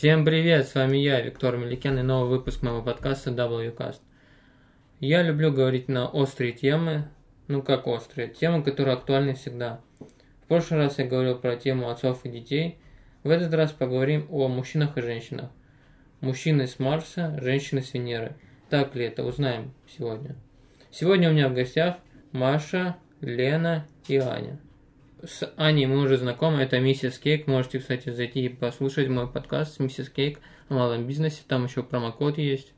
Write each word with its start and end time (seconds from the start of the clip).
Всем 0.00 0.24
привет, 0.24 0.66
с 0.66 0.74
вами 0.76 0.96
я, 0.96 1.20
Виктор 1.20 1.58
Меликян, 1.58 1.98
и 1.98 2.02
новый 2.02 2.30
выпуск 2.30 2.62
моего 2.62 2.80
подкаста 2.80 3.32
WCast. 3.32 4.00
Я 4.98 5.22
люблю 5.22 5.52
говорить 5.52 5.88
на 5.88 6.08
острые 6.08 6.52
темы, 6.52 7.10
ну 7.48 7.62
как 7.62 7.86
острые, 7.86 8.28
темы, 8.28 8.62
которые 8.62 8.94
актуальны 8.94 9.34
всегда. 9.34 9.82
В 9.98 10.48
прошлый 10.48 10.80
раз 10.80 10.98
я 10.98 11.06
говорил 11.06 11.36
про 11.36 11.56
тему 11.56 11.90
отцов 11.90 12.24
и 12.24 12.30
детей, 12.30 12.78
в 13.24 13.28
этот 13.28 13.52
раз 13.52 13.72
поговорим 13.72 14.26
о 14.30 14.48
мужчинах 14.48 14.96
и 14.96 15.02
женщинах. 15.02 15.50
Мужчины 16.22 16.66
с 16.66 16.78
Марса, 16.78 17.38
женщины 17.38 17.82
с 17.82 17.92
Венеры. 17.92 18.36
Так 18.70 18.94
ли 18.94 19.04
это, 19.04 19.22
узнаем 19.22 19.74
сегодня. 19.86 20.34
Сегодня 20.90 21.28
у 21.28 21.34
меня 21.34 21.50
в 21.50 21.54
гостях 21.54 21.96
Маша, 22.32 22.96
Лена 23.20 23.86
и 24.08 24.16
Аня. 24.16 24.58
С 25.22 25.52
Аней 25.56 25.84
мы 25.84 25.98
уже 25.98 26.16
знакомы, 26.16 26.62
это 26.62 26.80
Миссис 26.80 27.18
Кейк. 27.18 27.46
Можете, 27.46 27.78
кстати, 27.78 28.10
зайти 28.10 28.46
и 28.46 28.48
послушать 28.48 29.08
мой 29.08 29.28
подкаст 29.28 29.74
с 29.74 29.78
Миссис 29.78 30.08
Кейк 30.08 30.38
о 30.70 30.74
малом 30.74 31.06
бизнесе. 31.06 31.42
Там 31.46 31.64
еще 31.64 31.82
промокод 31.82 32.38
есть. 32.38 32.72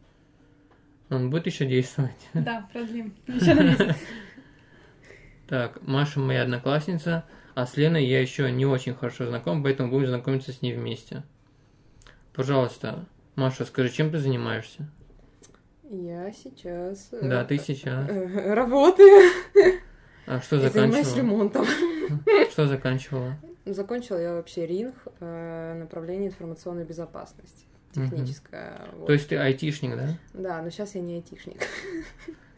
Он 1.08 1.30
будет 1.30 1.46
еще 1.46 1.66
действовать? 1.66 2.10
Да, 2.34 2.68
продлим. 2.72 3.14
Еще 3.28 3.54
на 3.54 3.62
месяц. 3.62 3.96
Так, 5.46 5.82
Маша 5.82 6.18
моя 6.18 6.42
одноклассница, 6.42 7.24
а 7.54 7.64
с 7.66 7.76
Леной 7.76 8.06
я 8.06 8.20
еще 8.20 8.50
не 8.50 8.66
очень 8.66 8.94
хорошо 8.94 9.26
знаком, 9.26 9.62
поэтому 9.62 9.90
будем 9.90 10.08
знакомиться 10.08 10.52
с 10.52 10.62
ней 10.62 10.74
вместе. 10.74 11.22
Пожалуйста, 12.32 13.04
Маша, 13.36 13.64
скажи, 13.66 13.90
чем 13.90 14.10
ты 14.10 14.18
занимаешься? 14.18 14.90
Я 15.84 16.32
сейчас... 16.32 17.10
Да, 17.12 17.42
э, 17.42 17.44
ты 17.44 17.58
сейчас. 17.58 18.08
Работаю. 18.46 19.30
А 20.26 20.40
что 20.40 20.56
И 20.56 20.68
занимаюсь 20.68 21.06
заканчивала? 21.06 21.16
ремонтом. 21.18 21.66
Что 22.50 22.66
заканчивала? 22.66 23.34
Закончила 23.64 24.18
я 24.18 24.34
вообще 24.34 24.66
РИНГ, 24.66 24.94
э, 25.20 25.74
направление 25.78 26.28
информационной 26.28 26.84
безопасности. 26.84 27.66
Техническая. 27.94 28.80
вот. 28.96 29.06
То 29.06 29.12
есть 29.12 29.28
ты 29.28 29.36
айтишник, 29.36 29.96
да? 29.96 30.08
Да, 30.32 30.62
но 30.62 30.70
сейчас 30.70 30.94
я 30.94 31.02
не 31.02 31.16
айтишник. 31.16 31.60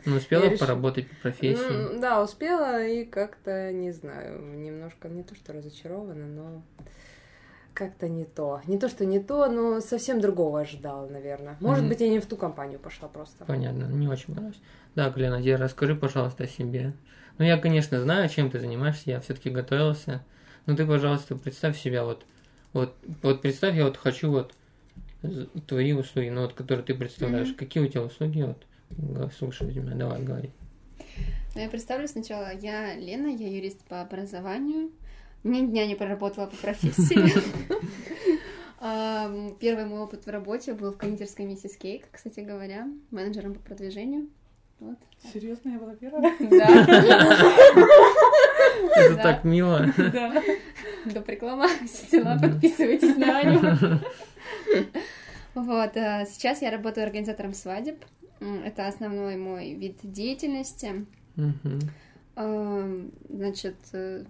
Ну, 0.06 0.16
успела 0.16 0.44
Я 0.44 0.58
поработать 0.58 1.08
по 1.08 1.14
профессии? 1.22 1.92
Ну, 1.94 1.98
да, 2.00 2.22
успела 2.22 2.84
и 2.84 3.04
как-то, 3.04 3.72
не 3.72 3.90
знаю, 3.90 4.40
немножко 4.42 5.08
не 5.08 5.22
то, 5.22 5.34
что 5.34 5.52
разочарована, 5.54 6.26
но 6.26 6.62
как-то 7.72 8.08
не 8.08 8.24
то. 8.24 8.60
Не 8.66 8.78
то, 8.78 8.88
что 8.88 9.04
не 9.04 9.18
то, 9.18 9.46
но 9.48 9.80
совсем 9.80 10.20
другого 10.20 10.60
ожидала, 10.60 11.08
наверное. 11.08 11.56
Может 11.60 11.84
Мгм. 11.84 11.88
быть, 11.88 12.00
я 12.00 12.08
не 12.08 12.20
в 12.20 12.26
ту 12.26 12.36
компанию 12.36 12.78
пошла 12.78 13.08
просто. 13.08 13.44
Понятно, 13.46 13.84
не 13.86 14.06
очень 14.06 14.26
понравилось. 14.26 14.60
Да, 14.94 15.12
Лена, 15.16 15.42
тебе 15.42 15.56
расскажи, 15.56 15.96
пожалуйста, 15.96 16.44
о 16.44 16.46
себе. 16.46 16.92
Ну, 17.38 17.44
я, 17.44 17.58
конечно, 17.58 18.00
знаю, 18.00 18.28
чем 18.28 18.50
ты 18.50 18.60
занимаешься, 18.60 19.10
я 19.10 19.20
все-таки 19.20 19.50
готовился. 19.50 20.24
Но 20.66 20.76
ты, 20.76 20.86
пожалуйста, 20.86 21.36
представь 21.36 21.78
себя 21.78 22.04
вот, 22.04 22.24
вот, 22.72 22.94
вот 23.22 23.42
представь, 23.42 23.76
я 23.76 23.84
вот 23.84 23.96
хочу 23.96 24.30
вот 24.30 24.54
твои 25.66 25.92
услуги, 25.92 26.28
ну, 26.28 26.42
вот, 26.42 26.54
которые 26.54 26.84
ты 26.84 26.94
представляешь. 26.94 27.48
Мгм. 27.48 27.56
Какие 27.56 27.84
у 27.84 27.88
тебя 27.88 28.02
услуги, 28.02 28.42
вот, 28.42 29.32
слушаю 29.36 29.72
тебя, 29.72 29.94
давай, 29.94 30.22
говори. 30.22 30.50
Ну, 31.54 31.60
я 31.60 31.68
представлю 31.68 32.08
сначала. 32.08 32.52
Я 32.54 32.94
Лена, 32.94 33.28
я 33.28 33.48
юрист 33.48 33.84
по 33.88 34.00
образованию. 34.00 34.90
Ни 35.44 35.66
дня 35.66 35.86
не 35.86 35.94
проработала 35.94 36.46
по 36.46 36.56
профессии. 36.56 37.20
Первый 39.60 39.86
мой 39.86 40.00
опыт 40.00 40.26
в 40.26 40.30
работе 40.30 40.74
был 40.74 40.92
в 40.92 40.98
кондитерской 40.98 41.46
миссис 41.46 41.76
Кейк, 41.76 42.06
кстати 42.10 42.40
говоря, 42.40 42.86
менеджером 43.10 43.54
по 43.54 43.60
продвижению. 43.60 44.28
Вот. 44.80 44.98
Серьезно, 45.32 45.70
я 45.70 45.78
была 45.78 45.94
первая? 45.94 46.34
Да. 46.40 46.68
Это 48.96 49.16
так 49.16 49.44
мило. 49.44 49.86
Да. 49.96 50.42
Доп. 51.06 51.28
реклама. 51.28 51.68
Все 51.86 52.18
дела, 52.20 52.38
подписывайтесь 52.40 53.16
на 53.16 53.38
Аню. 53.38 53.60
Вот, 55.54 55.96
а 55.96 56.24
сейчас 56.26 56.62
я 56.62 56.70
работаю 56.70 57.04
организатором 57.06 57.54
свадеб. 57.54 58.04
Это 58.40 58.88
основной 58.88 59.36
мой 59.36 59.74
вид 59.74 59.98
деятельности. 60.02 61.06
Эм, 62.36 63.12
Значит, 63.28 63.76
э, 63.92 64.24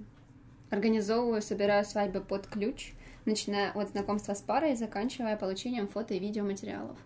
организовываю, 0.70 1.40
собираю 1.40 1.84
свадьбы 1.84 2.20
под 2.20 2.46
ключ, 2.46 2.92
начиная 3.24 3.72
от 3.72 3.90
знакомства 3.90 4.34
с 4.34 4.42
парой 4.42 4.72
и 4.72 4.76
заканчивая 4.76 5.36
получением 5.36 5.88
фото 5.88 6.14
и 6.14 6.18
видеоматериалов. 6.18 6.98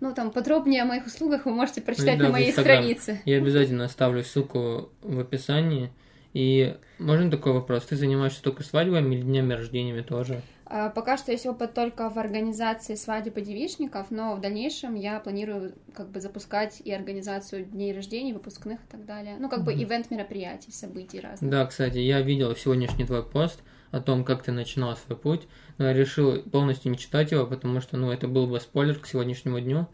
Ну, 0.00 0.14
там 0.14 0.30
подробнее 0.30 0.82
о 0.82 0.86
моих 0.86 1.06
услугах 1.06 1.46
вы 1.46 1.52
можете 1.52 1.80
прочитать 1.80 2.18
да, 2.18 2.24
на 2.24 2.30
моей 2.30 2.52
странице. 2.52 3.20
Я 3.24 3.38
обязательно 3.38 3.84
оставлю 3.84 4.22
ссылку 4.22 4.90
в 5.02 5.18
описании. 5.18 5.90
И 6.34 6.76
можно 6.98 7.30
такой 7.30 7.52
вопрос? 7.52 7.84
Ты 7.84 7.96
занимаешься 7.96 8.42
только 8.42 8.62
свадьбами 8.62 9.14
или 9.14 9.22
днями 9.22 9.54
рождениями 9.54 10.02
тоже? 10.02 10.42
А, 10.66 10.90
Пока 10.90 11.16
что 11.16 11.32
есть 11.32 11.46
опыт 11.46 11.72
только 11.72 12.10
в 12.10 12.18
организации 12.18 12.94
свадеб 12.94 13.38
и 13.38 13.40
девичников, 13.40 14.10
но 14.10 14.34
в 14.34 14.40
дальнейшем 14.42 14.96
я 14.96 15.18
планирую 15.20 15.72
как 15.94 16.10
бы 16.10 16.20
запускать 16.20 16.82
и 16.84 16.92
организацию 16.92 17.64
дней 17.64 17.94
рождений, 17.94 18.34
выпускных 18.34 18.80
и 18.80 18.86
так 18.90 19.06
далее. 19.06 19.36
Ну, 19.38 19.48
как 19.48 19.64
бы 19.64 19.72
Мгм. 19.72 19.84
ивент 19.84 20.10
мероприятий, 20.10 20.72
событий 20.72 21.20
разных. 21.20 21.50
Да, 21.50 21.64
кстати, 21.64 21.98
я 21.98 22.20
видел 22.20 22.54
сегодняшний 22.54 23.06
твой 23.06 23.24
пост 23.24 23.62
о 23.90 24.00
том, 24.00 24.24
как 24.24 24.42
ты 24.42 24.52
начинал 24.52 24.96
свой 24.96 25.16
путь, 25.16 25.42
но 25.78 25.86
я 25.86 25.92
решил 25.92 26.42
полностью 26.42 26.90
не 26.90 26.98
читать 26.98 27.32
его, 27.32 27.46
потому 27.46 27.80
что, 27.80 27.96
ну, 27.96 28.10
это 28.10 28.28
был 28.28 28.46
бы 28.46 28.60
спойлер 28.60 28.98
к 28.98 29.06
сегодняшнему 29.06 29.60
дню. 29.60 29.88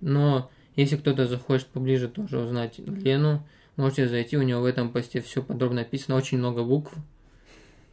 Но 0.00 0.50
если 0.76 0.96
кто-то 0.96 1.26
захочет 1.26 1.66
поближе 1.68 2.08
тоже 2.08 2.38
узнать 2.38 2.78
Лену, 2.78 3.46
можете 3.76 4.08
зайти, 4.08 4.36
у 4.36 4.42
него 4.42 4.60
в 4.60 4.66
этом 4.66 4.90
посте 4.92 5.20
все 5.20 5.42
подробно 5.42 5.82
описано, 5.82 6.16
очень 6.16 6.38
много 6.38 6.62
букв. 6.62 6.92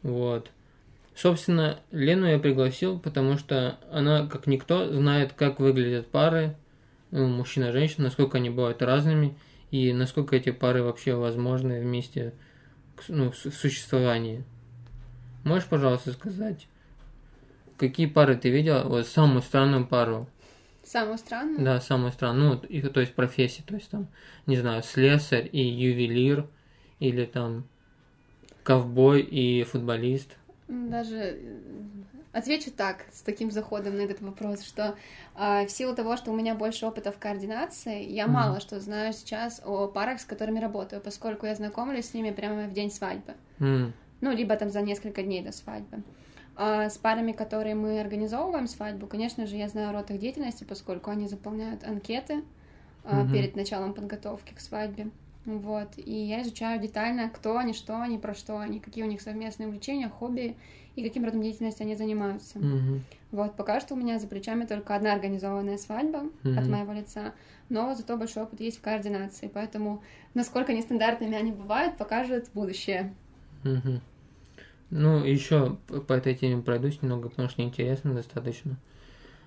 Вот. 0.02 0.50
Собственно, 1.14 1.80
Лену 1.90 2.26
я 2.26 2.38
пригласил, 2.38 2.98
потому 2.98 3.38
что 3.38 3.78
она, 3.90 4.26
как 4.26 4.46
никто, 4.46 4.92
знает, 4.92 5.32
как 5.32 5.58
выглядят 5.58 6.06
пары, 6.06 6.56
ну, 7.10 7.26
мужчина 7.26 7.66
и 7.66 7.72
женщина, 7.72 8.04
насколько 8.04 8.38
они 8.38 8.50
бывают 8.50 8.82
разными, 8.82 9.36
и 9.70 9.92
насколько 9.92 10.36
эти 10.36 10.50
пары 10.50 10.82
вообще 10.82 11.14
возможны 11.14 11.80
вместе 11.80 12.34
ну, 13.08 13.30
в 13.30 13.36
существовании. 13.36 14.44
Можешь, 15.48 15.66
пожалуйста, 15.66 16.12
сказать, 16.12 16.68
какие 17.78 18.04
пары 18.06 18.36
ты 18.36 18.50
видела? 18.50 18.84
Вот 18.84 19.06
самую 19.06 19.40
странную 19.40 19.86
пару. 19.86 20.26
Самое 20.84 21.16
странное. 21.16 21.64
Да, 21.64 21.80
самую 21.80 22.12
странную. 22.12 22.60
Ну, 22.60 22.66
и- 22.68 22.82
то 22.82 23.00
есть 23.00 23.14
профессии, 23.14 23.62
то 23.62 23.74
есть 23.74 23.90
там, 23.90 24.08
не 24.46 24.58
знаю, 24.58 24.82
слесарь 24.82 25.48
и 25.50 25.60
ювелир, 25.62 26.46
или 27.00 27.24
там 27.24 27.64
ковбой 28.62 29.22
и 29.22 29.62
футболист. 29.62 30.36
Даже 30.68 31.16
э, 31.16 31.60
отвечу 32.32 32.70
так, 32.70 33.06
с 33.10 33.22
таким 33.22 33.50
заходом 33.50 33.96
на 33.96 34.02
этот 34.02 34.20
вопрос, 34.20 34.62
что 34.62 34.96
а, 35.34 35.64
в 35.64 35.70
силу 35.70 35.94
того, 35.94 36.18
что 36.18 36.30
у 36.30 36.36
меня 36.36 36.54
больше 36.54 36.84
опыта 36.84 37.10
в 37.10 37.18
координации, 37.18 38.04
я 38.04 38.26
Мгм. 38.26 38.34
мало 38.34 38.60
что 38.60 38.78
знаю 38.80 39.14
сейчас 39.14 39.62
о 39.64 39.88
парах, 39.88 40.20
с 40.20 40.26
которыми 40.26 40.58
работаю, 40.60 41.00
поскольку 41.00 41.46
я 41.46 41.54
знакомлюсь 41.54 42.10
с 42.10 42.14
ними 42.14 42.32
прямо 42.32 42.64
в 42.68 42.74
день 42.74 42.90
свадьбы. 42.90 43.32
М, 43.60 43.94
Ну, 44.20 44.32
либо 44.32 44.56
там 44.56 44.70
за 44.70 44.80
несколько 44.82 45.22
дней 45.22 45.42
до 45.42 45.52
свадьбы. 45.52 46.02
А 46.56 46.88
с 46.90 46.98
парами, 46.98 47.32
которые 47.32 47.74
мы 47.74 48.00
организовываем 48.00 48.66
свадьбу, 48.66 49.06
конечно 49.06 49.46
же, 49.46 49.56
я 49.56 49.68
знаю 49.68 49.92
род 49.92 50.10
их 50.10 50.18
деятельности, 50.18 50.64
поскольку 50.64 51.10
они 51.10 51.28
заполняют 51.28 51.84
анкеты 51.84 52.42
Мгм. 53.10 53.30
перед 53.32 53.56
началом 53.56 53.94
подготовки 53.94 54.52
к 54.54 54.60
свадьбе. 54.60 55.10
Вот. 55.44 55.92
И 55.96 56.12
я 56.12 56.42
изучаю 56.42 56.80
детально, 56.80 57.30
кто 57.30 57.56
они, 57.56 57.72
что 57.72 58.00
они, 58.00 58.18
про 58.18 58.34
что 58.34 58.58
они, 58.58 58.80
какие 58.80 59.04
у 59.04 59.06
них 59.06 59.22
совместные 59.22 59.68
увлечения, 59.68 60.08
хобби 60.08 60.56
и 60.96 61.02
каким 61.02 61.24
родом 61.24 61.42
деятельности 61.42 61.82
они 61.82 61.94
занимаются. 61.94 62.58
мгм, 62.58 63.02
Вот, 63.30 63.56
пока 63.56 63.80
что 63.80 63.94
у 63.94 63.96
меня 63.96 64.18
за 64.18 64.26
плечами 64.26 64.64
только 64.64 64.94
одна 64.94 65.12
организованная 65.12 65.78
свадьба 65.78 66.24
от 66.56 66.66
Мгм. 66.66 66.72
моего 66.72 66.92
лица, 66.92 67.34
но 67.68 67.94
зато 67.94 68.16
большой 68.16 68.42
опыт 68.44 68.60
есть 68.60 68.78
в 68.78 68.82
координации, 68.82 69.50
поэтому 69.52 70.02
насколько 70.34 70.72
нестандартными 70.74 71.36
они 71.36 71.52
бывают, 71.52 71.96
покажет 71.96 72.50
будущее. 72.54 73.14
Мгм. 73.62 74.00
Ну, 74.90 75.24
еще 75.24 75.76
по 76.06 76.14
этой 76.14 76.34
теме 76.34 76.62
пройдусь 76.62 77.02
немного, 77.02 77.28
потому 77.28 77.48
что 77.48 77.62
интересно 77.62 78.14
достаточно. 78.14 78.76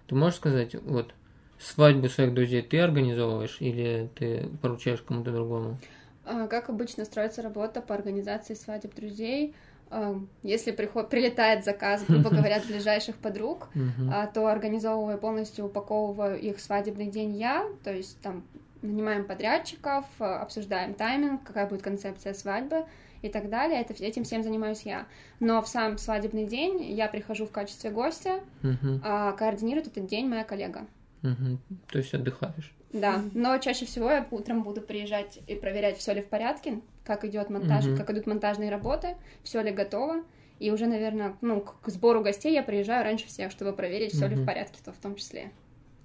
Ты 0.08 0.16
можешь 0.16 0.38
сказать, 0.38 0.76
вот, 0.76 1.14
свадьбу 1.60 2.10
своих 2.10 2.34
друзей 2.34 2.62
ты 2.62 2.80
организовываешь 2.80 3.58
или 3.60 4.10
ты 4.16 4.50
поручаешь 4.62 5.02
кому-то 5.02 5.32
другому? 5.32 5.78
А, 6.26 6.48
Как 6.48 6.70
обычно 6.70 7.06
строится 7.06 7.42
работа 7.42 7.82
по 7.82 7.96
организации 7.96 8.54
свадеб 8.54 8.94
друзей? 8.96 9.56
А, 9.90 10.16
Если 10.44 10.72
приход... 10.72 11.10
прилетает 11.10 11.66
заказ, 11.66 12.06
грубо 12.06 12.30
говоря, 12.36 12.58
от 12.58 12.66
ближайших 12.66 13.18
подруг, 13.18 13.70
а, 14.08 14.28
то 14.28 14.48
организовываю 14.48 15.18
полностью, 15.18 15.66
упаковываю 15.66 16.40
их 16.40 16.60
свадебный 16.60 17.08
день 17.08 17.36
я, 17.36 17.66
то 17.84 17.94
есть 17.94 18.20
там 18.22 18.44
нанимаем 18.82 19.26
подрядчиков, 19.26 20.06
а, 20.20 20.42
обсуждаем 20.42 20.94
тайминг, 20.94 21.44
какая 21.44 21.68
будет 21.68 21.82
концепция 21.82 22.34
свадьбы 22.34 22.86
и 23.22 23.30
так 23.30 23.50
далее. 23.50 23.82
Это, 23.82 23.94
этим 24.04 24.24
всем 24.24 24.44
занимаюсь 24.44 24.82
я. 24.84 25.06
Но 25.40 25.62
в 25.62 25.68
сам 25.68 25.98
свадебный 25.98 26.46
день 26.46 26.84
я 26.92 27.08
прихожу 27.08 27.46
в 27.46 27.52
качестве 27.52 27.90
гостя, 27.92 28.40
Мгм. 28.62 29.02
а 29.04 29.32
координирует 29.34 29.88
этот 29.88 30.06
день 30.08 30.28
моя 30.28 30.44
коллега. 30.44 30.86
Мгм. 31.22 31.60
То 31.92 31.98
есть 32.00 32.14
отдыхаешь. 32.14 32.74
Да, 32.94 33.22
но 33.34 33.58
чаще 33.60 33.86
всего 33.86 34.10
я 34.12 34.28
утром 34.32 34.64
буду 34.64 34.82
приезжать 34.82 35.40
и 35.48 35.56
проверять, 35.56 35.98
все 35.98 36.14
ли 36.14 36.22
в 36.22 36.28
порядке, 36.28 36.82
как 37.06 37.24
идет 37.24 37.50
монтаж, 37.50 37.86
Мгм. 37.86 37.98
как 37.98 38.10
идут 38.10 38.28
монтажные 38.28 38.70
работы, 38.70 39.16
все 39.44 39.62
ли 39.62 39.72
готово. 39.72 40.24
И 40.60 40.70
уже, 40.72 40.86
наверное, 40.88 41.36
ну, 41.42 41.62
к 41.62 41.90
сбору 41.90 42.22
гостей 42.22 42.54
я 42.54 42.62
приезжаю 42.64 43.04
раньше 43.04 43.26
всех, 43.28 43.52
чтобы 43.52 43.74
проверить, 43.74 44.14
все 44.14 44.28
ли 44.28 44.36
в 44.36 44.46
порядке, 44.46 44.80
то 44.84 44.92
в 44.92 44.98
том 44.98 45.16
числе. 45.16 45.52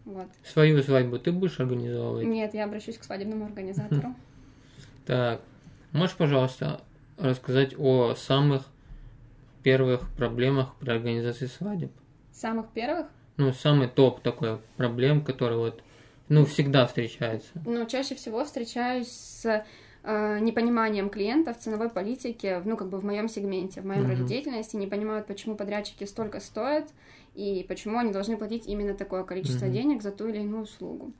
Вот. 0.06 0.28
Свою 0.44 0.80
свадьбу 0.82 1.19
ты 1.19 1.32
будешь 1.32 1.58
организовывать? 1.60 2.26
Нет, 2.26 2.54
я 2.54 2.64
обращусь 2.64 2.96
к 2.96 3.04
свадебному 3.04 3.44
организатору. 3.46 4.14
Так, 5.04 5.40
можешь, 5.92 6.16
пожалуйста, 6.16 6.80
рассказать 7.18 7.74
о 7.78 8.14
самых 8.14 8.62
первых 9.62 10.08
проблемах 10.16 10.74
при 10.76 10.90
организации 10.90 11.46
свадеб? 11.46 11.92
Самых 12.32 12.68
первых, 12.70 13.06
Ну, 13.38 13.52
самый 13.52 13.88
топ 13.88 14.20
такой 14.22 14.58
проблем, 14.76 15.22
который 15.24 15.56
вот, 15.58 15.82
ну, 16.28 16.44
всегда 16.44 16.86
встречается. 16.86 17.62
ну, 17.64 17.86
чаще 17.86 18.14
всего 18.14 18.44
встречаюсь 18.44 19.08
с 19.10 19.64
э, 20.02 20.38
непониманием 20.40 21.10
клиентов 21.10 21.58
ценовой 21.58 21.88
политики, 21.90 22.62
ну, 22.64 22.76
как 22.76 22.88
бы 22.88 22.98
в 22.98 23.04
моем 23.04 23.28
сегменте, 23.28 23.80
в 23.80 23.86
моем 23.86 24.02
Мгм. 24.02 24.10
роде 24.10 24.24
деятельности, 24.24 24.76
не 24.76 24.86
понимают, 24.86 25.26
почему 25.26 25.56
подрядчики 25.56 26.04
столько 26.04 26.40
стоят 26.40 26.88
и 27.34 27.64
почему 27.69 27.98
они 27.98 28.12
должны 28.12 28.36
платить 28.36 28.66
именно 28.66 28.94
такое 28.94 29.24
количество 29.24 29.64
Мгм. 29.66 29.74
денег 29.74 30.02
за 30.02 30.12
ту 30.12 30.28
или 30.28 30.38
иную 30.38 30.62
услугу. 30.62 31.12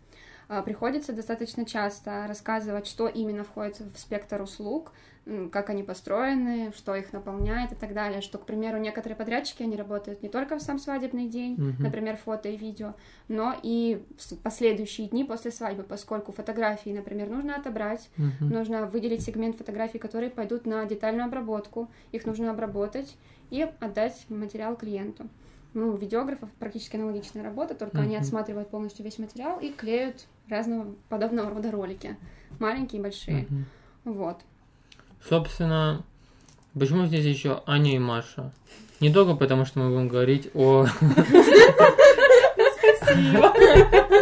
А, 0.49 0.62
Приходится 0.62 1.12
достаточно 1.12 1.64
часто 1.66 2.26
рассказывать, 2.28 2.87
что 2.87 3.08
именно 3.08 3.42
входит 3.42 3.81
в 3.81 3.99
спектр 3.99 4.40
услуг, 4.40 4.92
как 5.50 5.70
они 5.70 5.82
построены, 5.82 6.73
что 6.76 6.94
их 6.94 7.12
наполняет 7.12 7.73
и 7.73 7.75
так 7.75 7.94
далее. 7.94 8.20
Что, 8.20 8.38
к 8.38 8.46
примеру, 8.46 8.78
некоторые 8.78 9.17
подрядчики, 9.17 9.62
они 9.64 9.76
работают 9.76 10.23
не 10.23 10.28
только 10.28 10.56
в 10.56 10.62
сам 10.62 10.78
свадебный 10.78 11.26
день, 11.26 11.55
Мгм. 11.56 11.82
например, 11.82 12.17
фото 12.17 12.49
и 12.49 12.56
видео, 12.56 12.94
но 13.26 13.55
и 13.61 14.05
в 14.17 14.37
последующие 14.37 15.08
дни 15.08 15.25
после 15.25 15.50
свадьбы, 15.50 15.82
поскольку 15.82 16.31
фотографии, 16.31 16.90
например, 16.90 17.28
нужно 17.28 17.56
отобрать, 17.56 18.08
Мгм. 18.17 18.52
нужно 18.52 18.87
выделить 18.87 19.23
сегмент 19.23 19.56
фотографий, 19.56 19.99
которые 19.99 20.31
пойдут 20.31 20.64
на 20.64 20.84
детальную 20.84 21.26
обработку, 21.26 21.90
их 22.12 22.25
нужно 22.25 22.50
обработать 22.52 23.17
и 23.50 23.62
отдать 23.81 24.26
материал 24.28 24.76
клиенту. 24.76 25.28
Ну, 25.75 25.93
у 25.93 25.96
видеографов 25.96 26.50
практически 26.52 26.96
аналогичная 26.96 27.43
работа, 27.43 27.75
только 27.75 28.00
они 28.00 28.14
Мгм. 28.14 28.23
отсматривают 28.23 28.70
полностью 28.70 29.05
весь 29.05 29.19
материал 29.19 29.58
и 29.58 29.70
клеют 29.73 30.26
разного 30.49 30.94
подобного 31.08 31.50
рода 31.50 31.70
ролики, 31.70 32.17
маленькие 32.61 33.00
и 33.00 33.02
большие. 33.02 33.46
Мгм. 33.50 33.67
Вот. 34.05 34.40
Собственно, 35.28 36.02
почему 36.78 37.06
здесь 37.06 37.24
еще 37.24 37.62
Аня 37.66 37.94
и 37.94 37.98
Маша? 37.98 38.52
Не 39.00 39.12
только 39.12 39.34
потому, 39.34 39.64
что 39.66 39.78
мы 39.80 39.90
будем 39.90 40.08
говорить 40.08 40.50
о... 40.54 40.86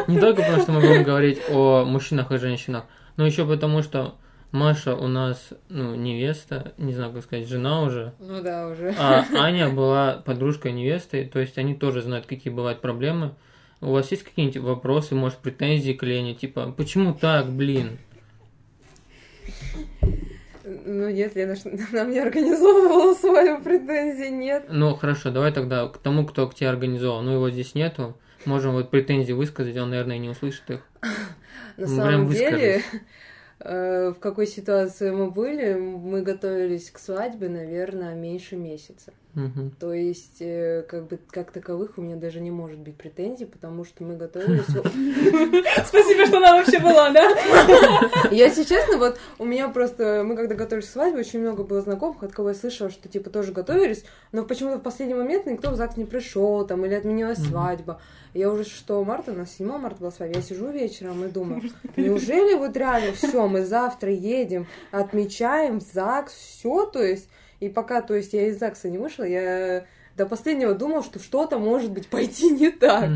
Не 0.08 0.20
только 0.20 0.42
потому, 0.42 0.62
что 0.62 0.72
мы 0.72 0.80
будем 0.80 1.02
говорить 1.02 1.40
о 1.50 1.84
мужчинах 1.84 2.30
и 2.32 2.38
женщинах, 2.38 2.84
но 3.16 3.26
еще 3.26 3.46
потому, 3.46 3.82
что 3.82 4.14
Маша 4.52 4.94
у 4.94 5.08
нас, 5.08 5.48
ну, 5.68 5.94
невеста, 5.94 6.72
не 6.78 6.92
знаю, 6.94 7.12
как 7.12 7.24
сказать, 7.24 7.48
жена 7.48 7.82
уже, 7.82 8.12
Ну 8.20 8.40
да, 8.40 8.68
уже. 8.68 8.94
а 8.98 9.24
Аня 9.34 9.68
была 9.68 10.22
подружкой 10.24 10.72
невесты, 10.72 11.28
то 11.32 11.40
есть 11.40 11.58
они 11.58 11.74
тоже 11.74 12.02
знают, 12.02 12.26
какие 12.26 12.52
бывают 12.52 12.80
проблемы. 12.80 13.34
У 13.80 13.90
вас 13.90 14.10
есть 14.12 14.22
какие-нибудь 14.22 14.58
вопросы, 14.58 15.14
может, 15.14 15.38
претензии 15.38 15.92
к 15.92 16.02
Лене, 16.04 16.34
типа, 16.34 16.72
почему 16.76 17.14
так, 17.14 17.50
блин? 17.50 17.98
Ну, 20.84 21.08
нет, 21.08 21.34
Лена 21.34 21.54
нам 21.92 22.10
не 22.10 22.18
организовывала 22.18 23.14
свою 23.14 23.60
претензий, 23.62 24.30
нет. 24.30 24.66
Ну, 24.68 24.94
хорошо, 24.94 25.30
давай 25.30 25.52
тогда 25.52 25.88
к 25.88 25.98
тому, 25.98 26.26
кто 26.26 26.46
к 26.46 26.54
тебе 26.54 26.68
организовал. 26.68 27.22
Ну, 27.22 27.32
его 27.32 27.50
здесь 27.50 27.74
нету. 27.74 28.16
Можем 28.44 28.72
вот 28.72 28.90
претензии 28.90 29.32
высказать, 29.32 29.76
он, 29.78 29.90
наверное, 29.90 30.18
не 30.18 30.28
услышит 30.28 30.68
их. 30.70 30.80
На 31.76 31.86
Ну, 31.86 31.96
самом 31.96 32.28
деле, 32.28 32.82
э, 33.60 34.10
в 34.10 34.20
какой 34.20 34.46
ситуации 34.46 35.10
мы 35.10 35.30
были, 35.30 35.74
мы 35.74 36.20
готовились 36.22 36.90
к 36.90 36.98
свадьбе, 36.98 37.48
наверное, 37.48 38.14
меньше 38.14 38.56
месяца. 38.56 39.12
Мгм. 39.34 39.72
То 39.80 39.92
есть, 39.92 40.40
э, 40.40 40.84
как 40.88 41.08
бы, 41.08 41.18
как 41.30 41.50
таковых 41.50 41.98
у 41.98 42.02
меня 42.02 42.16
даже 42.16 42.40
не 42.40 42.50
может 42.52 42.78
быть 42.78 42.96
претензий, 42.96 43.46
потому 43.46 43.84
что 43.84 44.04
мы 44.04 44.16
готовились... 44.16 44.64
Спасибо, 45.86 46.26
что 46.26 46.38
она 46.38 46.56
вообще 46.56 46.78
была, 46.78 47.10
да? 47.10 47.22
Я, 48.30 48.46
если 48.46 48.62
честно, 48.62 48.98
вот 48.98 49.18
у 49.38 49.44
меня 49.44 49.68
просто... 49.68 50.22
Мы 50.24 50.36
когда 50.36 50.54
готовились 50.54 50.88
к 50.88 50.92
свадьбе, 50.92 51.20
очень 51.20 51.40
много 51.40 51.64
было 51.64 51.80
знакомых, 51.80 52.22
от 52.22 52.32
кого 52.32 52.50
я 52.50 52.54
слышала, 52.54 52.90
что, 52.90 53.08
типа, 53.08 53.30
тоже 53.30 53.52
готовились, 53.52 54.04
но 54.30 54.44
почему-то 54.44 54.78
в 54.78 54.82
последний 54.82 55.14
момент 55.14 55.46
никто 55.46 55.70
в 55.70 55.76
ЗАГС 55.76 55.96
не 55.96 56.04
пришел, 56.04 56.64
там, 56.64 56.84
или 56.84 56.94
отменилась 56.94 57.38
свадьба. 57.38 58.00
Я 58.34 58.50
уже 58.50 58.64
6 58.64 58.88
марта, 59.04 59.32
у 59.32 59.36
нас 59.36 59.52
7 59.56 59.66
марта 59.78 60.00
была 60.00 60.10
свадьба, 60.10 60.38
я 60.38 60.42
сижу 60.42 60.68
вечером 60.70 61.24
и 61.24 61.28
думаю, 61.28 61.62
неужели 61.96 62.54
вот 62.54 62.76
реально 62.76 63.12
все, 63.12 63.46
мы 63.48 63.64
завтра 63.64 64.12
едем, 64.12 64.66
отмечаем 64.90 65.80
ЗАГС, 65.80 66.32
все, 66.32 66.86
то 66.86 67.02
есть, 67.02 67.28
и 67.64 67.68
пока, 67.68 68.02
то 68.02 68.14
есть, 68.14 68.32
я 68.32 68.48
из 68.48 68.58
ЗАГСа 68.58 68.88
не 68.88 68.98
вышла, 68.98 69.24
я 69.24 69.84
до 70.16 70.26
последнего 70.26 70.74
думала, 70.74 71.02
что 71.02 71.18
что-то 71.18 71.58
может 71.58 71.90
быть 71.90 72.08
пойти 72.08 72.50
не 72.50 72.70
так. 72.70 73.10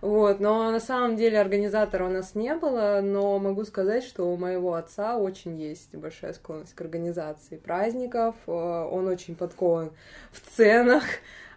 Вот, 0.00 0.40
но 0.40 0.68
на 0.72 0.80
самом 0.80 1.16
деле 1.16 1.40
организатора 1.40 2.06
у 2.06 2.10
нас 2.10 2.34
не 2.34 2.56
было, 2.56 3.00
но 3.04 3.38
могу 3.38 3.64
сказать, 3.64 4.02
что 4.02 4.24
у 4.24 4.36
моего 4.36 4.74
отца 4.74 5.16
очень 5.16 5.56
есть 5.60 5.94
большая 5.94 6.32
склонность 6.32 6.74
к 6.74 6.80
организации 6.80 7.56
праздников, 7.56 8.34
э, 8.48 8.50
он 8.50 9.06
очень 9.06 9.36
подкован 9.36 9.92
в 10.32 10.40
ценах. 10.56 11.04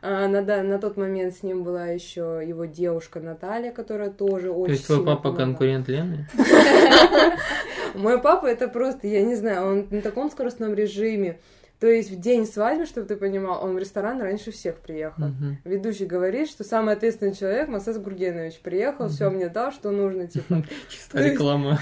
А 0.04 0.28
На, 0.28 0.44
на 0.44 0.78
тот 0.78 0.96
момент 0.98 1.36
с 1.36 1.42
ним 1.42 1.64
была 1.64 1.88
еще 1.88 2.40
его 2.46 2.66
девушка 2.66 3.20
Наталья, 3.20 3.72
которая 3.72 4.12
тоже 4.12 4.52
очень 4.52 4.66
То 4.66 4.72
есть 4.74 4.86
твой 4.86 5.04
папа 5.04 5.24
помогала. 5.24 5.46
конкурент 5.48 5.88
Лены? 5.88 6.28
Мой 7.96 8.22
папа 8.22 8.46
это 8.46 8.68
просто, 8.68 9.08
я 9.08 9.24
не 9.24 9.34
знаю, 9.34 9.66
он 9.66 9.88
на 9.90 10.04
таком 10.04 10.30
скоростном 10.30 10.76
режиме. 10.76 11.40
То 11.80 11.88
есть 11.88 12.10
в 12.10 12.20
день 12.20 12.46
свадьбы, 12.46 12.86
чтобы 12.86 13.06
ты 13.06 13.18
понимал, 13.18 13.64
он 13.64 13.76
в 13.76 13.78
ресторан 13.78 14.22
раньше 14.22 14.52
всех 14.52 14.78
приехал. 14.78 15.26
Мгм. 15.26 15.58
Ведущий 15.66 16.06
говорит, 16.06 16.50
что 16.50 16.64
самый 16.64 16.94
ответственный 16.94 17.36
человек 17.36 17.68
Масес 17.68 17.98
Гургенович 17.98 18.60
приехал, 18.60 19.10
все 19.10 19.30
мне 19.30 19.50
дал, 19.50 19.72
что 19.72 19.92
нужно, 19.92 20.28
типа. 20.28 20.64
Чистая 20.90 21.32
реклама. 21.32 21.78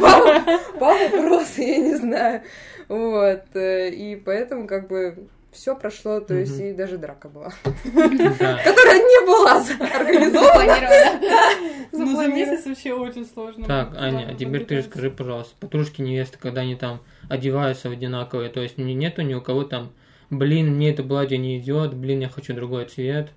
Папа, 0.00 0.60
папа 0.78 1.10
просто, 1.10 1.62
я 1.62 1.78
не 1.78 1.94
знаю. 1.96 2.42
Вот. 2.88 3.42
э, 3.54 3.90
И 3.90 4.16
поэтому 4.16 4.66
как 4.66 4.88
бы 4.88 5.28
все 5.56 5.74
прошло, 5.74 6.20
то 6.20 6.34
есть 6.34 6.60
и 6.60 6.72
даже 6.72 6.98
драка 6.98 7.28
была. 7.28 7.52
Которая 7.64 8.98
не 8.98 9.26
была 9.26 9.52
организована. 9.98 10.30
Запланировано. 10.30 11.36
Ну, 11.92 12.14
за 12.14 12.28
месяц 12.28 12.66
вообще 12.66 12.92
очень 12.92 13.24
сложно. 13.26 13.66
Так, 13.66 13.94
Аня, 13.96 14.28
а 14.30 14.34
теперь 14.34 14.64
ты 14.66 14.78
расскажи, 14.78 15.10
пожалуйста, 15.10 15.54
подружки 15.58 16.02
невесты, 16.02 16.36
когда 16.38 16.60
они 16.60 16.74
там 16.76 17.00
одеваются 17.30 17.88
в 17.88 17.92
одинаковые, 17.92 18.50
то 18.50 18.60
есть 18.60 18.76
не- 18.76 18.92
нету 18.94 19.22
ни 19.22 19.32
у 19.34 19.40
кого 19.40 19.64
там, 19.64 19.92
блин, 20.28 20.74
мне 20.74 20.90
это 20.90 21.02
платье 21.02 21.38
не 21.38 21.58
идет, 21.58 21.94
блин, 21.94 22.20
я 22.20 22.28
хочу 22.28 22.52
другой 22.54 22.84
цвет. 22.84 23.30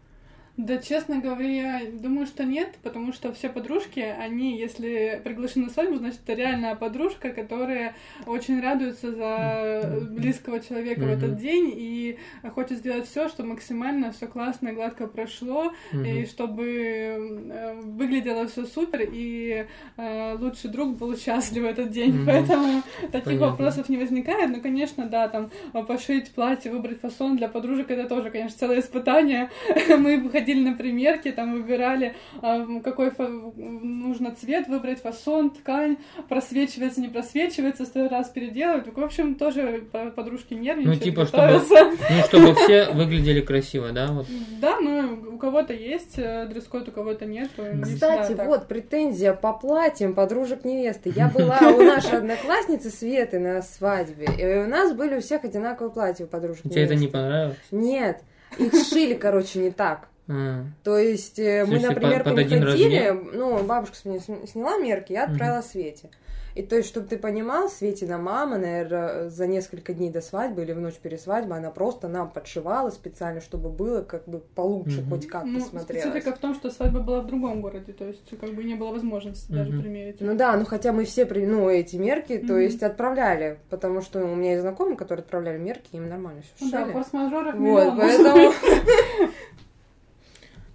Да, 0.59 0.77
честно 0.77 1.21
говоря, 1.21 1.79
думаю, 1.93 2.27
что 2.27 2.43
нет, 2.43 2.67
потому 2.83 3.13
что 3.13 3.31
все 3.31 3.47
подружки, 3.47 4.01
они, 4.01 4.57
если 4.59 5.21
приглашены 5.23 5.67
на 5.67 5.71
свадьбу, 5.71 5.95
значит, 5.95 6.19
это 6.27 6.33
реальная 6.33 6.75
подружка, 6.75 7.29
которая 7.29 7.95
очень 8.25 8.61
радуется 8.61 9.13
за 9.15 10.05
близкого 10.11 10.59
человека 10.59 10.99
в 10.99 11.03
Мгм. 11.03 11.11
этот 11.13 11.37
день 11.37 11.71
и 11.73 12.17
хочет 12.53 12.79
сделать 12.79 13.07
все, 13.07 13.29
чтобы 13.29 13.49
максимально 13.51 14.11
все 14.11 14.27
классно 14.27 14.67
и 14.67 14.71
гладко 14.73 15.07
прошло, 15.07 15.71
и 15.93 15.95
Мгм. 15.95 16.25
чтобы 16.25 16.65
э, 16.67 17.79
выглядело 17.81 18.45
все 18.49 18.65
супер, 18.65 19.07
и 19.09 19.65
э, 19.95 20.35
лучший 20.37 20.69
друг 20.71 20.97
был 20.97 21.15
счастлив 21.15 21.63
в 21.63 21.67
этот 21.67 21.89
день. 21.91 22.15
Мгм. 22.15 22.25
Поэтому 22.25 22.81
таких 23.13 23.23
Понятно. 23.23 23.47
вопросов 23.47 23.87
не 23.87 23.95
возникает. 23.95 24.49
Ну, 24.49 24.59
конечно, 24.59 25.05
да, 25.05 25.29
там 25.29 25.51
э, 25.73 25.83
пошить 25.83 26.31
платье, 26.31 26.69
выбрать 26.69 26.99
фасон 26.99 27.37
для 27.37 27.47
подружек 27.47 27.89
это 27.91 28.09
тоже, 28.09 28.29
конечно, 28.29 28.57
целое 28.59 28.81
испытание. 28.81 29.49
Мы 29.97 30.29
ходили 30.29 30.48
на 30.55 30.73
примерки, 30.73 31.31
там 31.31 31.53
выбирали, 31.53 32.15
э, 32.41 32.65
какой 32.83 33.11
фа- 33.11 33.27
нужно 33.27 34.35
цвет 34.35 34.67
выбрать, 34.67 35.01
фасон, 35.01 35.51
ткань, 35.51 35.97
просвечивается, 36.27 37.01
не 37.01 37.07
просвечивается, 37.07 37.85
сто 37.85 38.07
раз 38.07 38.29
переделывать. 38.29 38.93
В 38.93 38.99
общем, 39.03 39.35
тоже 39.35 39.83
по- 39.91 40.11
подружки 40.11 40.53
нервничают, 40.53 41.03
типа, 41.03 41.25
чтобы-. 41.25 41.61
Ну, 42.09 42.23
чтобы 42.25 42.55
все 42.55 42.89
выглядели 42.91 43.41
красиво, 43.41 43.91
да? 43.91 44.07
Вот. 44.07 44.27
Да, 44.59 44.79
ну, 44.79 45.33
у 45.33 45.37
кого-то 45.37 45.73
есть 45.73 46.17
э, 46.17 46.47
дресс-код, 46.47 46.89
у 46.89 46.91
кого-то 46.91 47.25
нет. 47.25 47.49
не 47.57 47.83
Кстати, 47.83 48.33
так. 48.33 48.47
вот 48.47 48.67
претензия 48.67 49.33
по 49.33 49.53
платьям 49.53 50.13
подружек 50.13 50.65
невесты. 50.65 51.11
Я 51.15 51.27
была 51.27 51.59
у 51.59 51.81
нашей 51.81 52.17
одноклассницы 52.17 52.89
Светы 52.89 53.39
на 53.39 53.61
свадьбе, 53.61 54.27
и 54.37 54.65
у 54.65 54.67
нас 54.67 54.93
были 54.93 55.17
у 55.17 55.21
всех 55.21 55.43
одинаковые 55.43 55.91
платья 55.91 56.25
у 56.25 56.27
подружек 56.27 56.63
Тебе 56.63 56.83
это 56.83 56.95
не 56.95 57.07
понравилось? 57.07 57.57
Нет, 57.71 58.21
их 58.57 58.73
шили, 58.89 59.13
короче, 59.13 59.59
не 59.59 59.71
так. 59.71 60.07
А, 60.29 60.65
То 60.83 60.97
есть 60.97 61.39
э, 61.39 61.61
мы, 61.65 61.79
смысле, 61.79 61.89
например, 61.89 62.23
под 62.23 62.35
по 62.35 62.39
один 62.41 62.63
ходили, 62.63 62.99
размер? 63.07 63.31
ну, 63.33 63.63
бабушка 63.63 63.95
с 63.95 64.05
меня 64.05 64.19
сня- 64.19 64.45
сняла 64.47 64.77
мерки, 64.77 65.11
я 65.13 65.25
отправила 65.25 65.61
Свете. 65.61 66.09
И 66.55 66.63
то 66.63 66.75
есть, 66.75 66.89
чтобы 66.89 67.07
ты 67.07 67.17
понимал, 67.17 67.69
Светина 67.69 68.17
мама, 68.17 68.57
наверное, 68.57 69.29
за 69.29 69.45
несколько 69.47 69.93
дней 69.93 70.09
до 70.09 70.19
свадьбы 70.19 70.63
или 70.63 70.73
в 70.73 70.79
ночь 70.81 70.95
перед 70.95 71.21
свадьбой, 71.21 71.57
она 71.59 71.69
просто 71.71 72.07
нам 72.07 72.29
подшивала 72.31 72.89
специально, 72.89 73.39
чтобы 73.39 73.69
было 73.69 74.01
как 74.01 74.27
бы 74.27 74.39
получше, 74.39 75.01
Мгм. 75.01 75.09
хоть 75.09 75.27
как-то 75.27 75.47
Ну, 75.47 75.59
смотрелось. 75.61 76.03
специфика 76.03 76.35
в 76.35 76.39
том, 76.39 76.55
что 76.55 76.69
свадьба 76.71 76.99
была 76.99 77.21
в 77.21 77.27
другом 77.27 77.61
городе, 77.61 77.93
то 77.93 78.05
есть 78.05 78.27
как 78.41 78.49
бы 78.53 78.63
не 78.63 78.75
было 78.75 78.91
возможности 78.91 79.51
даже 79.51 79.71
Мгм. 79.71 79.81
примерить. 79.81 80.17
Ну 80.21 80.35
да, 80.35 80.55
ну 80.57 80.65
хотя 80.65 80.91
мы 80.91 81.05
все, 81.05 81.25
при- 81.25 81.45
ну, 81.45 81.69
эти 81.69 81.95
мерки, 81.95 82.37
то 82.39 82.53
Мгм. 82.53 82.61
есть 82.61 82.83
отправляли, 82.83 83.59
потому 83.69 84.01
что 84.01 84.23
у 84.25 84.35
меня 84.35 84.51
есть 84.51 84.61
знакомые, 84.63 84.97
которые 84.97 85.23
отправляли 85.23 85.57
мерки, 85.59 85.95
им 85.95 86.09
нормально 86.09 86.41
все 86.41 86.65
Ну 86.65 86.71
да, 86.71 86.81
шили. 86.83 86.93
форс-мажоров 86.93 87.55
Вот, 87.55 87.93
поэтому... 87.95 88.51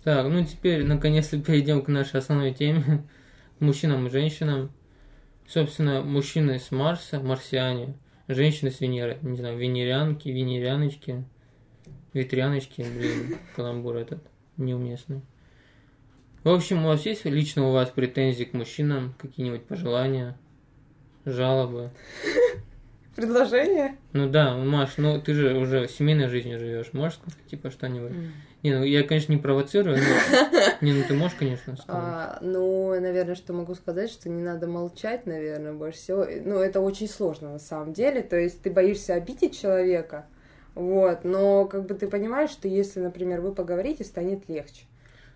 Так, 0.04 0.26
ну 0.28 0.44
теперь 0.44 0.84
наконец-то 0.84 1.40
перейдем 1.40 1.80
к 1.80 1.88
нашей 1.88 2.18
основной 2.20 2.52
теме. 2.52 3.08
Мужчинам 3.58 4.06
и 4.06 4.10
женщинам. 4.10 4.70
Собственно, 5.48 6.02
мужчины 6.02 6.58
с 6.58 6.70
Марса, 6.70 7.20
марсиане, 7.20 7.94
женщины 8.28 8.70
с 8.70 8.80
Венеры. 8.80 9.18
Не 9.22 9.38
знаю, 9.38 9.56
венерянки, 9.56 10.28
венеряночки, 10.28 11.24
ветряночки, 12.12 12.82
блин, 12.82 13.38
каламбур 13.56 13.96
этот 13.96 14.22
неуместный. 14.58 15.22
В 16.42 16.50
общем, 16.50 16.84
у 16.84 16.88
вас 16.88 17.06
есть 17.06 17.24
лично 17.24 17.66
у 17.68 17.72
вас 17.72 17.88
претензии 17.88 18.44
к 18.44 18.52
мужчинам, 18.52 19.14
какие-нибудь 19.18 19.64
пожелания, 19.64 20.38
жалобы? 21.24 21.92
Предложение? 23.14 23.96
Ну 24.12 24.28
да, 24.28 24.56
Маш, 24.56 24.96
ну 24.96 25.20
ты 25.20 25.34
же 25.34 25.54
уже 25.54 25.88
семейной 25.88 26.28
жизнью 26.28 26.58
живешь, 26.58 26.92
можешь 26.92 27.18
сказать, 27.18 27.46
типа 27.46 27.70
что-нибудь? 27.70 28.12
Не, 28.64 28.72
ну 28.78 28.82
я, 28.82 29.02
конечно, 29.02 29.32
не 29.32 29.38
провоцирую, 29.38 29.98
но... 29.98 30.60
Не, 30.80 30.94
ну 30.94 31.04
ты 31.06 31.12
можешь, 31.12 31.36
конечно, 31.36 31.76
сказать. 31.76 31.86
А, 31.88 32.38
ну, 32.40 32.98
наверное, 32.98 33.34
что 33.34 33.52
могу 33.52 33.74
сказать, 33.74 34.10
что 34.10 34.30
не 34.30 34.42
надо 34.42 34.66
молчать, 34.66 35.26
наверное, 35.26 35.74
больше 35.74 35.98
всего. 35.98 36.24
Ну, 36.24 36.60
это 36.60 36.80
очень 36.80 37.06
сложно 37.06 37.52
на 37.52 37.58
самом 37.58 37.92
деле. 37.92 38.22
То 38.22 38.36
есть 38.36 38.62
ты 38.62 38.70
боишься 38.70 39.14
обидеть 39.14 39.60
человека, 39.60 40.24
вот, 40.74 41.24
но 41.24 41.66
как 41.66 41.84
бы 41.84 41.94
ты 41.94 42.08
понимаешь, 42.08 42.50
что 42.50 42.66
если, 42.66 43.00
например, 43.00 43.42
вы 43.42 43.54
поговорите, 43.54 44.02
станет 44.02 44.48
легче. 44.48 44.86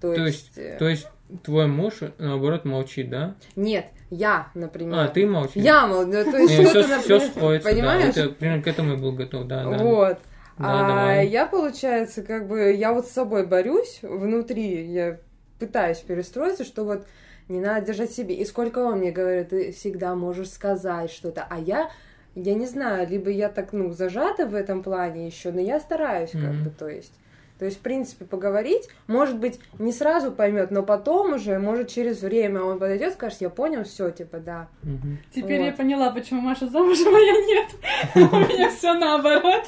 То, 0.00 0.14
То 0.14 0.24
есть... 0.24 0.56
есть, 0.56 0.58
э, 0.58 0.76
то 0.78 0.88
есть 0.88 1.06
твой 1.42 1.66
муж, 1.66 1.94
наоборот, 2.18 2.64
молчит, 2.64 3.10
да? 3.10 3.36
Нет, 3.56 3.86
я, 4.10 4.48
например. 4.54 4.98
А, 4.98 5.08
ты 5.08 5.26
молчишь? 5.26 5.62
Я 5.62 5.86
молчу, 5.86 6.30
то 6.30 6.36
есть 6.38 6.52
все, 6.54 6.64
что-то, 6.64 6.86
все 6.86 6.96
например, 6.96 7.30
сходится, 7.30 7.70
понимаешь? 7.70 8.14
да. 8.14 8.22
Это, 8.22 8.30
примерно 8.30 8.62
к 8.62 8.66
этому 8.66 8.92
я 8.92 8.96
был 8.98 9.12
готов, 9.12 9.46
да, 9.46 9.64
да. 9.64 9.78
Вот. 9.78 10.18
Да, 10.58 10.84
а 10.84 10.88
давай. 10.88 11.28
я, 11.28 11.46
получается, 11.46 12.22
как 12.22 12.48
бы, 12.48 12.72
я 12.72 12.92
вот 12.92 13.06
с 13.06 13.12
собой 13.12 13.46
борюсь 13.46 14.00
внутри, 14.02 14.86
я 14.86 15.20
пытаюсь 15.58 15.98
перестроиться, 15.98 16.64
что 16.64 16.84
вот 16.84 17.06
не 17.48 17.60
надо 17.60 17.86
держать 17.86 18.12
себе. 18.12 18.34
И 18.34 18.44
сколько 18.44 18.80
он 18.80 18.98
мне 18.98 19.10
говорит, 19.10 19.50
ты 19.50 19.72
всегда 19.72 20.14
можешь 20.14 20.50
сказать 20.50 21.10
что-то, 21.10 21.46
а 21.48 21.58
я, 21.58 21.90
я 22.34 22.54
не 22.54 22.66
знаю, 22.66 23.08
либо 23.08 23.30
я 23.30 23.48
так, 23.48 23.72
ну, 23.72 23.92
зажата 23.92 24.46
в 24.46 24.54
этом 24.54 24.82
плане 24.82 25.26
еще, 25.26 25.52
но 25.52 25.60
я 25.60 25.78
стараюсь, 25.80 26.32
как 26.32 26.40
Мгм. 26.40 26.64
бы, 26.64 26.70
то 26.70 26.88
есть. 26.88 27.12
То 27.58 27.64
есть, 27.64 27.78
в 27.78 27.80
принципе, 27.80 28.24
поговорить, 28.24 28.88
может 29.08 29.38
быть, 29.38 29.58
не 29.78 29.92
сразу 29.92 30.30
поймет, 30.30 30.70
но 30.70 30.82
потом 30.82 31.34
уже, 31.34 31.58
может, 31.58 31.88
через 31.88 32.22
время 32.22 32.62
он 32.62 32.78
подойдет, 32.78 33.14
скажет, 33.14 33.40
я 33.40 33.50
понял, 33.50 33.84
все, 33.84 34.10
типа, 34.10 34.38
да. 34.38 34.68
Мгм. 34.82 35.18
Теперь 35.34 35.60
Вот. 35.60 35.66
я 35.66 35.72
поняла, 35.72 36.10
почему 36.10 36.40
Маша 36.40 36.68
замужем, 36.68 37.14
а 37.14 37.18
я 37.18 37.32
нет. 37.32 37.74
У 38.14 38.36
меня 38.36 38.70
все 38.70 38.94
наоборот. 38.94 39.64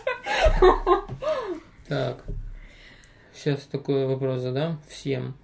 Так, 1.89 2.25
сейчас 3.35 3.63
такой 3.63 4.07
вопрос 4.07 4.41
задам 4.43 4.81
всем. 4.89 5.35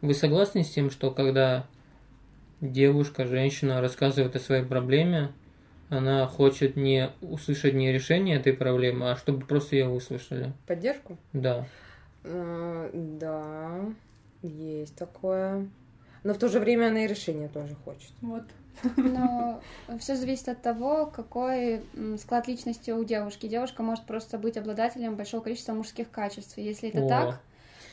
Вы 0.00 0.14
согласны 0.14 0.62
с 0.62 0.70
тем, 0.70 0.90
что 0.90 1.10
когда 1.10 1.66
девушка, 2.60 3.26
женщина 3.26 3.80
рассказывает 3.80 4.36
о 4.36 4.38
своей 4.38 4.64
проблеме, 4.64 5.32
она 5.90 6.26
хочет 6.26 6.76
не 6.76 7.10
услышать 7.20 7.74
не 7.74 7.92
решение 7.92 8.36
этой 8.36 8.52
проблемы, 8.52 9.10
а 9.10 9.16
чтобы 9.16 9.46
просто 9.46 9.76
ее 9.76 9.88
услышали? 9.88 10.52
Поддержку? 10.66 11.16
Да. 11.32 11.66
Э, 12.24 12.90
Да, 12.92 13.80
есть 14.42 14.96
такое. 14.96 15.68
Но 16.24 16.34
в 16.34 16.38
то 16.38 16.48
же 16.48 16.60
время 16.60 16.88
она 16.88 17.04
и 17.04 17.06
решение 17.06 17.48
тоже 17.48 17.74
хочет. 17.84 18.10
Вот. 18.20 18.44
Но 18.96 19.60
все 19.98 20.14
зависит 20.14 20.48
от 20.48 20.62
того, 20.62 21.06
какой 21.06 21.82
склад 22.18 22.46
личности 22.48 22.90
у 22.90 23.02
девушки. 23.04 23.48
Девушка 23.48 23.82
может 23.82 24.04
просто 24.04 24.38
быть 24.38 24.56
обладателем 24.56 25.16
большого 25.16 25.42
количества 25.42 25.72
мужских 25.72 26.10
качеств. 26.10 26.58
Если 26.58 26.90
это 26.90 27.04
О, 27.04 27.08
так, 27.08 27.40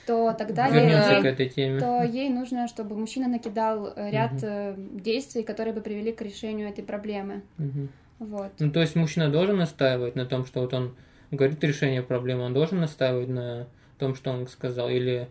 то 0.06 0.36
тогда 0.38 0.70
Вернемся 0.70 1.14
ей, 1.14 1.22
к 1.22 1.26
этой 1.26 1.50
теме. 1.50 1.80
то 1.80 2.04
ей 2.04 2.30
нужно, 2.30 2.68
чтобы 2.68 2.96
мужчина 2.96 3.28
накидал 3.28 3.94
ряд 3.96 4.44
э, 4.44 4.76
действий, 4.78 5.44
которые 5.44 5.74
бы 5.74 5.82
привели 5.82 6.12
к 6.12 6.22
решению 6.22 6.70
этой 6.70 6.84
проблемы. 6.84 7.42
Мгм. 7.58 7.90
Вот. 8.20 8.52
Ну, 8.60 8.72
то 8.72 8.82
есть 8.82 8.96
мужчина 8.96 9.30
должен 9.30 9.58
настаивать 9.58 10.16
на 10.16 10.26
том, 10.26 10.46
что 10.46 10.62
вот 10.62 10.74
он 10.74 10.96
говорит 11.32 11.64
решение 11.64 12.02
проблемы, 12.02 12.44
он 12.44 12.54
должен 12.54 12.80
настаивать 12.80 13.30
на 13.30 13.68
том, 13.98 14.16
что 14.16 14.32
он 14.32 14.48
сказал, 14.48 14.90
или 14.90 15.30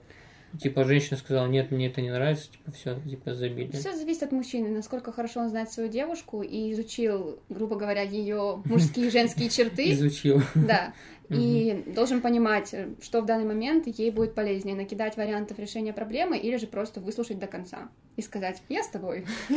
типа 0.61 0.85
женщина 0.85 1.17
сказала, 1.17 1.47
нет, 1.47 1.71
мне 1.71 1.89
это 1.89 2.01
не 2.01 2.11
нравится, 2.11 2.51
типа 2.51 2.73
все, 2.73 3.01
типа 3.01 3.35
забили. 3.35 3.73
Все 3.73 3.95
зависит 3.95 4.25
от 4.25 4.33
мужчины, 4.33 4.69
насколько 4.69 5.13
хорошо 5.13 5.41
он 5.41 5.49
знает 5.49 5.71
свою 5.71 5.89
девушку 5.89 6.43
и 6.43 6.73
изучил, 6.73 7.39
грубо 7.49 7.77
говоря, 7.77 8.03
ее 8.03 8.63
мужские 8.65 9.09
и 9.09 9.11
женские 9.11 9.49
черты. 9.49 9.91
Изучил. 9.93 10.43
Да. 10.55 10.93
И 11.31 11.85
должен 11.87 12.21
понимать, 12.21 12.75
э, 12.75 12.89
что 13.01 13.21
в 13.21 13.27
данный 13.27 13.47
момент 13.47 13.87
ей 13.87 14.11
будет 14.11 14.35
полезнее, 14.35 14.77
накидать 14.77 15.17
вариантов 15.17 15.59
решения 15.59 15.93
проблемы 15.93 16.37
или 16.37 16.57
же 16.57 16.67
просто 16.67 17.01
выслушать 17.01 17.39
до 17.39 17.47
конца 17.47 17.89
и 18.17 18.23
сказать 18.23 18.63
«я 18.69 18.83
с 18.83 18.89
тобой». 18.89 19.27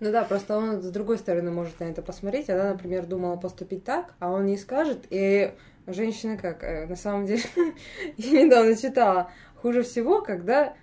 Ну 0.00 0.10
да, 0.10 0.24
просто 0.24 0.56
он 0.56 0.82
с 0.82 0.90
другой 0.90 1.18
стороны 1.18 1.50
может 1.50 1.80
на 1.80 1.84
это 1.84 2.02
посмотреть. 2.02 2.50
Она, 2.50 2.72
например, 2.72 3.06
думала 3.06 3.36
поступить 3.36 3.84
так, 3.84 4.14
а 4.18 4.30
он 4.30 4.46
ей 4.46 4.58
скажет, 4.58 5.06
и 5.08 5.52
женщина 5.86 6.36
как, 6.36 6.62
э, 6.62 6.86
на 6.86 6.96
самом 6.96 7.26
деле, 7.26 7.42
я 8.16 8.44
недавно 8.44 8.76
читала, 8.76 9.30
хуже 9.56 9.82
всего, 9.82 10.20
когда 10.20 10.74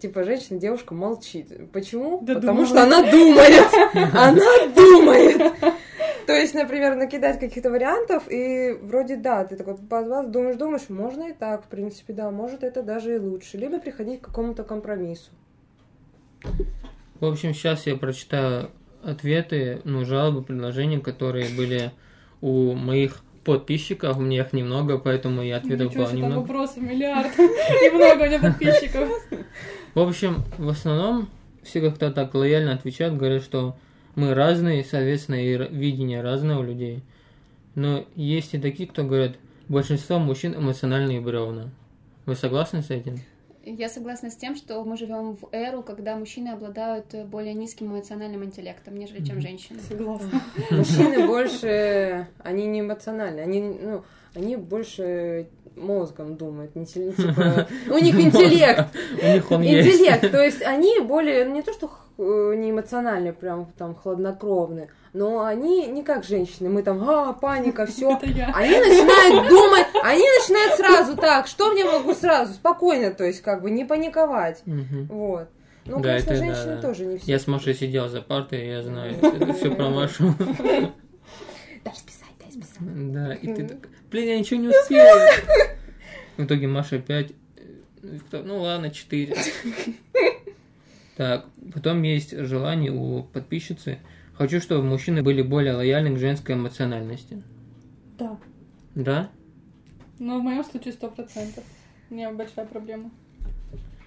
типа 0.00 0.24
женщина, 0.24 0.58
девушка 0.58 0.94
молчит. 0.94 1.70
Почему? 1.72 2.20
Да 2.22 2.36
Потому 2.36 2.64
думала. 2.64 2.66
что 2.66 2.82
она 2.82 3.10
думает. 3.10 3.66
Она 4.14 4.74
думает. 4.74 5.52
То 6.26 6.32
есть, 6.32 6.54
например, 6.54 6.94
накидать 6.96 7.40
каких-то 7.40 7.70
вариантов, 7.70 8.24
и 8.30 8.72
вроде 8.82 9.16
да, 9.16 9.44
ты 9.44 9.56
такой 9.56 9.76
позвал, 9.76 10.28
думаешь, 10.28 10.56
думаешь, 10.56 10.88
можно 10.88 11.28
и 11.28 11.32
так, 11.32 11.64
в 11.64 11.68
принципе, 11.68 12.12
да, 12.12 12.30
может 12.30 12.62
это 12.62 12.82
даже 12.82 13.16
и 13.16 13.18
лучше. 13.18 13.58
Либо 13.58 13.78
приходить 13.78 14.20
к 14.20 14.26
какому-то 14.26 14.64
компромиссу. 14.64 15.30
В 17.20 17.24
общем, 17.24 17.54
сейчас 17.54 17.86
я 17.86 17.96
прочитаю 17.96 18.70
ответы, 19.02 19.80
ну, 19.84 20.04
жалобы, 20.04 20.42
предложения, 20.42 21.00
которые 21.00 21.48
были 21.56 21.92
у 22.40 22.72
моих 22.72 23.22
подписчиков. 23.44 24.16
У 24.16 24.20
меня 24.20 24.42
их 24.42 24.52
немного, 24.52 24.98
поэтому 24.98 25.42
и 25.42 25.50
ответов 25.50 25.90
Ничего 25.90 26.04
было 26.04 26.12
немного. 26.12 26.40
вопросов 26.40 26.78
миллиард. 26.78 27.30
И 27.38 27.90
много 27.90 28.22
у 28.22 28.26
меня 28.26 28.38
подписчиков. 28.38 29.08
В 29.94 30.00
общем, 30.00 30.42
в 30.58 30.68
основном 30.68 31.28
все 31.62 31.80
как-то 31.80 32.10
так 32.10 32.34
лояльно 32.34 32.72
отвечают, 32.72 33.16
говорят, 33.16 33.42
что 33.42 33.76
мы 34.14 34.34
разные, 34.34 34.84
соответственно, 34.84 35.36
и 35.36 35.56
видение 35.74 36.20
разное 36.20 36.56
у 36.56 36.62
людей. 36.62 37.02
Но 37.74 38.04
есть 38.14 38.54
и 38.54 38.58
такие, 38.58 38.88
кто 38.88 39.04
говорят, 39.04 39.36
большинство 39.68 40.18
мужчин 40.18 40.54
эмоциональные 40.54 41.20
бревна. 41.20 41.70
Вы 42.26 42.34
согласны 42.34 42.82
с 42.82 42.90
этим? 42.90 43.16
Я 43.64 43.88
согласна 43.88 44.28
с 44.28 44.36
тем, 44.36 44.56
что 44.56 44.82
мы 44.84 44.96
живем 44.96 45.36
в 45.36 45.48
эру, 45.52 45.82
когда 45.82 46.16
мужчины 46.16 46.48
обладают 46.48 47.14
э, 47.14 47.24
более 47.24 47.54
низким 47.54 47.92
эмоциональным 47.92 48.44
интеллектом, 48.44 48.96
нежели 48.96 49.24
чем 49.24 49.40
женщины. 49.40 49.78
Согласна. 49.88 50.40
Мужчины 50.72 51.26
больше, 51.28 52.26
они 52.42 52.66
не 52.66 52.80
эмоциональны, 52.80 53.38
они, 53.38 53.60
ну, 53.60 54.04
они 54.34 54.56
больше 54.56 55.46
мозгом 55.76 56.36
думают, 56.36 56.74
не 56.74 56.86
типа, 56.86 57.68
у 57.88 57.98
них 57.98 58.18
интеллект, 58.18 58.88
У 59.22 59.26
них 59.26 59.50
он 59.50 59.62
есть. 59.62 59.88
интеллект, 59.88 60.30
то 60.30 60.42
есть 60.42 60.62
они 60.62 60.98
более, 61.00 61.44
ну, 61.44 61.54
не 61.54 61.62
то 61.62 61.72
что 61.72 61.88
не 62.18 62.70
эмоциональные, 62.70 63.32
прям 63.32 63.66
там 63.76 63.94
хладнокровные, 63.94 64.88
но 65.12 65.44
они 65.44 65.86
не 65.86 66.02
как 66.02 66.24
женщины, 66.24 66.68
мы 66.68 66.82
там, 66.82 67.08
а, 67.08 67.32
паника, 67.32 67.86
все, 67.86 68.08
они 68.20 68.78
начинают 68.78 69.48
думать, 69.48 69.86
они 70.02 70.22
начинают 70.22 70.74
сразу 70.74 71.16
так, 71.16 71.46
что 71.46 71.72
мне 71.72 71.84
могу 71.84 72.14
сразу, 72.14 72.54
спокойно, 72.54 73.12
то 73.12 73.24
есть 73.24 73.40
как 73.42 73.62
бы 73.62 73.70
не 73.70 73.84
паниковать, 73.84 74.62
вот. 74.64 75.48
Ну, 75.84 76.00
Да, 76.00 76.10
конечно, 76.10 76.30
это 76.30 76.40
да, 76.40 76.46
женщины 76.46 76.74
да. 76.76 76.80
тоже 76.80 77.06
не 77.06 77.18
все. 77.18 77.32
Я 77.32 77.38
с 77.40 77.46
Машей 77.48 77.74
сидел 77.74 78.08
за 78.08 78.22
партой, 78.22 78.68
я 78.68 78.82
знаю 78.82 79.16
это 79.20 79.52
все 79.52 79.74
про 79.74 79.90
Машу. 79.90 80.32
Дай 81.84 81.94
списать, 81.96 82.28
дай 82.38 82.52
списать. 82.52 83.12
Да, 83.12 83.34
и 83.34 83.52
ты 83.52 83.66
так, 83.66 83.78
блин, 84.08 84.28
я 84.28 84.38
ничего 84.38 84.60
не 84.60 84.68
успела. 84.68 85.28
В 86.36 86.44
итоге 86.44 86.68
Маша 86.68 87.00
5, 87.00 87.32
ну 88.44 88.60
ладно, 88.60 88.90
4. 88.90 89.36
Так, 91.22 91.46
потом 91.72 92.02
есть 92.02 92.36
желание 92.36 92.90
у 92.90 93.22
подписчицы. 93.22 94.00
Хочу, 94.34 94.60
чтобы 94.60 94.82
мужчины 94.82 95.22
были 95.22 95.40
более 95.40 95.74
лояльны 95.74 96.16
к 96.16 96.18
женской 96.18 96.56
эмоциональности. 96.56 97.40
Да. 98.18 98.36
Да? 98.96 99.30
Но 100.18 100.40
в 100.40 100.42
моем 100.42 100.64
случае 100.64 100.94
сто 100.94 101.08
процентов. 101.08 101.62
У 102.10 102.14
меня 102.14 102.32
большая 102.32 102.66
проблема 102.66 103.12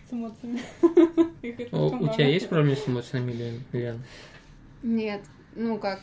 с 0.09 0.11
эмоциями. 0.11 0.59
О, 1.71 1.87
У 1.87 2.09
тебя 2.09 2.27
есть 2.27 2.49
проблемы 2.49 2.75
с 2.75 2.85
эмоциями, 2.85 3.31
Лен? 3.31 3.63
Лен? 3.71 4.03
Нет, 4.83 5.21
ну 5.55 5.77
как, 5.77 6.01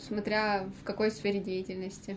смотря 0.00 0.64
в 0.80 0.84
какой 0.84 1.10
сфере 1.10 1.40
деятельности. 1.40 2.16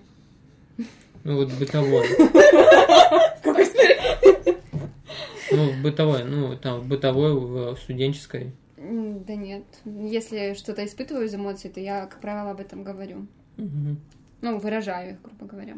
Ну 1.25 1.36
вот 1.36 1.51
бытовой. 1.60 2.08
В 2.08 3.42
какой 3.44 3.65
сфере? 3.65 4.62
Ну, 5.56 5.70
в 5.72 5.82
бытовой, 5.82 6.24
ну, 6.24 6.58
там, 6.58 6.82
в 6.82 6.88
бытовой, 6.88 7.34
в 7.34 7.78
студенческой. 7.78 8.54
Да 8.78 9.36
нет. 9.36 9.64
Если 9.86 10.56
что-то 10.56 10.86
испытываю 10.86 11.26
из 11.26 11.36
эмоций, 11.36 11.70
то 11.70 11.80
я, 11.80 12.06
как 12.06 12.20
правило, 12.20 12.52
об 12.52 12.60
этом 12.60 12.84
говорю. 12.84 13.28
Мгм. 13.58 14.00
Ну, 14.42 14.60
выражаю 14.60 15.14
их, 15.14 15.22
грубо 15.22 15.46
говоря. 15.46 15.78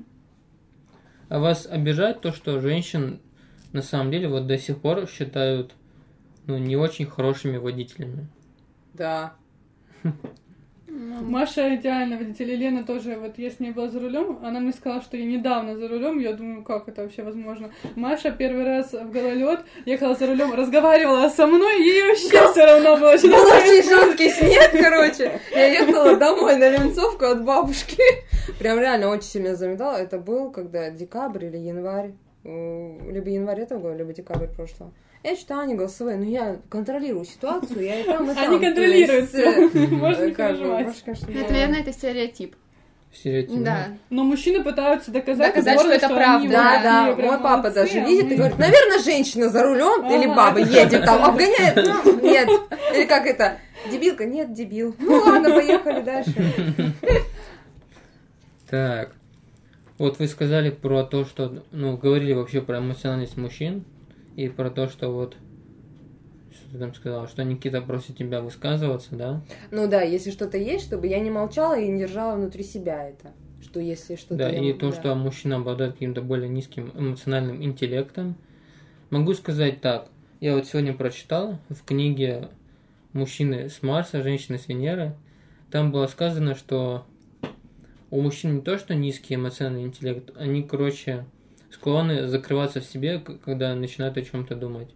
А 1.30 1.40
вас 1.40 1.66
обижает 1.66 2.22
то, 2.22 2.32
что 2.32 2.60
женщин 2.60 3.20
на 3.74 3.82
самом 3.82 4.12
деле 4.12 4.28
вот 4.28 4.48
до 4.48 4.58
сих 4.58 4.80
пор 4.80 5.08
считают 5.08 5.74
ну, 6.48 6.58
не 6.58 6.76
очень 6.76 7.06
хорошими 7.06 7.58
водителями? 7.58 8.28
Да. 8.94 9.36
Ну, 10.98 11.22
Маша 11.26 11.76
идеально 11.76 12.18
водитель, 12.18 12.56
Лена 12.56 12.86
тоже, 12.86 13.18
вот 13.20 13.38
я 13.38 13.50
с 13.50 13.60
ней 13.60 13.72
была 13.72 13.90
за 13.90 14.00
рулем, 14.00 14.40
она 14.42 14.62
мне 14.62 14.72
сказала, 14.72 15.02
что 15.02 15.18
я 15.18 15.26
недавно 15.26 15.76
за 15.76 15.90
рулем, 15.90 16.20
я 16.20 16.32
думаю, 16.32 16.64
как 16.64 16.88
это 16.88 17.02
вообще 17.02 17.22
возможно. 17.22 17.70
Маша 17.98 18.32
первый 18.32 18.64
раз 18.64 18.94
в 18.94 19.12
гололед 19.12 19.60
ехала 19.86 20.16
за 20.16 20.26
рулем, 20.28 20.54
разговаривала 20.54 21.28
со 21.28 21.48
мной, 21.48 21.84
ей 21.84 22.02
вообще 22.08 22.30
все 22.52 22.66
равно 22.66 22.96
было, 22.96 23.18
что 23.18 23.28
Был 23.28 23.44
очень 23.44 23.84
жесткий 23.84 24.30
снег, 24.30 24.72
короче. 24.72 25.42
Я 25.52 25.66
ехала 25.66 26.16
домой 26.16 26.56
на 26.56 26.70
Ленцовку 26.70 27.26
от 27.26 27.44
бабушки. 27.44 28.02
Прям 28.58 28.80
реально 28.80 29.10
очень 29.10 29.28
сильно 29.30 29.56
заметала. 29.56 29.98
Это 29.98 30.18
был 30.18 30.50
когда 30.50 30.90
декабрь 30.92 31.46
или 31.46 31.58
январь. 31.58 32.14
М, 32.46 33.12
Либо 33.12 33.30
январь 33.30 33.60
этого 33.60 33.80
года, 33.80 33.96
либо 33.96 34.14
декабрь 34.14 34.48
прошлого. 34.48 34.94
Я 35.26 35.36
читала 35.36 35.64
они 35.64 35.74
голосовые, 35.74 36.18
но 36.18 36.26
я 36.26 36.58
контролирую 36.70 37.26
ситуацию, 37.26 37.84
я 37.84 38.00
и 38.00 38.04
там, 38.04 38.30
и 38.30 38.36
там. 38.36 38.44
Они 38.44 38.60
То 38.60 38.66
контролируют 38.66 39.34
есть, 39.34 39.74
э. 39.74 39.88
Можно 39.96 40.26
не 40.26 40.34
переживать. 40.36 41.04
Это, 41.08 41.52
наверное, 41.52 41.80
это 41.80 41.94
стереотип. 41.94 42.56
Стереотипно. 43.12 43.66
Да. 43.66 43.88
Но 44.12 44.24
мужчины 44.24 44.64
пытаются 44.64 45.10
доказать, 45.10 45.56
Доказать, 45.56 45.80
что 45.80 45.92
это 45.92 46.10
правда. 46.10 46.48
Да, 46.48 46.84
да, 46.84 47.16
мой 47.16 47.40
папа 47.40 47.72
даже 47.72 48.02
а 48.02 48.06
видит 48.06 48.32
и 48.34 48.36
говорит, 48.36 48.58
наверное, 48.60 49.00
женщина 49.00 49.50
за 49.50 49.64
рулем 49.64 50.06
или 50.12 50.28
Ага, 50.28 50.36
баба 50.36 50.60
едет 50.60 51.04
там, 51.04 51.24
обгоняет, 51.26 51.76
ну, 51.76 52.22
нет. 52.22 52.48
Или 52.94 53.06
как 53.06 53.26
это, 53.26 53.58
дебилка, 53.90 54.26
нет, 54.26 54.54
дебил. 54.54 54.96
Ну 55.00 55.24
ладно, 55.26 55.50
поехали 55.50 56.02
дальше. 56.02 56.34
Так. 58.70 59.16
Вот 59.98 60.20
вы 60.20 60.28
сказали 60.28 60.70
про 60.70 61.04
то, 61.04 61.26
что, 61.26 61.64
ну, 61.72 61.98
говорили 61.98 62.34
вообще 62.34 62.62
про 62.62 62.78
эмоциональность 62.78 63.38
мужчин 63.38 63.86
и 64.36 64.50
про 64.50 64.70
то, 64.70 64.88
что 64.88 65.12
вот, 65.12 65.36
что 66.52 66.72
ты 66.72 66.78
там 66.78 66.94
сказала, 66.94 67.28
что 67.28 67.44
Никита 67.44 67.82
просит 67.82 68.18
тебя 68.18 68.42
высказываться, 68.42 69.16
да? 69.16 69.42
Ну 69.72 69.88
да, 69.88 70.02
если 70.02 70.32
что-то 70.32 70.58
есть, 70.58 70.86
чтобы 70.86 71.08
я 71.08 71.20
не 71.20 71.30
молчала 71.32 71.80
и 71.80 71.88
не 71.88 72.00
держала 72.00 72.36
внутри 72.36 72.64
себя 72.64 73.08
это. 73.08 73.32
Что 73.62 73.80
если 73.80 74.16
что-то... 74.16 74.36
Да, 74.36 74.50
я 74.50 74.70
и 74.70 74.74
то, 74.74 74.92
да. 74.92 74.96
что 74.96 75.16
мужчина 75.16 75.58
обладает 75.58 75.94
каким-то 75.94 76.22
более 76.22 76.50
низким 76.50 76.92
эмоциональным 76.96 77.64
интеллектом. 77.64 78.36
Могу 79.10 79.34
сказать 79.34 79.82
так. 79.82 80.10
Я 80.40 80.56
вот 80.56 80.66
сегодня 80.66 80.94
прочитал 80.94 81.58
в 81.70 81.84
книге 81.84 82.50
«Мужчины 83.14 83.70
с 83.70 83.82
Марса, 83.82 84.22
женщины 84.22 84.58
с 84.60 84.68
Венеры». 84.68 85.16
Там 85.72 85.92
было 85.92 86.08
сказано, 86.08 86.56
что 86.56 87.06
у 88.12 88.22
мужчин 88.22 88.56
не 88.56 88.62
то, 88.62 88.78
что 88.78 88.94
низкий 88.94 89.36
эмоциональный 89.36 89.84
интеллект, 89.84 90.32
они, 90.38 90.64
короче, 90.64 91.26
склонны 91.76 92.28
закрываться 92.28 92.80
в 92.80 92.86
себе, 92.86 93.20
когда 93.20 93.76
начинают 93.76 94.18
о 94.18 94.22
чем-то 94.22 94.56
думать. 94.56 94.90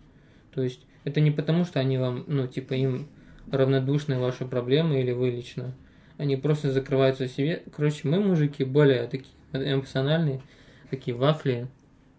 То 0.53 0.63
есть 0.63 0.81
это 1.03 1.19
не 1.19 1.29
потому, 1.29 1.65
что 1.65 1.79
они 1.79 1.97
вам, 1.97 2.23
ну, 2.27 2.47
типа, 2.47 2.73
им 2.73 3.07
равнодушны 3.51 4.17
ваши 4.17 4.45
проблемы 4.45 5.01
или 5.01 5.11
вы 5.11 5.29
лично. 5.29 5.73
Они 6.17 6.37
просто 6.37 6.71
закрываются 6.71 7.27
в 7.27 7.31
себе. 7.31 7.63
Короче, 7.75 8.07
мы, 8.07 8.19
мужики, 8.19 8.63
более 8.63 9.07
такие 9.07 9.33
эмоциональные, 9.53 10.41
такие 10.89 11.15
вафли, 11.15 11.67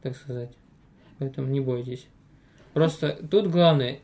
так 0.03 0.17
сказать. 0.17 0.51
Поэтому 1.19 1.49
не 1.49 1.61
бойтесь. 1.61 2.07
Просто 2.75 3.19
тут 3.31 3.49
главное, 3.49 3.99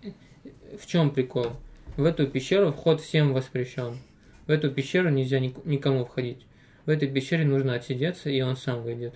в 0.79 0.87
чем 0.87 1.11
прикол? 1.11 1.49
В 1.97 2.05
эту 2.05 2.27
пещеру 2.27 2.73
вход 2.73 3.01
всем 3.01 3.33
воспрещен. 3.33 3.99
В 4.47 4.51
эту 4.51 4.71
пещеру 4.71 5.11
нельзя 5.11 5.39
ник- 5.39 5.65
никому 5.65 6.05
входить. 6.05 6.47
В 6.85 6.91
этой 6.91 7.09
пещере 7.09 7.45
нужно 7.45 7.75
отсидеться, 7.75 8.31
и 8.31 8.41
он 8.41 8.57
сам 8.57 8.83
выйдет. 8.83 9.15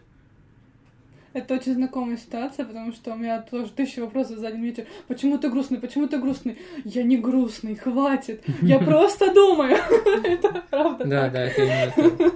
Это 1.32 1.54
очень 1.54 1.74
знакомая 1.74 2.16
ситуация, 2.16 2.64
потому 2.64 2.92
что 2.92 3.12
у 3.12 3.16
меня 3.16 3.40
тоже 3.40 3.70
тысяча 3.70 4.00
вопросов 4.00 4.38
за 4.38 4.48
один 4.48 4.62
вечер. 4.62 4.86
Почему 5.06 5.38
ты 5.38 5.48
грустный? 5.48 5.78
Почему 5.78 6.08
ты 6.08 6.18
грустный? 6.18 6.58
Я 6.84 7.04
не 7.04 7.16
грустный, 7.16 7.76
хватит. 7.76 8.42
Я 8.62 8.78
просто 8.84 9.32
думаю. 9.32 9.76
Это 10.24 10.64
правда 10.70 11.04
Да, 11.04 11.28
да, 11.28 11.44
это 11.44 11.62
именно 11.62 11.92
так. 11.94 12.34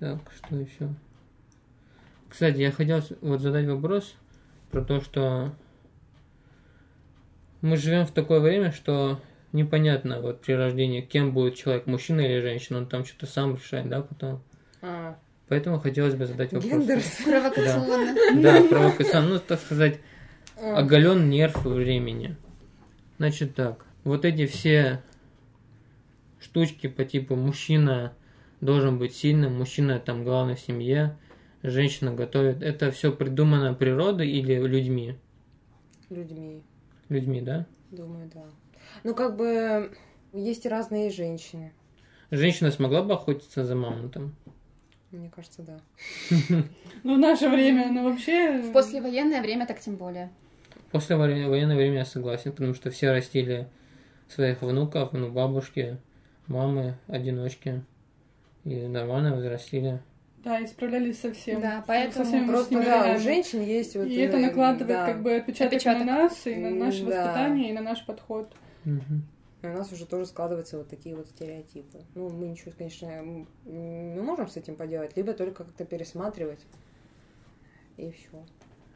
Так, 0.00 0.18
что 0.36 0.56
еще? 0.56 0.88
Кстати, 2.28 2.58
я 2.58 2.72
хотел 2.72 3.00
вот 3.20 3.40
задать 3.40 3.66
вопрос 3.66 4.16
про 4.70 4.82
то, 4.82 5.00
что 5.00 5.54
мы 7.60 7.76
живем 7.76 8.06
в 8.06 8.10
такое 8.10 8.40
время, 8.40 8.72
что 8.72 9.20
непонятно 9.52 10.20
вот 10.20 10.40
при 10.40 10.52
рождении, 10.52 11.00
кем 11.00 11.32
будет 11.32 11.54
человек, 11.54 11.86
мужчина 11.86 12.20
или 12.20 12.40
женщина, 12.40 12.78
он 12.78 12.86
там 12.86 13.04
что-то 13.04 13.26
сам 13.26 13.54
решает, 13.54 13.88
да, 13.88 14.02
потом. 14.02 14.42
А, 14.82 15.16
Поэтому 15.54 15.78
хотелось 15.78 16.16
бы 16.16 16.26
задать 16.26 16.52
вопрос. 16.52 16.68
гендер. 16.68 17.00
Провокационно. 17.24 18.42
Да, 18.42 18.60
провокационно, 18.68 19.28
ну, 19.34 19.38
так 19.38 19.60
сказать, 19.60 20.00
оголен 20.60 21.30
нерв 21.30 21.64
времени. 21.64 22.34
Значит 23.18 23.54
так, 23.54 23.86
вот 24.02 24.24
эти 24.24 24.46
все 24.46 25.00
штучки 26.40 26.88
по 26.88 27.04
типу 27.04 27.36
мужчина 27.36 28.14
должен 28.60 28.98
быть 28.98 29.14
сильным, 29.14 29.54
мужчина 29.56 30.00
там 30.00 30.24
главный 30.24 30.56
в 30.56 30.60
семье, 30.60 31.16
женщина 31.62 32.12
готовит, 32.12 32.60
это 32.60 32.90
все 32.90 33.12
придумано 33.12 33.74
природой 33.74 34.28
или 34.28 34.54
людьми? 34.54 35.16
Людьми, 36.10 36.64
Людьми, 37.08 37.40
да? 37.42 37.64
думаю, 37.92 38.28
да. 38.34 38.42
Ну, 39.04 39.14
как 39.14 39.36
бы, 39.36 39.96
есть 40.32 40.66
и 40.66 40.68
разные 40.68 41.10
женщины. 41.10 41.72
Женщина 42.32 42.72
смогла 42.72 43.04
бы 43.04 43.14
охотиться 43.14 43.64
за 43.64 43.76
мамонтом? 43.76 44.34
Мне 45.18 45.30
кажется, 45.34 45.62
да. 45.62 45.78
Ну, 47.02 47.16
в 47.16 47.18
наше 47.18 47.48
время, 47.48 47.90
ну, 47.90 48.04
вообще... 48.04 48.58
В 48.58 48.72
послевоенное 48.72 49.42
время 49.42 49.66
так 49.66 49.80
тем 49.80 49.96
более. 49.96 50.30
После 50.90 51.16
воен- 51.16 51.48
военное 51.48 51.76
время 51.76 51.98
я 51.98 52.04
согласен, 52.04 52.52
потому 52.52 52.74
что 52.74 52.90
все 52.90 53.10
растили 53.10 53.68
своих 54.28 54.62
внуков, 54.62 55.12
ну, 55.12 55.30
бабушки, 55.30 55.98
мамы, 56.46 56.94
одиночки. 57.08 57.84
И 58.64 58.86
нормально 58.86 59.34
возрастили. 59.34 60.00
Да, 60.38 60.58
и 60.58 60.66
справлялись 60.66 61.20
со 61.20 61.32
всем. 61.32 61.60
Да, 61.60 61.82
поэтому 61.86 62.24
всеми 62.24 62.46
Просто, 62.46 62.82
да, 62.82 63.14
у 63.16 63.18
женщин 63.18 63.62
есть 63.62 63.96
вот... 63.96 64.06
И 64.06 64.16
это 64.16 64.36
э, 64.36 64.40
накладывает 64.40 64.86
да. 64.88 65.06
как 65.06 65.22
бы 65.22 65.36
отпечаток, 65.36 65.74
Отпечаток. 65.74 66.06
на 66.06 66.14
нас, 66.14 66.46
и 66.46 66.54
на 66.54 66.70
наше 66.70 67.04
да. 67.04 67.24
воспитание, 67.24 67.70
и 67.70 67.72
на 67.72 67.80
наш 67.80 68.04
подход. 68.04 68.52
Мгм. 68.84 69.26
И 69.64 69.66
у 69.66 69.72
нас 69.72 69.90
уже 69.92 70.04
тоже 70.04 70.26
складываются 70.26 70.76
вот 70.76 70.88
такие 70.90 71.16
вот 71.16 71.26
стереотипы. 71.26 72.02
Ну, 72.14 72.28
мы 72.28 72.48
ничего, 72.48 72.70
конечно, 72.76 73.06
не 73.64 74.20
можем 74.20 74.46
с 74.46 74.58
этим 74.58 74.76
поделать, 74.76 75.16
либо 75.16 75.32
только 75.32 75.64
как-то 75.64 75.86
пересматривать. 75.86 76.60
И 77.96 78.10
все. 78.10 78.44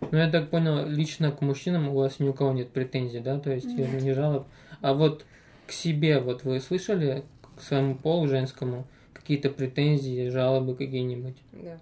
Ну, 0.03 0.19
я 0.19 0.31
так 0.31 0.51
понял, 0.51 0.87
лично 0.87 1.33
к 1.33 1.41
мужчинам 1.41 1.89
у 1.89 1.95
вас 1.95 2.21
ни 2.21 2.29
у 2.29 2.35
кого 2.35 2.53
нет 2.53 2.69
претензий, 2.69 3.21
да? 3.21 3.41
То 3.41 3.51
есть 3.51 3.67
или 3.67 3.99
не 3.99 4.13
жалоб. 4.13 4.47
А 4.83 4.93
вот 4.93 5.25
к 5.67 5.73
себе, 5.73 6.21
вот 6.21 6.45
вы 6.45 6.61
слышали, 6.61 7.25
к 7.57 7.63
своему 7.63 7.95
полу 7.97 8.29
женскому, 8.29 8.87
какие-то 9.15 9.49
претензии, 9.49 10.29
жалобы 10.29 10.75
какие-нибудь? 10.75 11.37
Да. 11.53 11.79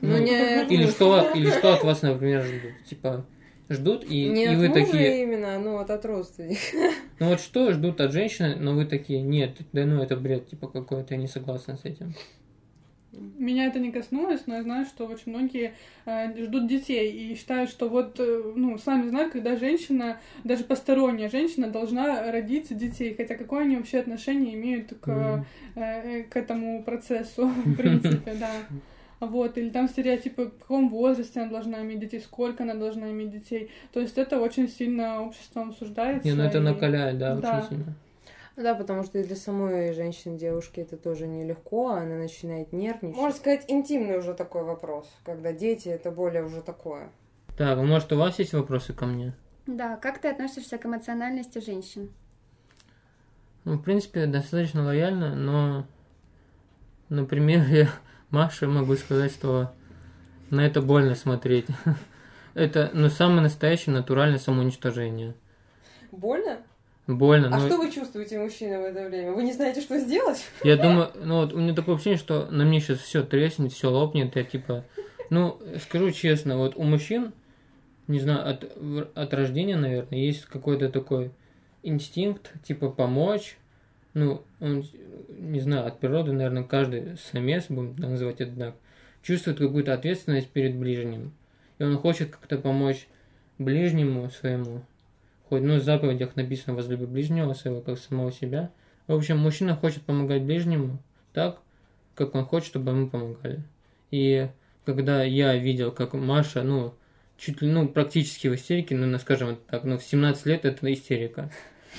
Ну, 0.00 0.08
Ну, 0.08 0.18
не... 0.18 0.64
Или 0.66 0.88
что, 0.88 1.30
или 1.30 1.50
что 1.50 1.74
от 1.74 1.84
вас, 1.84 2.02
например, 2.02 2.42
ждут? 2.42 2.84
Типа, 2.84 3.24
ждут, 3.72 4.04
и, 4.04 4.28
не 4.28 4.44
и 4.44 4.48
от 4.48 4.56
вы 4.56 4.68
мужа 4.68 4.84
такие, 4.84 5.22
именно, 5.22 5.58
ну, 5.58 5.78
вот 5.78 5.90
от 5.90 6.04
родственников. 6.04 6.74
ну 7.20 7.28
вот 7.28 7.40
что 7.40 7.72
ждут 7.72 8.00
от 8.00 8.12
женщины, 8.12 8.56
но 8.56 8.74
вы 8.74 8.84
такие, 8.86 9.20
нет, 9.22 9.56
да 9.72 9.84
ну 9.84 10.02
это 10.02 10.16
бред, 10.16 10.48
типа 10.48 10.68
какой-то, 10.68 11.14
я 11.14 11.20
не 11.20 11.28
согласна 11.28 11.76
с 11.76 11.84
этим. 11.84 12.14
Меня 13.12 13.66
это 13.66 13.78
не 13.78 13.92
коснулось, 13.92 14.46
но 14.46 14.56
я 14.56 14.62
знаю, 14.62 14.86
что 14.86 15.06
очень 15.06 15.32
многие 15.32 15.74
э, 16.06 16.34
ждут 16.44 16.66
детей 16.66 17.12
и 17.12 17.34
считают, 17.36 17.68
что 17.68 17.90
вот, 17.90 18.18
э, 18.18 18.52
ну, 18.56 18.78
сами 18.78 19.06
знают, 19.10 19.32
когда 19.34 19.56
женщина, 19.56 20.18
даже 20.44 20.64
посторонняя 20.64 21.28
женщина 21.28 21.68
должна 21.68 22.32
родить 22.32 22.74
детей, 22.74 23.14
хотя 23.14 23.34
какое 23.34 23.64
они 23.64 23.76
вообще 23.76 23.98
отношение 23.98 24.54
имеют 24.54 24.94
к, 24.98 25.08
Мгм. 25.08 25.46
э, 25.74 26.22
к 26.22 26.36
этому 26.36 26.82
процессу, 26.84 27.46
в 27.64 27.76
принципе, 27.76 28.34
да. 28.34 28.50
Вот, 29.28 29.56
или 29.56 29.70
там 29.70 29.88
стереотипы, 29.88 30.46
в 30.46 30.58
каком 30.58 30.88
возрасте 30.88 31.40
она 31.40 31.50
должна 31.50 31.80
иметь 31.82 32.00
детей, 32.00 32.18
сколько 32.20 32.64
она 32.64 32.74
должна 32.74 33.08
иметь 33.12 33.30
детей. 33.30 33.70
То 33.92 34.00
есть 34.00 34.18
это 34.18 34.40
очень 34.40 34.68
сильно 34.68 35.22
обществом 35.22 35.70
осуждается. 35.70 36.26
Не, 36.26 36.34
ну 36.34 36.42
это 36.42 36.58
и- 36.58 36.60
накаляет, 36.60 37.18
да, 37.18 37.36
Да. 37.36 37.58
очень 37.58 37.68
сильно. 37.68 37.94
Ну 38.56 38.62
да, 38.64 38.74
потому 38.74 39.04
что 39.04 39.20
и 39.20 39.22
для 39.24 39.36
самой 39.36 39.92
женщины, 39.92 40.36
девушки 40.36 40.80
это 40.80 40.96
тоже 40.96 41.28
нелегко, 41.28 41.90
она 41.90 42.16
начинает 42.16 42.72
нервничать. 42.72 43.16
Можно 43.16 43.36
сказать, 43.38 43.64
интимный 43.68 44.18
уже 44.18 44.34
такой 44.34 44.64
вопрос, 44.64 45.08
когда 45.24 45.52
дети 45.52 45.88
это 45.88 46.10
более 46.10 46.44
уже 46.44 46.60
такое. 46.60 47.08
Так, 47.56 47.78
а 47.78 47.82
может 47.82 48.12
у 48.12 48.16
вас 48.18 48.40
есть 48.40 48.54
вопросы 48.54 48.92
ко 48.92 49.06
мне? 49.06 49.34
Да, 49.68 49.96
как 49.96 50.18
ты 50.18 50.28
относишься 50.28 50.78
к 50.78 50.84
эмоциональности 50.86 51.60
женщин? 51.60 52.10
Ну, 53.64 53.74
в 53.78 53.82
принципе, 53.82 54.26
достаточно 54.26 54.84
лояльно, 54.84 55.36
но, 55.36 55.86
например, 57.08 57.62
я 57.70 57.88
Маше 58.32 58.66
могу 58.66 58.96
сказать, 58.96 59.30
что 59.30 59.72
на 60.50 60.66
это 60.66 60.82
больно 60.82 61.14
смотреть. 61.14 61.66
Это, 62.54 62.90
ну, 62.92 63.08
самое 63.08 63.40
настоящее 63.42 63.94
натуральное 63.94 64.38
самоуничтожение. 64.38 65.34
Больно? 66.10 66.58
Больно. 67.06 67.48
А 67.48 67.58
но 67.58 67.66
что 67.66 67.78
вы 67.78 67.90
чувствуете, 67.90 68.38
мужчина, 68.38 68.80
в 68.80 68.84
это 68.84 69.08
время? 69.08 69.32
Вы 69.32 69.42
не 69.42 69.52
знаете, 69.52 69.80
что 69.80 69.98
сделать? 69.98 70.44
Я 70.64 70.76
думаю, 70.76 71.10
ну 71.22 71.40
вот 71.42 71.52
у 71.52 71.58
меня 71.58 71.74
такое 71.74 71.96
ощущение, 71.96 72.18
что 72.18 72.46
на 72.50 72.64
мне 72.64 72.80
сейчас 72.80 72.98
все 72.98 73.22
треснет, 73.22 73.72
все 73.72 73.90
лопнет. 73.90 74.36
Я 74.36 74.44
типа, 74.44 74.84
ну, 75.30 75.58
скажу 75.82 76.10
честно, 76.10 76.56
вот 76.56 76.76
у 76.76 76.82
мужчин, 76.82 77.32
не 78.06 78.20
знаю, 78.20 78.48
от, 78.48 78.64
от 79.14 79.34
рождения, 79.34 79.76
наверное, 79.76 80.18
есть 80.18 80.44
какой-то 80.46 80.90
такой 80.90 81.32
инстинкт, 81.82 82.52
типа 82.62 82.88
помочь. 82.90 83.56
Ну, 84.14 84.42
он, 84.60 84.84
не 85.28 85.60
знаю, 85.60 85.86
от 85.86 86.00
природы, 86.00 86.32
наверное, 86.32 86.64
каждый 86.64 87.16
самец, 87.16 87.66
будем 87.68 87.96
называть 87.96 88.40
это 88.40 88.54
так, 88.56 88.74
чувствует 89.22 89.58
какую-то 89.58 89.94
ответственность 89.94 90.50
перед 90.50 90.76
ближним. 90.76 91.32
И 91.78 91.84
он 91.84 91.96
хочет 91.98 92.30
как-то 92.30 92.58
помочь 92.58 93.08
ближнему 93.58 94.28
своему. 94.30 94.82
Хоть, 95.48 95.62
ну, 95.62 95.76
в 95.76 95.82
заповедях 95.82 96.36
написано 96.36 96.74
«возлюби 96.74 97.06
ближнего 97.06 97.52
своего, 97.54 97.80
как 97.80 97.98
самого 97.98 98.32
себя». 98.32 98.70
В 99.06 99.14
общем, 99.14 99.38
мужчина 99.38 99.74
хочет 99.74 100.02
помогать 100.02 100.42
ближнему 100.42 100.98
так, 101.32 101.58
как 102.14 102.34
он 102.34 102.44
хочет, 102.44 102.68
чтобы 102.68 102.92
ему 102.92 103.08
помогали. 103.08 103.62
И 104.10 104.48
когда 104.84 105.22
я 105.22 105.56
видел, 105.56 105.90
как 105.90 106.12
Маша, 106.14 106.62
ну, 106.62 106.94
чуть 107.36 107.62
ли, 107.62 107.68
ну, 107.68 107.88
практически 107.88 108.48
в 108.48 108.54
истерике, 108.54 108.94
ну, 108.94 109.18
скажем 109.18 109.58
так, 109.68 109.84
ну, 109.84 109.98
в 109.98 110.02
17 110.02 110.46
лет 110.46 110.64
это 110.64 110.92
истерика. 110.92 111.50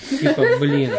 Типа, 0.09 0.43
блин. 0.59 0.91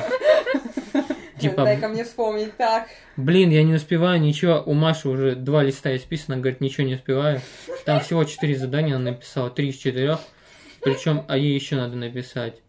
Типа, 1.39 1.65
Дай 1.65 1.81
ко 1.81 1.89
мне 1.89 2.05
вспомнить. 2.05 2.57
Так, 2.57 2.89
блин, 3.17 3.51
я 3.51 3.63
не 3.63 3.75
успеваю 3.75 4.21
ничего. 4.21 4.63
У 4.65 4.73
Маши 4.73 5.09
уже 5.09 5.35
два 5.35 5.63
листа 5.63 5.95
исписано, 5.97 6.37
говорит, 6.37 6.61
ничего 6.61 6.87
не 6.87 6.95
успеваю. 6.95 7.41
Там 7.85 8.01
всего 8.01 8.25
четыре 8.25 8.57
задания 8.57 8.95
она 8.95 9.13
написала, 9.13 9.51
три 9.51 9.69
из 9.69 9.77
четырех. 9.77 10.21
Причем, 10.81 11.25
а 11.29 11.37
ей 11.37 11.55
еще 11.55 11.77
надо 11.77 11.97
написать. 11.97 12.61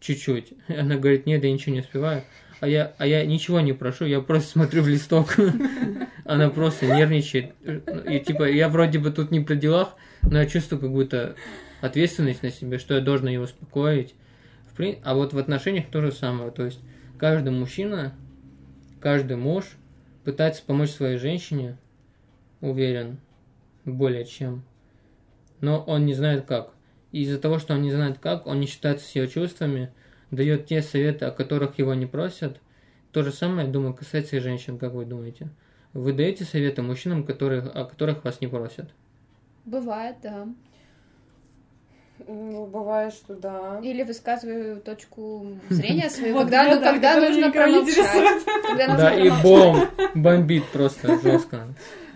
Чуть-чуть. 0.00 0.52
Она 0.68 0.96
говорит, 0.96 1.26
нет, 1.26 1.42
я 1.44 1.52
ничего 1.52 1.74
не 1.74 1.80
успеваю. 1.80 2.24
А 2.60 2.68
я, 2.68 2.92
а 2.98 3.06
я 3.06 3.24
ничего 3.24 3.60
не 3.60 3.72
прошу, 3.72 4.04
я 4.04 4.20
просто 4.20 4.50
смотрю 4.50 4.82
в 4.82 4.88
листок. 4.88 5.34
Она 6.24 6.50
просто 6.50 6.86
нервничает. 6.86 7.52
И 8.08 8.20
типа, 8.20 8.48
я 8.48 8.68
вроде 8.68 8.98
бы 8.98 9.10
тут 9.10 9.30
не 9.30 9.40
при 9.40 9.54
делах, 9.54 9.94
но 10.22 10.38
я 10.38 10.46
чувствую 10.46 10.80
какую-то 10.80 11.36
ответственность 11.80 12.42
на 12.42 12.50
себе, 12.50 12.78
что 12.78 12.94
я 12.94 13.00
должен 13.00 13.28
ее 13.28 13.40
успокоить. 13.40 14.14
А 15.02 15.14
вот 15.14 15.32
в 15.32 15.38
отношениях 15.38 15.86
то 15.90 16.00
же 16.00 16.12
самое. 16.12 16.50
То 16.50 16.64
есть 16.64 16.80
каждый 17.20 17.50
мужчина, 17.50 18.14
каждый 18.98 19.36
муж 19.36 19.66
пытается 20.24 20.64
помочь 20.64 20.88
своей 20.88 21.18
женщине, 21.18 21.76
уверен, 22.62 23.20
более 23.84 24.24
чем. 24.24 24.62
Но 25.60 25.84
он 25.84 26.06
не 26.06 26.14
знает 26.14 26.46
как. 26.46 26.72
И 27.12 27.20
из-за 27.20 27.38
того, 27.38 27.58
что 27.58 27.74
он 27.74 27.82
не 27.82 27.92
знает 27.92 28.18
как, 28.18 28.46
он 28.46 28.58
не 28.58 28.66
считается 28.66 29.06
с 29.06 29.14
ее 29.14 29.28
чувствами, 29.28 29.92
дает 30.30 30.64
те 30.64 30.80
советы, 30.80 31.26
о 31.26 31.30
которых 31.30 31.78
его 31.78 31.92
не 31.92 32.06
просят. 32.06 32.58
То 33.12 33.22
же 33.22 33.32
самое, 33.32 33.68
думаю, 33.68 33.92
касается 33.92 34.36
и 34.36 34.40
женщин, 34.40 34.78
как 34.78 34.94
вы 34.94 35.04
думаете. 35.04 35.50
Вы 35.92 36.14
даете 36.14 36.44
советы 36.44 36.80
мужчинам, 36.80 37.24
которые, 37.24 37.60
о 37.60 37.84
которых 37.84 38.24
вас 38.24 38.40
не 38.40 38.46
просят? 38.46 38.88
Бывает, 39.66 40.16
да. 40.22 40.48
Ну, 42.26 42.66
бывает, 42.66 43.12
что 43.12 43.34
да. 43.34 43.80
Или 43.82 44.02
высказываю 44.02 44.80
точку 44.80 45.46
зрения 45.70 46.10
свою, 46.10 46.34
Вот 46.34 46.42
когда, 46.44 46.64
ну, 46.64 46.80
да, 46.80 46.92
когда 46.92 47.20
нужно 47.20 47.50
промолчать. 47.50 48.44
Да, 48.76 49.14
и 49.14 49.30
бом! 49.42 49.88
Бомбит 50.14 50.66
просто 50.68 51.20
жестко. 51.20 51.66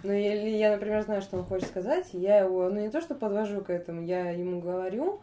Ну, 0.02 0.12
или 0.12 0.50
я, 0.50 0.72
например, 0.72 1.02
знаю, 1.02 1.22
что 1.22 1.38
он 1.38 1.44
хочет 1.44 1.68
сказать, 1.68 2.06
и 2.12 2.18
я 2.18 2.40
его, 2.40 2.68
ну, 2.68 2.80
не 2.80 2.90
то, 2.90 3.00
что 3.00 3.14
подвожу 3.14 3.62
к 3.62 3.70
этому, 3.70 4.02
я 4.02 4.30
ему 4.30 4.60
говорю, 4.60 5.22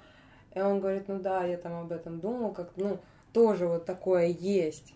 и 0.56 0.60
он 0.60 0.80
говорит, 0.80 1.08
ну 1.08 1.20
да, 1.20 1.46
я 1.46 1.58
там 1.58 1.74
об 1.74 1.92
этом 1.92 2.20
думал, 2.20 2.52
как 2.52 2.72
ну, 2.76 3.00
тоже 3.32 3.68
вот 3.68 3.86
такое 3.86 4.26
есть. 4.28 4.94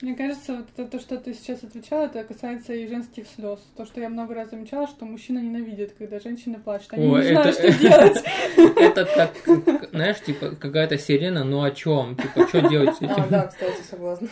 Мне 0.00 0.14
кажется, 0.14 0.54
вот 0.58 0.66
это 0.76 0.88
то, 0.88 1.00
что 1.00 1.16
ты 1.16 1.34
сейчас 1.34 1.64
отвечала, 1.64 2.04
это 2.06 2.22
касается 2.22 2.72
и 2.72 2.86
женских 2.86 3.24
слез. 3.34 3.58
То, 3.76 3.84
что 3.84 4.00
я 4.00 4.08
много 4.08 4.32
раз 4.34 4.50
замечала, 4.50 4.86
что 4.86 5.04
мужчина 5.04 5.40
ненавидит, 5.40 5.94
когда 5.98 6.20
женщины 6.20 6.58
плачут. 6.60 6.92
Они 6.92 7.08
О, 7.12 7.18
не 7.18 7.28
знают, 7.32 7.58
это- 7.58 7.72
что 7.72 7.80
делать. 7.82 8.24
Это 8.76 9.04
как, 9.06 9.90
знаешь, 9.90 10.20
типа 10.20 10.50
какая-то 10.50 10.98
сирена, 10.98 11.42
ну 11.42 11.62
о 11.64 11.72
чем? 11.72 12.14
Типа, 12.16 12.46
что 12.46 12.60
делать 12.68 12.96
с 12.96 13.02
А, 13.02 13.06
этим? 13.06 13.24
да, 13.28 13.46
кстати, 13.48 13.82
согласна. 13.90 14.28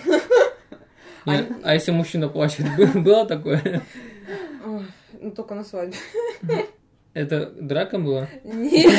А 1.25 1.75
если 1.75 1.91
мужчина 1.91 2.29
плачет, 2.29 2.65
Бы- 2.77 3.01
было 3.01 3.27
такое? 3.27 3.83
Ну, 4.65 5.31
только 5.33 5.55
на 5.55 5.65
свадьбе. 5.65 5.97
Это 7.13 7.47
драка 7.47 7.99
была? 7.99 8.29
Нет. 8.45 8.93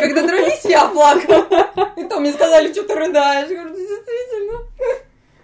Когда 0.00 0.26
дрались, 0.26 0.64
я 0.64 0.88
плакала. 0.88 1.46
И 1.98 2.04
то 2.08 2.18
мне 2.18 2.32
сказали, 2.32 2.72
что 2.72 2.82
ты 2.84 2.94
рыдаешь. 2.94 3.50
Я 3.50 3.56
говорю, 3.56 3.74
«Да, 3.74 3.80
действительно. 3.80 4.41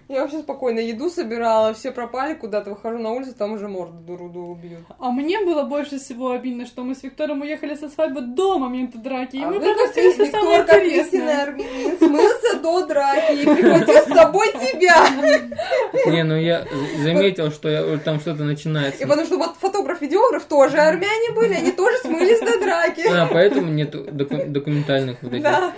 Я 0.09 0.23
вообще 0.23 0.39
спокойно 0.39 0.79
еду 0.79 1.11
собирала, 1.11 1.75
все 1.75 1.93
пропали 1.93 2.33
куда-то, 2.33 2.71
выхожу 2.71 2.97
на 2.99 3.11
улицу, 3.13 3.35
там 3.35 3.53
уже 3.53 3.69
морду 3.69 3.99
дуруду 3.99 4.41
убьют. 4.41 4.81
А 4.99 5.11
мне 5.11 5.39
было 5.45 5.65
больше 5.65 5.99
всего 5.99 6.31
обидно, 6.31 6.65
что 6.65 6.83
мы 6.83 6.95
с 6.95 7.03
Виктором 7.03 7.43
уехали 7.43 7.75
со 7.75 7.91
свадьбы 7.91 8.23
до 8.23 8.59
момента 8.59 8.97
драки, 8.97 9.37
и 9.37 9.43
А 9.43 9.49
мы 9.49 9.61
пропустили 9.61 10.13
все 10.13 10.27
самое 10.31 10.59
Виктор, 10.61 10.77
как 10.77 10.85
истинный 10.87 11.03
интересное. 11.03 11.43
армянин, 11.43 11.99
смылся 11.99 12.59
до 12.63 12.87
драки 12.87 13.33
и 13.35 13.45
прихватил 13.45 14.03
с 14.03 14.19
собой 14.19 14.47
тебя. 14.73 14.97
Не, 16.11 16.23
ну 16.25 16.37
я 16.37 16.65
заметил, 17.03 17.51
что 17.51 17.99
там 17.99 18.19
что-то 18.21 18.45
И 18.45 18.47
начинается. 18.47 19.07
потому 19.07 19.27
что 19.27 19.37
вот 19.37 19.57
фотограф-видеограф 19.61 20.45
тоже 20.45 20.79
армяне 20.79 21.33
были, 21.35 21.53
они 21.53 21.71
тоже 21.73 21.99
смылись 21.99 22.41
до 22.41 22.59
драки. 22.59 23.07
А, 23.07 23.27
поэтому 23.31 23.71
нет 23.71 23.91
доку- 24.15 24.47
документальных 24.47 25.19
вот 25.23 25.33
этих. 25.35 25.43
Да. 25.43 25.73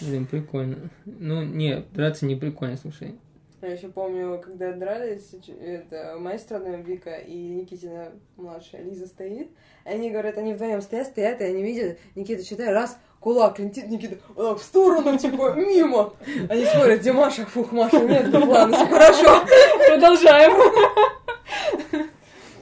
Блин, 0.00 0.26
прикольно. 0.26 0.90
Ну, 1.04 1.42
не, 1.42 1.84
драться 1.92 2.26
не 2.26 2.36
прикольно, 2.36 2.76
слушай. 2.76 3.14
Я 3.62 3.72
еще 3.72 3.88
помню, 3.88 4.40
когда 4.42 4.72
дрались, 4.72 5.34
это 5.60 6.16
моя 6.18 6.38
страна 6.38 6.76
Вика 6.78 7.16
и 7.16 7.36
Никитина 7.36 8.08
младшая 8.36 8.82
Лиза 8.82 9.06
стоит. 9.06 9.50
И 9.84 9.88
они 9.88 10.10
говорят, 10.10 10.38
они 10.38 10.54
вдвоем 10.54 10.80
стоят, 10.80 11.08
стоят, 11.08 11.42
и 11.42 11.44
они 11.44 11.62
видят, 11.62 11.98
Никита 12.14 12.42
читает, 12.42 12.70
раз, 12.70 12.98
кулак 13.18 13.58
летит, 13.58 13.88
Никита 13.88 14.16
вот 14.34 14.48
так 14.48 14.58
в 14.60 14.62
сторону, 14.62 15.18
типа, 15.18 15.52
мимо. 15.56 16.14
Они 16.48 16.64
смотрят, 16.64 17.00
где 17.00 17.12
Маша? 17.12 17.44
Фух, 17.44 17.70
Маша, 17.72 18.00
нет, 18.00 18.28
ну 18.32 18.48
ладно, 18.48 18.76
все 18.76 18.86
хорошо. 18.86 19.44
Продолжаем. 19.88 20.52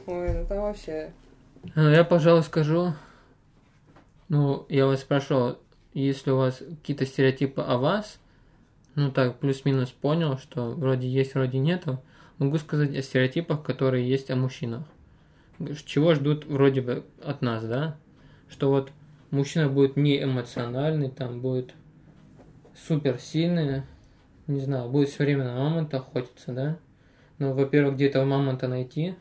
Ой, 0.07 0.33
ну 0.33 0.47
там 0.49 0.63
вообще... 0.63 1.13
А, 1.77 1.91
Я, 1.91 2.03
пожалуй, 2.03 2.43
скажу. 2.43 2.95
Ну, 4.29 4.67
я 4.69 4.87
вас 4.87 5.03
спрашивал, 5.03 5.59
если 5.95 6.31
у 6.31 6.37
вас 6.37 6.59
какие-то 6.59 7.07
стереотипы 7.07 7.63
о 7.63 7.79
вас, 7.79 8.19
ну 8.95 9.11
так, 9.11 9.39
плюс-минус 9.39 9.91
понял, 9.91 10.39
что 10.39 10.71
вроде 10.71 11.09
есть, 11.09 11.35
вроде 11.35 11.59
нету, 11.59 12.03
могу 12.39 12.59
сказать 12.59 12.95
о 12.95 13.03
стереотипах, 13.03 13.63
которые 13.63 14.09
есть 14.09 14.31
о 14.31 14.37
мужчинах. 14.37 14.85
Чего 15.85 16.15
ждут 16.15 16.47
вроде 16.47 16.81
бы 16.81 17.05
от 17.23 17.43
нас, 17.43 17.65
да? 17.65 17.97
Что 18.49 18.71
вот 18.71 18.93
мужчина 19.31 19.69
будет 19.69 19.97
не 19.97 20.23
эмоциональный, 20.23 21.11
там 21.11 21.41
будет 21.41 21.75
супер 22.87 23.19
сильный, 23.19 23.83
не 24.47 24.61
знаю, 24.61 24.89
будет 24.89 25.09
все 25.09 25.25
время 25.25 25.45
на 25.45 25.55
мамонта 25.55 25.99
охотиться, 25.99 26.53
да? 26.53 26.79
Ну, 27.39 27.53
во-первых, 27.53 27.95
где 27.95 28.07
этого 28.07 28.25
мамонта 28.25 28.69
найти, 28.69 29.15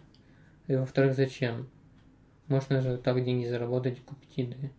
и 0.68 0.76
во-вторых, 0.76 1.16
зачем? 1.16 1.70
Можно 2.48 2.82
же 2.82 2.98
так 2.98 3.24
деньги 3.24 3.46
заработать 3.46 3.98
и 3.98 4.02
купить 4.02 4.38
еды. 4.38 4.72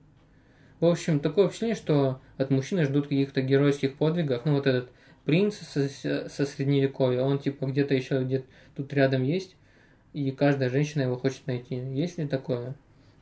В 0.80 0.86
общем, 0.86 1.20
такое 1.20 1.48
впечатление, 1.48 1.76
что 1.76 2.20
от 2.36 2.50
мужчины 2.50 2.84
ждут 2.84 3.04
каких-то 3.08 3.40
геройских 3.42 3.96
подвигов. 3.96 4.44
Ну, 4.44 4.54
вот 4.54 4.66
этот 4.66 4.90
принц 5.24 5.56
со, 5.56 5.88
со 6.28 6.46
средневековья, 6.46 7.22
он 7.22 7.38
типа 7.38 7.66
где-то 7.66 7.94
еще 7.94 8.22
где 8.22 8.44
тут 8.76 8.92
рядом 8.92 9.24
есть, 9.24 9.56
и 10.12 10.30
каждая 10.30 10.70
женщина 10.70 11.02
его 11.02 11.16
хочет 11.16 11.46
найти. 11.46 11.74
Есть 11.76 12.18
ли 12.18 12.26
такое? 12.26 12.74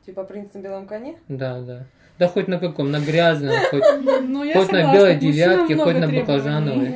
Типа 0.05 0.23
принц 0.23 0.53
на 0.53 0.59
белом 0.59 0.87
коне? 0.87 1.17
Да, 1.27 1.59
да. 1.61 1.85
Да 2.17 2.27
хоть 2.27 2.47
на 2.47 2.59
каком, 2.59 2.91
на 2.91 2.99
грязном, 2.99 3.53
хоть, 3.71 3.83
Ну, 4.23 4.51
хоть 4.53 4.71
на 4.71 4.93
белой 4.93 5.17
девятке, 5.17 5.75
хоть 5.75 5.97
на 5.97 6.07
баклажановой. 6.07 6.95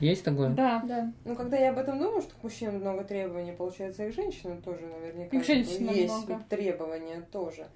Есть 0.00 0.24
такое? 0.24 0.50
Да. 0.50 0.82
да. 0.86 1.12
Ну, 1.24 1.34
когда 1.34 1.56
я 1.56 1.70
об 1.70 1.78
этом 1.78 1.98
думаю, 1.98 2.22
что 2.22 2.34
к 2.34 2.42
мужчинам 2.44 2.76
много 2.76 3.02
требований, 3.02 3.52
получается, 3.52 4.06
и 4.06 4.12
к 4.12 4.14
женщинам 4.14 4.62
тоже 4.62 4.80
наверняка 4.86 5.36
И 5.36 5.40
к 5.40 5.44
женщинам 5.44 5.94
есть 5.94 6.28
много. 6.28 6.44
требования 6.48 7.22
тоже. 7.32 7.66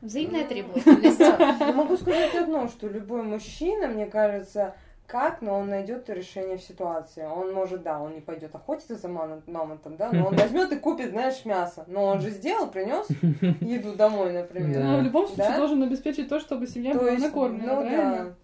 Взаимная 0.00 0.42
Ну, 0.44 0.48
требовательность. 0.48 1.18
Я 1.60 1.72
могу 1.72 1.96
сказать 1.96 2.34
одно, 2.34 2.68
что 2.68 2.88
любой 2.88 3.22
мужчина, 3.22 3.86
мне 3.88 4.06
кажется, 4.06 4.74
как, 5.06 5.42
но 5.42 5.58
он 5.58 5.68
найдет 5.68 6.08
решение 6.08 6.56
в 6.56 6.62
ситуации. 6.62 7.24
Он 7.24 7.52
может, 7.52 7.82
да, 7.82 8.00
он 8.00 8.14
не 8.14 8.20
пойдет 8.20 8.54
охотиться 8.54 8.96
за 8.96 9.08
мамон- 9.08 9.42
мамонтом, 9.46 9.96
да, 9.96 10.10
но 10.12 10.28
он 10.28 10.36
возьмет 10.36 10.72
и 10.72 10.76
купит, 10.76 11.10
знаешь, 11.10 11.44
мясо. 11.44 11.84
Но 11.88 12.04
он 12.06 12.20
же 12.20 12.30
сделал, 12.30 12.70
принес 12.70 13.06
еду 13.60 13.94
домой, 13.94 14.32
например. 14.32 14.74
Да. 14.74 14.84
Но 14.92 14.98
в 15.00 15.02
любом 15.02 15.26
случае 15.26 15.48
Да? 15.48 15.56
должен 15.58 15.82
обеспечить 15.82 16.28
то, 16.28 16.40
чтобы 16.40 16.66
семья 16.66 16.92
То 16.92 17.00
была 17.00 17.10
есть, 17.10 17.24
накормлена, 17.24 17.74
ну 17.74 17.80
правильно? 17.82 18.24
да. 18.24 18.34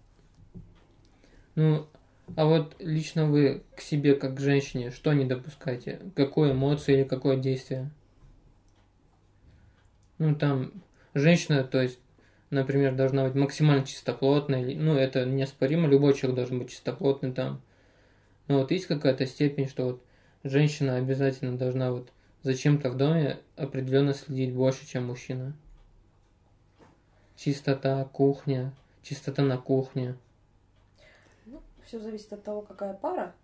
Ну, 1.55 1.87
а 2.35 2.45
вот 2.45 2.75
лично 2.79 3.25
вы 3.25 3.63
к 3.75 3.81
себе, 3.81 4.13
как 4.13 4.35
к 4.35 4.39
женщине, 4.39 4.91
что 4.91 5.13
не 5.13 5.25
допускаете? 5.25 6.01
Какую 6.15 6.51
эмоцию 6.51 6.97
или 6.99 7.03
какое 7.03 7.37
действие? 7.37 7.89
Ну, 10.19 10.35
там, 10.35 10.71
женщина, 11.17 11.63
то 11.63 11.81
есть, 11.81 11.99
например, 12.49 12.95
должна 12.95 13.25
быть 13.25 13.35
максимально 13.35 13.85
чистоплотной. 13.85 14.75
Ну, 14.75 14.95
это 14.95 15.25
неоспоримо, 15.25 15.87
любой 15.87 16.13
человек 16.13 16.37
должен 16.37 16.59
быть 16.59 16.69
чистоплотный 16.69 17.31
там. 17.31 17.61
Но 18.47 18.59
вот 18.59 18.71
есть 18.71 18.85
какая-то 18.85 19.25
степень, 19.25 19.67
что 19.67 19.85
вот 19.85 20.03
женщина 20.43 20.95
обязательно 20.97 21.57
должна 21.57 21.91
вот 21.91 22.09
за 22.43 22.55
чем-то 22.55 22.89
в 22.89 22.97
доме 22.97 23.39
определенно 23.55 24.13
следить 24.13 24.53
больше, 24.53 24.87
чем 24.87 25.07
мужчина. 25.07 25.53
Чистота, 27.35 28.03
кухня, 28.05 28.73
чистота 29.03 29.43
на 29.43 29.57
кухне. 29.57 30.15
Ну, 31.45 31.61
все 31.85 31.99
зависит 31.99 32.33
от 32.33 32.43
того, 32.43 32.61
какая 32.61 32.93
пара. 32.93 33.35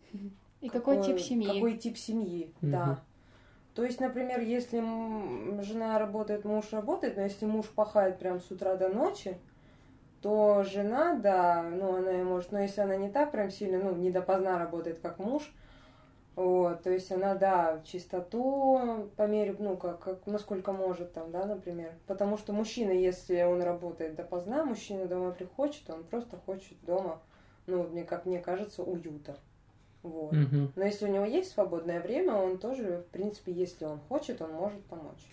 И 0.62 0.70
какой 0.70 1.04
тип 1.04 1.20
семьи? 1.20 1.48
Какой 1.48 1.78
тип 1.78 1.98
семьи, 1.98 2.54
Мгм. 2.62 2.72
да. 2.72 3.04
То 3.76 3.84
есть, 3.84 4.00
например, 4.00 4.40
если 4.40 4.78
жена 5.64 5.98
работает, 5.98 6.46
муж 6.46 6.72
работает, 6.72 7.18
но 7.18 7.24
если 7.24 7.46
муж 7.46 7.68
пахает 7.68 8.20
прям 8.20 8.40
с 8.40 8.52
утра 8.52 8.76
до 8.76 8.90
ночи, 8.90 9.38
то 10.22 10.64
жена, 10.64 11.16
да, 11.16 11.64
ну, 11.64 11.98
она 11.98 12.22
и 12.22 12.24
может, 12.24 12.52
но 12.52 12.60
если 12.60 12.82
она 12.82 12.96
не 12.96 13.10
так 13.10 13.32
прям 13.32 13.50
сильно, 13.50 13.80
ну, 13.80 13.96
не 13.96 14.12
допоздна 14.12 14.60
работает, 14.60 15.00
как 15.00 15.18
муж, 15.20 15.52
вот, 16.36 16.82
то 16.82 16.92
есть 16.92 17.12
она, 17.12 17.36
да, 17.36 17.82
чистоту 17.84 19.10
по 19.18 19.28
мере, 19.28 19.56
ну, 19.60 19.76
как, 19.76 20.00
как, 20.00 20.26
насколько 20.26 20.72
может 20.72 21.14
там, 21.14 21.32
да, 21.32 21.46
например. 21.46 21.94
Потому 22.08 22.38
что 22.38 22.54
мужчина, 22.54 22.92
если 22.92 23.44
он 23.44 23.62
работает 23.62 24.16
допоздна, 24.16 24.64
мужчина 24.64 25.06
домой 25.06 25.34
приходит, 25.34 25.90
он 25.90 26.04
просто 26.04 26.38
хочет 26.38 26.78
дома, 26.86 27.22
ну, 27.68 27.84
мне, 27.84 28.04
как 28.04 28.26
мне 28.26 28.40
кажется, 28.40 28.82
уюта. 28.82 29.38
Вот. 30.04 30.34
Мгм. 30.34 30.74
Но 30.76 30.84
если 30.84 31.06
у 31.06 31.12
него 31.12 31.26
есть 31.26 31.52
свободное 31.52 32.02
время, 32.02 32.34
он 32.34 32.58
тоже, 32.58 33.04
в 33.08 33.12
принципе, 33.12 33.54
если 33.54 33.86
он 33.86 34.00
хочет, 34.10 34.42
он 34.42 34.52
может 34.52 34.84
помочь. 34.84 35.26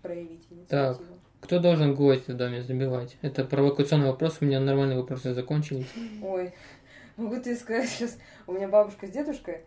Проявить 0.00 0.44
инициативу. 0.50 1.14
Кто 1.40 1.58
должен 1.58 1.94
гвозди 1.94 2.32
в 2.32 2.36
доме 2.36 2.62
забивать? 2.62 3.16
Это 3.20 3.44
провокационный 3.44 4.06
вопрос, 4.06 4.38
у 4.40 4.44
меня 4.44 4.60
нормальные 4.60 4.98
вопросы 4.98 5.34
закончились. 5.34 5.86
Ой, 6.22 6.54
могу 7.16 7.36
тебе 7.36 7.54
сказать 7.54 7.88
сейчас, 7.88 8.18
у 8.46 8.52
меня 8.52 8.68
бабушка 8.68 9.06
с 9.06 9.10
дедушкой, 9.10 9.60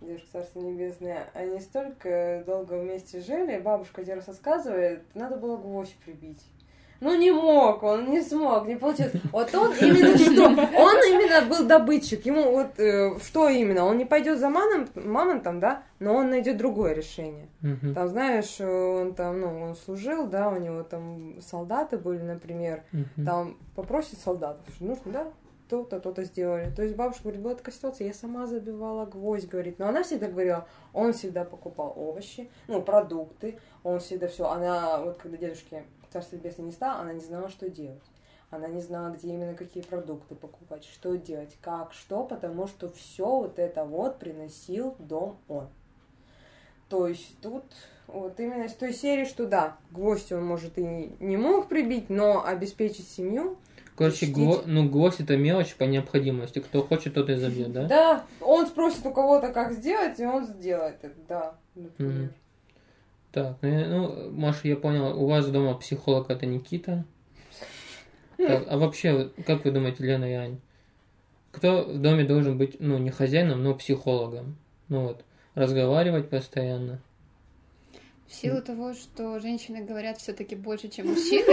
дедушка 0.00 0.28
Царство 0.32 0.60
Небесное, 0.60 1.28
они 1.34 1.60
столько 1.60 2.42
долго 2.46 2.74
вместе 2.74 3.20
жили, 3.20 3.60
бабушка 3.60 4.00
один 4.00 4.16
раз 4.16 4.28
рассказывает, 4.28 5.02
надо 5.14 5.36
было 5.36 5.56
гвоздь 5.56 5.94
прибить. 6.04 6.42
Ну 7.00 7.16
не 7.16 7.30
мог, 7.30 7.82
он 7.82 8.10
не 8.10 8.20
смог, 8.20 8.66
не 8.66 8.76
получилось. 8.76 9.12
Вот 9.32 9.54
он 9.54 9.72
именно 9.80 10.18
что? 10.18 10.44
Он 10.44 10.96
именно 11.08 11.46
был 11.48 11.66
добытчик. 11.66 12.26
Ему 12.26 12.50
вот 12.52 12.78
э, 12.78 13.18
что 13.20 13.48
именно? 13.48 13.86
Он 13.86 13.96
не 13.96 14.04
пойдет 14.04 14.38
за 14.38 14.50
маном, 14.50 14.86
мамонтом, 14.94 15.60
да, 15.60 15.82
но 15.98 16.14
он 16.14 16.30
найдет 16.30 16.58
другое 16.58 16.92
решение. 16.92 17.48
Мгм. 17.62 17.94
Там, 17.94 18.08
знаешь, 18.08 18.60
он 18.60 19.14
там, 19.14 19.40
ну, 19.40 19.62
он 19.62 19.76
служил, 19.76 20.26
да, 20.26 20.50
у 20.50 20.56
него 20.56 20.82
там 20.82 21.40
солдаты 21.40 21.96
были, 21.96 22.22
например, 22.22 22.82
Мгм. 22.92 23.24
там 23.24 23.56
попросит 23.74 24.18
солдатов, 24.18 24.62
что 24.74 24.84
нужно, 24.84 25.12
да, 25.12 25.26
то-то, 25.70 26.00
то-то 26.00 26.24
сделали. 26.24 26.70
То 26.74 26.82
есть 26.82 26.96
бабушка 26.96 27.22
говорит, 27.22 27.40
была 27.40 27.54
такая 27.54 27.74
ситуация, 27.74 28.08
я 28.08 28.12
сама 28.14 28.46
забивала 28.46 29.06
гвоздь, 29.06 29.48
говорит. 29.48 29.78
Но 29.78 29.88
она 29.88 30.02
всегда 30.02 30.26
говорила, 30.28 30.66
он 30.92 31.12
всегда 31.12 31.44
покупал 31.44 31.94
овощи, 31.96 32.50
ну, 32.66 32.82
продукты, 32.82 33.58
он 33.84 34.00
всегда 34.00 34.28
все. 34.28 34.48
Она, 34.48 34.98
вот 34.98 35.18
когда 35.18 35.38
дедушке 35.38 35.84
Царство 36.12 36.36
Небесное 36.36 36.66
не 36.66 36.72
стало, 36.72 37.00
она 37.00 37.12
не 37.12 37.20
знала, 37.20 37.48
что 37.48 37.68
делать. 37.68 38.02
Она 38.50 38.66
не 38.66 38.80
знала, 38.80 39.10
где 39.14 39.28
именно 39.28 39.54
какие 39.54 39.82
продукты 39.82 40.34
покупать, 40.34 40.84
что 40.84 41.16
делать, 41.16 41.56
как, 41.60 41.92
что, 41.92 42.24
потому 42.24 42.66
что 42.66 42.90
все 42.90 43.24
вот 43.24 43.58
это 43.58 43.84
вот 43.84 44.18
приносил 44.18 44.96
дом 44.98 45.38
он. 45.48 45.68
То 46.88 47.06
есть 47.06 47.38
тут 47.40 47.64
вот 48.08 48.40
именно 48.40 48.64
из 48.64 48.72
той 48.72 48.92
серии, 48.92 49.24
что 49.24 49.46
да, 49.46 49.76
гвоздь 49.92 50.32
он, 50.32 50.44
может, 50.44 50.76
и 50.78 51.14
не 51.20 51.36
мог 51.36 51.68
прибить, 51.68 52.10
но 52.10 52.44
обеспечить 52.44 53.08
семью, 53.08 53.56
Короче, 54.00 54.26
гво- 54.32 54.62
ну, 54.64 54.88
гвоздь 54.88 55.20
это 55.20 55.36
мелочь 55.36 55.74
по 55.76 55.84
необходимости. 55.84 56.58
Кто 56.58 56.82
хочет, 56.82 57.12
тот 57.12 57.28
и 57.28 57.34
забьет, 57.34 57.70
да? 57.70 57.84
Да, 57.86 58.24
он 58.40 58.66
спросит 58.66 59.04
у 59.04 59.12
кого-то, 59.12 59.52
как 59.52 59.72
сделать, 59.72 60.18
и 60.18 60.24
он 60.24 60.46
сделает 60.46 60.96
это, 61.02 61.14
да, 61.28 61.54
например. 61.74 62.14
Мгм. 62.14 62.34
Так, 63.32 63.58
ну, 63.62 63.86
ну, 63.86 64.30
Маша, 64.32 64.66
я 64.66 64.76
понял, 64.76 65.22
у 65.22 65.26
вас 65.28 65.46
дома 65.48 65.74
психолог 65.74 66.30
это 66.30 66.46
Никита. 66.46 67.04
Так, 68.36 68.66
а 68.68 68.78
вообще, 68.78 69.30
как 69.46 69.64
вы 69.64 69.70
думаете, 69.70 70.02
Лена 70.02 70.24
и 70.24 70.34
Ань, 70.34 70.60
кто 71.52 71.84
в 71.84 71.98
доме 71.98 72.24
должен 72.24 72.58
быть, 72.58 72.76
ну, 72.80 72.98
не 72.98 73.10
хозяином, 73.10 73.62
но 73.62 73.74
психологом? 73.74 74.56
Ну 74.88 75.02
вот, 75.08 75.24
разговаривать 75.54 76.30
постоянно. 76.30 77.00
В 78.26 78.34
силу 78.34 78.62
того, 78.62 78.94
что 78.94 79.38
женщины 79.40 79.84
говорят 79.84 80.18
все-таки 80.18 80.54
больше, 80.56 80.88
чем 80.88 81.08
мужчины, 81.08 81.44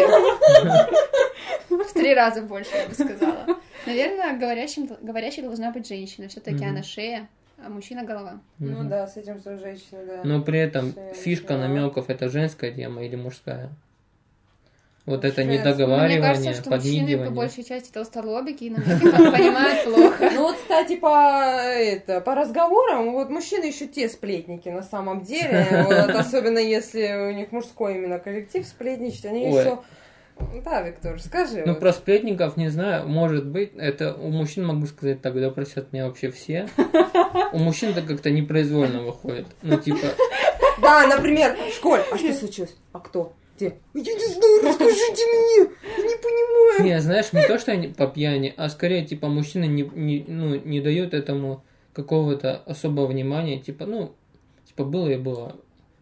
в 1.69 1.93
три 1.93 2.13
раза 2.13 2.41
больше, 2.43 2.75
я 2.75 2.87
бы 2.87 2.93
сказала. 2.93 3.45
Наверное, 3.85 4.37
говорящим, 4.37 4.87
говорящей 5.01 5.41
должна 5.43 5.71
быть 5.71 5.87
женщина. 5.87 6.27
Все-таки 6.27 6.63
она 6.63 6.83
шея, 6.83 7.29
а 7.57 7.69
мужчина 7.69 8.03
голова. 8.03 8.39
Ну 8.59 8.79
Мгм. 8.79 8.89
да, 8.89 9.07
с 9.07 9.17
этим 9.17 9.39
что 9.39 9.57
женщина, 9.57 9.99
да. 10.05 10.21
Но 10.23 10.41
при 10.41 10.59
этом 10.59 10.93
Шея, 10.93 11.13
фишка 11.13 11.53
да. 11.53 11.67
намеков 11.67 12.09
это 12.09 12.29
женская 12.29 12.71
тема 12.71 13.03
или 13.03 13.15
мужская? 13.15 13.69
Вот 15.07 15.23
это 15.23 15.41
Женская. 15.41 15.45
Мне 15.45 15.57
недоговаривание, 15.59 16.21
кажется, 16.21 16.53
что 16.53 16.69
мужчины 16.71 17.25
по 17.25 17.31
большей 17.31 17.63
части 17.63 17.91
толстолобики 17.93 18.65
и 18.65 18.69
намеки 18.69 19.09
понимают 19.31 19.85
плохо. 19.85 20.29
Ну 20.33 20.41
вот, 20.41 20.57
кстати, 20.57 20.97
по, 20.97 21.07
это, 21.63 22.19
по 22.19 22.35
разговорам, 22.35 23.13
вот 23.13 23.29
мужчины 23.29 23.63
еще 23.65 23.87
те 23.87 24.09
сплетники 24.09 24.67
на 24.67 24.83
самом 24.83 25.21
деле, 25.21 25.65
вот, 25.87 26.09
особенно 26.09 26.59
если 26.59 27.29
у 27.29 27.31
них 27.31 27.53
мужской 27.53 27.95
именно 27.95 28.19
коллектив 28.19 28.65
сплетничать, 28.67 29.25
они 29.25 29.47
Ой. 29.47 29.61
еще... 29.61 29.79
Да, 30.63 30.81
Виктор, 30.81 31.19
скажи. 31.19 31.63
Ну, 31.65 31.73
вот. 31.73 31.79
про 31.79 31.93
сплетников 31.93 32.57
не 32.57 32.69
знаю, 32.69 33.07
может 33.07 33.45
быть, 33.45 33.71
это 33.75 34.13
у 34.13 34.29
мужчин 34.29 34.65
могу 34.65 34.85
сказать 34.85 35.21
так, 35.21 35.33
да 35.39 35.49
просят 35.49 35.93
меня 35.93 36.07
вообще 36.07 36.31
все. 36.31 36.67
У 37.53 37.59
мужчин 37.59 37.91
это 37.91 38.01
как-то 38.01 38.29
непроизвольно 38.29 39.03
выходит. 39.03 39.47
Ну, 39.61 39.79
типа, 39.79 40.07
Да, 40.81 41.07
например, 41.07 41.55
в 41.55 41.73
школе. 41.73 42.03
А 42.11 42.17
что 42.17 42.33
случилось? 42.33 42.75
А 42.91 42.99
кто? 42.99 43.33
Где? 43.55 43.75
Я 43.93 44.13
не 44.13 44.27
знаю, 44.27 44.63
расскажите 44.63 45.25
мне. 45.25 45.69
Я 45.97 46.03
не 46.03 46.17
понимаю. 46.17 46.83
не, 46.83 47.01
знаешь, 47.01 47.33
не 47.33 47.47
то, 47.47 47.57
что 47.57 47.71
они 47.71 47.87
по 47.87 48.07
пьяни, 48.07 48.53
а 48.57 48.69
скорее, 48.69 49.05
типа, 49.05 49.27
мужчины 49.27 49.65
не, 49.65 49.83
не, 49.83 50.25
ну, 50.27 50.55
не 50.55 50.81
дают 50.81 51.13
этому 51.13 51.63
какого-то 51.93 52.57
особого 52.65 53.07
внимания. 53.07 53.59
Типа, 53.59 53.85
ну, 53.85 54.13
типа, 54.67 54.83
было 54.83 55.07
и 55.07 55.17
было. 55.17 55.55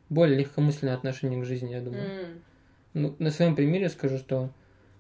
Более 0.09 0.39
легкомысленное 0.39 0.95
отношение 0.95 1.41
к 1.41 1.45
жизни, 1.45 1.71
я 1.71 1.81
думаю. 1.81 2.41
Ну, 2.95 3.13
на 3.19 3.29
своем 3.29 3.57
примере 3.57 3.89
скажу, 3.89 4.17
что, 4.17 4.49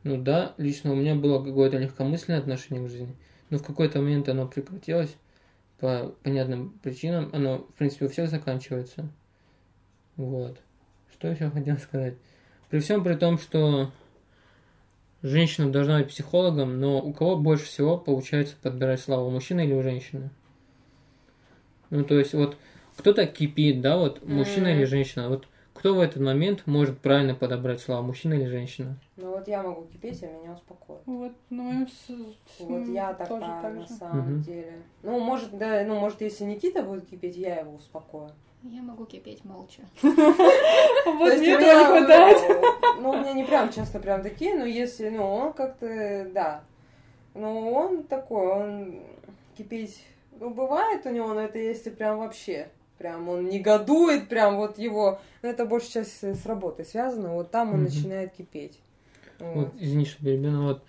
ну 0.03 0.21
да, 0.21 0.53
лично 0.57 0.91
у 0.91 0.95
меня 0.95 1.15
было 1.15 1.41
какое-то 1.43 1.77
легкомысленное 1.77 2.41
отношение 2.41 2.85
к 2.85 2.91
жизни, 2.91 3.15
но 3.49 3.57
в 3.57 3.63
какой-то 3.63 3.99
момент 3.99 4.27
оно 4.27 4.45
прекратилось 4.47 5.15
по 5.79 6.13
понятным 6.21 6.77
причинам. 6.83 7.29
Оно, 7.31 7.59
в 7.59 7.73
принципе, 7.75 8.05
у 8.05 8.09
всех 8.09 8.29
заканчивается. 8.29 9.07
Вот. 10.17 10.59
Что 11.13 11.29
еще 11.29 11.49
хотел 11.49 11.77
сказать? 11.77 12.15
При 12.69 12.79
всем 12.79 13.01
при 13.01 13.15
том, 13.15 13.37
что 13.37 13.91
женщина 15.21 15.71
должна 15.71 15.99
быть 15.99 16.09
психологом, 16.09 16.81
но 16.81 17.01
у 17.01 17.13
кого 17.13 17.37
больше 17.37 17.63
всего 17.63 17.97
получается 17.97 18.57
подбирать 18.61 18.99
славу, 18.99 19.27
у 19.27 19.31
мужчины 19.31 19.63
или 19.63 19.73
у 19.73 19.81
женщины? 19.81 20.31
Ну, 21.91 22.03
то 22.03 22.19
есть, 22.19 22.33
вот 22.33 22.57
кто-то 22.97 23.25
кипит, 23.25 23.79
да, 23.79 23.95
вот 23.95 24.21
мужчина 24.27 24.67
Мгм. 24.67 24.79
или 24.79 24.83
женщина, 24.83 25.29
вот 25.29 25.47
кто 25.85 25.93
в 25.93 25.99
этот 25.99 26.19
момент 26.19 26.63
может 26.65 26.97
правильно 26.97 27.35
подобрать 27.35 27.79
слова, 27.79 28.01
мужчина 28.01 28.33
или 28.33 28.45
женщина? 28.45 28.97
Ну 29.17 29.29
вот 29.35 29.47
я 29.47 29.61
могу 29.61 29.83
кипеть, 29.85 30.23
а 30.23 30.25
меня 30.25 30.53
успокоит. 30.53 31.01
Вот, 31.05 31.31
моем 31.51 31.87
с- 31.87 32.09
Вот 32.57 32.87
я 32.87 33.13
тоже 33.13 33.29
такая 33.41 33.61
так 33.61 33.75
на 33.75 33.85
самом 33.87 34.17
Мгм. 34.31 34.41
деле. 34.41 34.73
Ну, 35.03 35.19
может, 35.19 35.55
да, 35.55 35.83
ну, 35.85 35.99
может, 35.99 36.21
если 36.21 36.43
Никита 36.45 36.81
будет 36.81 37.07
кипеть, 37.07 37.35
я 37.35 37.59
его 37.59 37.75
успокою. 37.75 38.31
Я 38.63 38.81
могу 38.81 39.05
кипеть 39.05 39.45
молча. 39.45 39.81
Вот 40.01 41.37
мне 41.37 41.51
этого 41.53 41.77
не 41.79 41.85
хватает. 41.85 42.37
э, 42.49 42.61
Ну, 42.99 43.11
у 43.11 43.19
меня 43.19 43.33
не 43.33 43.43
прям 43.43 43.71
часто 43.71 43.99
прям 43.99 44.23
такие, 44.23 44.55
но 44.55 44.65
если, 44.65 45.09
ну, 45.09 45.23
он 45.23 45.53
как-то, 45.53 46.27
да. 46.33 46.63
Ну, 47.35 47.71
он 47.71 48.03
такой, 48.05 48.47
он 48.47 49.03
кипеть, 49.55 50.03
ну, 50.39 50.49
бывает 50.49 51.05
у 51.05 51.09
него, 51.11 51.27
но 51.35 51.41
это 51.41 51.59
если 51.59 51.91
прям 51.91 52.17
вообще, 52.17 52.69
прям 52.97 53.29
он 53.29 53.49
негодует, 53.49 54.29
прям 54.29 54.57
вот 54.57 54.77
его, 54.77 55.19
ну, 55.41 55.49
это 55.49 55.65
больше 55.65 55.87
сейчас 55.87 56.23
с 56.23 56.45
работой 56.45 56.85
связано, 56.85 57.33
вот 57.33 57.51
там 57.51 57.69
он 57.69 57.75
Мгм. 57.81 57.83
начинает 57.85 58.33
кипеть. 58.33 58.79
Вот. 59.39 59.55
Вот, 59.55 59.73
извини, 59.77 60.05
что 60.05 60.23
перебил, 60.23 60.51
но 60.51 60.63
вот, 60.63 60.83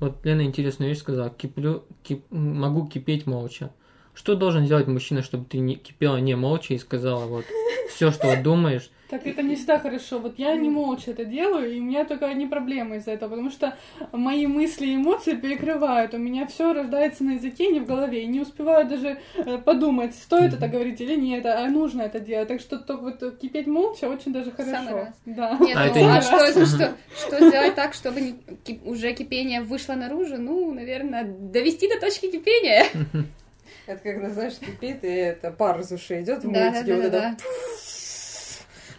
вот 0.00 0.24
Лена 0.24 0.42
интересную 0.42 0.90
вещь 0.90 1.00
сказала. 1.00 1.30
Киплю, 1.30 1.84
кип- 2.04 2.30
могу 2.30 2.86
кипеть 2.86 3.26
молча. 3.26 3.70
Что 4.18 4.34
должен 4.34 4.66
сделать 4.66 4.88
мужчина, 4.88 5.22
чтобы 5.22 5.44
ты 5.44 5.58
не 5.58 5.76
кипела 5.76 6.16
не 6.16 6.34
молча 6.34 6.74
и 6.74 6.78
сказала 6.78 7.26
вот 7.26 7.44
все, 7.88 8.10
что 8.10 8.36
думаешь? 8.42 8.90
Так 9.08 9.26
это 9.28 9.42
не 9.42 9.54
всегда 9.54 9.78
хорошо. 9.78 10.18
Вот 10.18 10.38
я 10.40 10.56
не 10.56 10.68
молча 10.68 11.12
это 11.12 11.24
делаю, 11.24 11.72
и 11.72 11.78
у 11.78 11.84
меня 11.84 12.04
только 12.04 12.26
одни 12.26 12.46
проблемы 12.48 12.96
из-за 12.96 13.12
этого, 13.12 13.30
потому 13.30 13.48
что 13.50 13.76
мои 14.12 14.48
мысли 14.48 14.86
и 14.88 14.96
эмоции 14.96 15.34
перекрывают. 15.36 16.14
У 16.14 16.18
меня 16.18 16.46
все 16.48 16.72
рождается 16.72 17.22
на 17.22 17.34
языке, 17.34 17.68
не 17.68 17.78
в 17.78 17.86
голове, 17.86 18.24
и 18.24 18.26
не 18.26 18.40
успеваю 18.40 18.88
даже 18.88 19.18
э, 19.36 19.58
подумать, 19.58 20.16
стоит 20.16 20.52
это 20.52 20.66
говорить 20.66 21.00
или 21.00 21.14
нет, 21.14 21.46
а 21.46 21.64
нужно 21.68 22.02
это 22.02 22.18
делать. 22.18 22.48
Так 22.48 22.60
что 22.60 22.76
только 22.76 23.02
вот 23.02 23.38
кипеть 23.40 23.68
молча 23.68 24.06
очень 24.06 24.32
даже 24.32 24.50
Самый 24.56 24.72
хорошо. 24.74 24.96
раз. 24.96 25.14
Да. 25.26 25.56
Нет, 25.60 25.76
А 25.76 25.84
ну, 25.84 25.90
это 25.90 26.00
не- 26.00 26.06
а 26.08 26.20
что, 26.20 26.36
Ага. 26.36 26.66
что, 26.66 26.92
что 27.16 27.48
сделать 27.48 27.74
так, 27.76 27.94
чтобы 27.94 28.20
не- 28.20 28.34
ки- 28.64 28.80
уже 28.84 29.12
кипение 29.14 29.62
вышло 29.62 29.94
наружу? 29.94 30.36
Ну, 30.38 30.74
наверное, 30.74 31.22
довести 31.24 31.86
до 31.88 32.00
точки 32.00 32.30
кипения. 32.32 32.84
Это 33.88 34.02
когда, 34.02 34.28
знаешь, 34.28 34.58
кипит, 34.58 35.02
и 35.02 35.08
это 35.08 35.50
пар 35.50 35.80
из 35.80 35.90
ушей 35.90 36.22
идет 36.22 36.44
в 36.44 36.52
Да, 36.52 36.70
да, 36.70 36.70
мультике. 36.72 36.94
вот 36.94 37.10
да, 37.10 37.32
это 37.32 37.36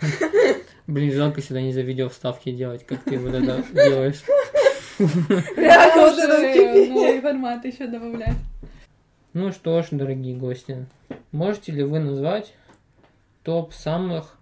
да. 0.02 0.58
Блин, 0.88 1.12
жалко 1.14 1.44
сюда 1.44 1.62
нельзя 1.62 1.84
видео 1.84 2.10
вставки 2.10 2.52
делать, 2.52 2.88
как 2.88 3.04
ты 3.04 3.20
вот 3.20 3.36
это 3.36 3.64
делаешь. 3.72 4.24
Реально 4.98 6.10
вот 6.10 6.18
это 6.18 6.90
новый 6.92 7.22
формат 7.22 7.64
еще 7.66 7.86
добавлять. 7.86 8.34
Ну 9.34 9.52
что 9.52 9.80
ж, 9.84 9.90
дорогие 9.92 10.36
гости, 10.36 10.88
можете 11.32 11.72
ли 11.72 11.84
вы 11.84 12.00
назвать 12.00 12.56
топ 13.44 13.74
самых 13.76 14.40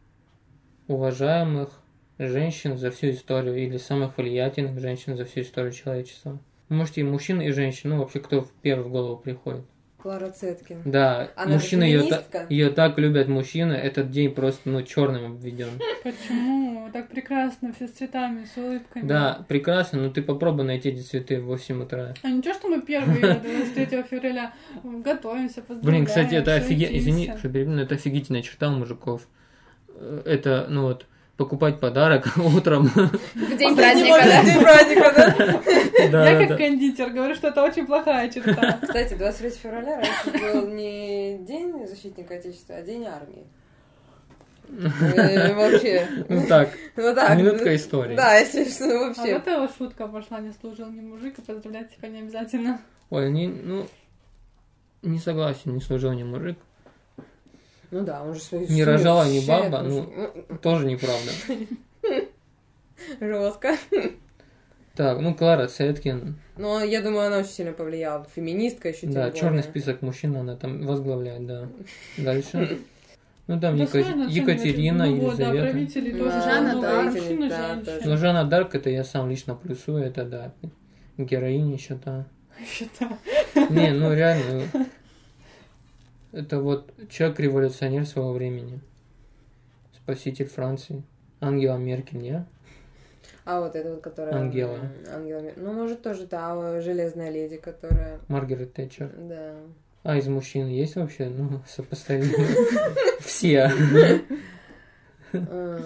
уважаемых 0.87 1.71
женщин 2.19 2.77
за 2.77 2.89
всю 2.89 3.09
историю 3.09 3.57
или 3.57 3.75
самых 3.75 4.17
влиятельных 4.17 4.79
женщин 4.79 5.17
за 5.17 5.25
всю 5.25 5.41
историю 5.41 5.73
человечества? 5.73 6.39
Можете 6.69 7.01
и 7.01 7.03
мужчин, 7.03 7.41
и 7.41 7.51
женщин, 7.51 7.89
ну 7.89 7.97
вообще 7.99 8.21
кто 8.21 8.43
в 8.43 8.51
первую 8.61 8.89
голову 8.89 9.17
приходит. 9.17 9.65
Клара 10.01 10.29
Цеткин. 10.29 10.83
Да, 10.85 11.31
Она 11.35 11.53
мужчины 11.55 11.83
ее, 11.83 12.07
ее 12.49 12.69
так 12.69 12.97
любят 12.99 13.27
мужчины, 13.27 13.73
этот 13.73 14.11
день 14.11 14.33
просто 14.33 14.69
ну 14.69 14.81
черным 14.83 15.33
обведен. 15.33 15.69
Почему? 16.03 16.89
Так 16.93 17.09
прекрасно, 17.09 17.73
все 17.73 17.87
с 17.87 17.91
цветами, 17.91 18.45
с 18.45 18.57
улыбками. 18.57 19.07
Да, 19.07 19.45
прекрасно, 19.47 20.03
но 20.03 20.09
ты 20.09 20.21
попробуй 20.21 20.65
найти 20.65 20.89
эти 20.89 21.01
цветы 21.01 21.41
в 21.41 21.45
8 21.45 21.83
утра. 21.83 22.13
А 22.23 22.29
ничего, 22.29 22.53
что 22.53 22.67
мы 22.69 22.81
первые 22.81 23.35
23 23.35 24.03
февраля 24.03 24.53
готовимся, 24.83 25.61
поздравляем, 25.61 25.83
Блин, 25.83 26.05
кстати, 26.05 26.35
это 26.35 26.53
офигенно, 26.53 26.97
извини, 26.97 27.33
что 27.37 27.49
перебил, 27.49 27.73
но 27.73 27.81
это 27.81 27.95
офигительная 27.95 28.41
черта 28.41 28.69
у 28.69 28.73
мужиков. 28.73 29.27
Э, 29.89 30.21
Это, 30.25 30.67
ну 30.69 30.83
вот, 30.83 31.05
покупать 31.37 31.79
подарок 31.79 32.33
утром. 32.37 32.87
В 32.87 33.57
день 33.57 33.75
праздника, 33.75 34.19
да? 34.23 34.43
день 34.43 34.61
праздника, 34.61 35.13
да? 36.11 36.29
Я 36.31 36.47
как 36.47 36.57
кондитер 36.57 37.09
говорю, 37.11 37.35
что 37.35 37.49
это 37.49 37.63
очень 37.63 37.85
плохая 37.85 38.29
черта. 38.29 38.79
Кстати, 38.81 39.13
23 39.13 39.49
февраля 39.51 39.97
раньше 40.01 40.53
был 40.53 40.67
не 40.67 41.37
День 41.45 41.87
защитника 41.87 42.35
Отечества, 42.35 42.75
а 42.77 42.81
День 42.81 43.05
армии. 43.05 43.45
Вообще. 44.69 46.07
Ну 46.27 46.45
так, 46.47 46.69
Ну 46.97 47.15
так. 47.15 47.37
минутка 47.37 47.75
истории. 47.75 48.15
Да, 48.15 48.35
естественно, 48.35 48.95
А 48.95 49.07
вообще. 49.07 49.33
вот 49.33 49.47
эта 49.47 49.69
шутка 49.77 50.07
пошла, 50.07 50.39
не 50.41 50.51
служил 50.59 50.89
ни 50.91 50.99
мужик, 51.01 51.37
и 51.37 51.41
поздравлять 51.41 51.95
тебя 51.95 52.09
не 52.09 52.19
обязательно. 52.19 52.81
Ой, 53.09 53.31
не, 53.31 53.47
ну, 53.47 53.87
не 55.03 55.19
согласен, 55.19 55.73
не 55.73 55.79
служил 55.81 56.11
ни 56.11 56.23
мужик. 56.23 56.57
Ну 57.91 58.03
да, 58.03 58.23
он 58.23 58.33
же 58.33 58.41
свою 58.41 58.67
Не 58.67 58.83
рожала 58.83 59.25
ни 59.25 59.35
защищает, 59.39 59.71
баба, 59.71 59.83
мужик. 59.87 60.61
Тоже 60.61 60.85
неправда. 60.85 61.31
Жестко. 63.19 63.75
Так, 64.95 65.19
ну, 65.21 65.35
Клара 65.35 65.67
Цеткин, 65.67 66.35
Но 66.57 66.81
я 66.83 67.01
думаю, 67.03 67.27
она 67.27 67.37
очень 67.39 67.49
сильно 67.51 67.71
повлияла. 67.71 68.25
Феминистка 68.35 68.89
еще 68.89 69.05
да, 69.07 69.31
черный 69.31 69.61
список 69.61 70.01
мужчин 70.01 70.35
она 70.35 70.55
там 70.55 70.85
возглавляет, 70.85 71.45
да. 71.45 71.67
Дальше. 72.17 72.79
Ну, 73.49 73.57
там 73.61 73.77
Да 73.77 73.83
Ека- 73.85 74.03
сложно 74.03 74.27
Екатерина. 74.27 75.05
Ну 75.05 75.15
вот, 75.21 75.37
да, 75.37 75.43
Елизавета. 75.45 75.71
правители 75.71 76.11
Да, 76.11 76.17
тоже. 76.19 76.41
Жанна 76.41 76.69
много 76.73 76.81
Дарк. 76.81 77.13
мужчин 77.13 77.43
и 77.45 77.49
Да, 77.49 77.75
тоже. 77.77 78.01
Ну, 78.03 78.17
Жанна 78.17 78.43
Дарк, 78.43 78.75
это 78.75 78.89
я 78.89 79.03
сам 79.05 79.29
лично 79.29 79.55
плюсую, 79.55 80.03
это 80.03 80.25
да. 80.25 80.51
Героиня 81.17 81.73
еще 81.75 81.95
та. 81.95 82.25
Считаю. 82.69 83.11
Не, 83.69 83.93
ну 83.93 84.13
реально. 84.13 84.63
Это 86.37 86.59
вот 86.59 86.93
человек-революционер 87.09 88.05
своего 88.05 88.31
времени. 88.31 88.79
Спаситель 89.95 90.45
Франции. 90.45 91.01
Ангела 91.41 91.77
Меркель, 91.77 92.19
не? 92.19 92.45
А 93.43 93.59
вот 93.59 93.75
эта 93.75 93.89
вот, 93.89 94.01
которая... 94.01 94.35
Ангела. 94.35 94.77
Ангела. 95.11 95.51
Ну, 95.55 95.73
может, 95.73 96.03
тоже 96.03 96.27
та 96.27 96.79
железная 96.79 97.31
леди, 97.31 97.57
которая... 97.57 98.19
Маргарет 98.27 98.71
Тэтчер. 98.73 99.11
Да. 99.17 99.55
А 100.03 100.15
из 100.15 100.27
мужчин 100.27 100.67
есть 100.67 100.95
вообще? 100.95 101.27
Ну, 101.27 101.59
сопоставимо. 101.67 102.31
Все. 103.19 103.71
А, 105.33 105.79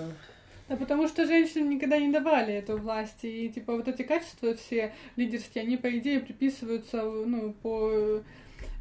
Да 0.67 0.75
потому 0.75 1.07
что 1.07 1.25
женщинам 1.25 1.69
никогда 1.69 1.97
не 1.97 2.11
давали 2.11 2.55
эту 2.55 2.77
власть. 2.77 3.23
И 3.23 3.47
типа 3.47 3.77
вот 3.77 3.87
эти 3.87 4.01
качества 4.01 4.53
все 4.55 4.93
лидерские, 5.15 5.63
они 5.63 5.77
по 5.77 5.97
идее 5.97 6.19
приписываются 6.19 7.03
ну, 7.03 7.53
по 7.53 8.21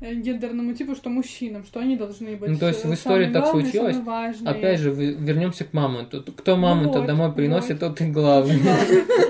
гендерному 0.00 0.72
типу, 0.72 0.94
что 0.94 1.10
мужчинам, 1.10 1.64
что 1.64 1.80
они 1.80 1.96
должны 1.96 2.36
быть. 2.36 2.50
Ну, 2.50 2.58
то 2.58 2.68
есть 2.68 2.84
в 2.84 2.90
э, 2.90 2.94
истории 2.94 3.26
самые 3.26 3.32
так 3.32 3.42
главные, 3.44 3.64
случилось. 3.64 3.96
Опять 4.44 4.80
же, 4.80 4.90
вернемся 4.90 5.64
к 5.64 5.72
мамонту. 5.72 6.22
Кто 6.22 6.56
мамонта 6.56 7.00
вот, 7.00 7.06
домой 7.06 7.32
приносит, 7.32 7.82
вот. 7.82 7.96
тот 7.96 8.00
и 8.00 8.06
главный. 8.06 8.60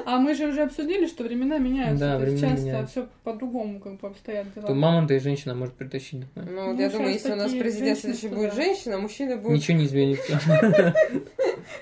А 0.06 0.18
мы 0.18 0.35
же 0.35 0.48
уже 0.48 0.62
обсудили, 0.62 1.06
что 1.06 1.22
времена 1.22 1.59
меняются. 1.59 2.04
Да, 2.04 2.18
то 2.18 2.24
есть 2.24 2.38
времена 2.38 2.50
часто 2.56 2.66
меняются. 2.66 2.90
все 2.90 3.09
по-другому 3.22 3.78
как 3.78 4.00
бы 4.00 4.09
обстоят 4.09 4.52
дела. 4.54 4.66
То 4.66 4.74
мамонта 4.74 5.14
и 5.14 5.20
женщина 5.20 5.54
может 5.54 5.74
притащить. 5.74 6.24
домой. 6.35 6.50
Ну, 6.50 6.66
вот 6.66 6.74
Ну, 6.74 6.80
я 6.80 6.88
думаю, 6.90 7.12
щас 7.12 7.14
если 7.14 7.33
у 7.33 7.37
нас 7.37 7.52
президент 7.52 7.98
следующий 7.98 8.28
будет 8.28 8.50
да. 8.50 8.56
женщина, 8.56 8.98
мужчина 8.98 9.37
будет... 9.37 9.56
Ничего 9.56 9.78
не 9.78 9.87
изменится. 9.87 10.40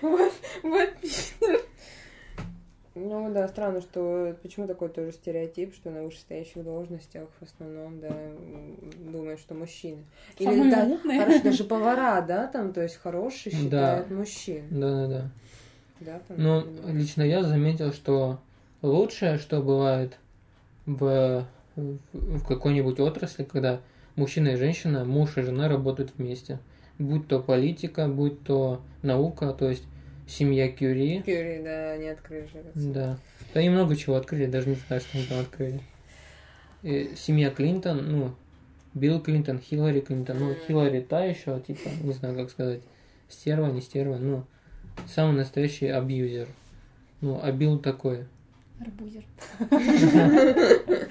Вот, 0.02 0.32
вот. 0.62 0.90
Ну 3.00 3.32
да, 3.32 3.46
странно, 3.48 3.80
что 3.80 4.36
почему 4.42 4.66
такой 4.66 4.88
тоже 4.88 5.12
стереотип, 5.12 5.74
что 5.74 5.90
на 5.90 6.02
вышестоящих 6.02 6.64
должностях 6.64 7.28
в 7.40 7.44
основном, 7.44 8.00
да, 8.00 8.12
думают, 9.12 9.38
что 9.40 9.54
мужчины. 9.54 10.04
Самые 10.38 10.70
да, 10.70 10.84
умные. 10.84 11.20
хорошо, 11.20 11.42
даже 11.44 11.64
повара, 11.68 12.20
да, 12.22 12.46
там, 12.48 12.72
то 12.72 12.82
есть 12.82 12.96
хорошие 12.96 13.52
Да. 13.52 13.58
считают 13.58 14.10
мужчин. 14.10 14.64
Да-да-да. 14.70 15.30
Да, 16.00 16.20
там, 16.26 16.36
Ну, 16.42 16.60
например. 16.60 16.96
лично 16.96 17.22
я 17.22 17.42
заметил, 17.42 17.92
что 17.92 18.40
лучшее, 18.82 19.38
что 19.38 19.60
бывает 19.62 20.18
в, 20.86 21.44
в 21.76 22.44
какой-нибудь 22.46 22.98
отрасли, 23.00 23.44
когда 23.44 23.80
мужчина 24.16 24.48
и 24.48 24.56
женщина, 24.56 25.04
муж 25.04 25.36
и 25.36 25.42
жена 25.42 25.68
работают 25.68 26.12
вместе. 26.16 26.58
Будь 26.98 27.28
то 27.28 27.38
политика, 27.40 28.08
будь 28.08 28.42
то 28.42 28.80
наука, 29.02 29.52
то 29.52 29.68
есть 29.68 29.84
семья 30.28 30.70
Кюри. 30.70 31.22
Кюри, 31.22 31.60
да, 31.64 31.96
не 31.96 32.08
открыли 32.08 32.46
же. 32.46 32.62
Да. 32.74 33.18
Да 33.54 33.60
они 33.60 33.70
много 33.70 33.96
чего 33.96 34.16
открыли, 34.16 34.46
даже 34.46 34.68
не 34.68 34.76
знаю, 34.76 35.00
что 35.00 35.18
они 35.18 35.26
там 35.26 35.40
открыли. 35.40 35.80
И 36.82 37.12
семья 37.16 37.50
Клинтон, 37.50 38.10
ну, 38.10 38.34
Билл 38.94 39.20
Клинтон, 39.20 39.58
Хиллари 39.58 40.00
Клинтон, 40.00 40.38
ну, 40.38 40.54
Хиллари 40.66 41.00
та 41.00 41.24
еще, 41.24 41.60
типа, 41.66 41.88
не 42.02 42.12
знаю, 42.12 42.36
как 42.36 42.50
сказать, 42.50 42.82
стерва, 43.28 43.66
не 43.66 43.80
стерва, 43.80 44.16
ну, 44.16 44.44
самый 45.06 45.36
настоящий 45.36 45.88
абьюзер. 45.88 46.48
Ну, 47.20 47.40
а 47.42 47.50
Билл 47.50 47.78
такой. 47.78 48.26
Арбузер. 48.80 49.24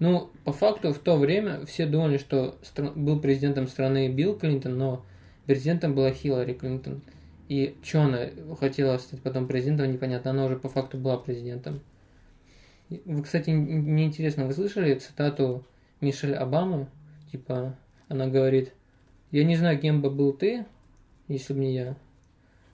Ну, 0.00 0.30
по 0.44 0.52
факту, 0.52 0.92
в 0.92 0.98
то 1.00 1.16
время 1.16 1.66
все 1.66 1.84
думали, 1.84 2.18
что 2.18 2.56
стра- 2.62 2.92
был 2.94 3.20
президентом 3.20 3.66
страны 3.66 4.08
Билл 4.08 4.38
Клинтон, 4.38 4.78
но 4.78 5.04
президентом 5.46 5.94
была 5.94 6.12
Хиллари 6.12 6.52
Клинтон. 6.52 7.02
И 7.48 7.76
что 7.82 8.02
она 8.02 8.26
хотела 8.60 8.98
стать 8.98 9.22
потом 9.22 9.46
президентом, 9.48 9.90
непонятно. 9.90 10.30
Она 10.32 10.44
уже 10.44 10.56
по 10.56 10.68
факту 10.68 10.98
была 10.98 11.16
президентом. 11.16 11.80
Вы, 12.90 13.22
кстати, 13.22 13.50
н- 13.50 13.64
мне 13.64 14.04
интересно, 14.04 14.46
вы 14.46 14.52
слышали 14.52 14.94
цитату 14.94 15.64
Мишель 16.00 16.34
Обамы? 16.34 16.88
Типа, 17.32 17.74
она 18.08 18.26
говорит, 18.26 18.72
я 19.30 19.44
не 19.44 19.56
знаю, 19.56 19.78
кем 19.78 20.00
бы 20.02 20.10
был 20.10 20.32
ты, 20.32 20.66
если 21.28 21.52
бы 21.54 21.60
не 21.60 21.74
я, 21.74 21.96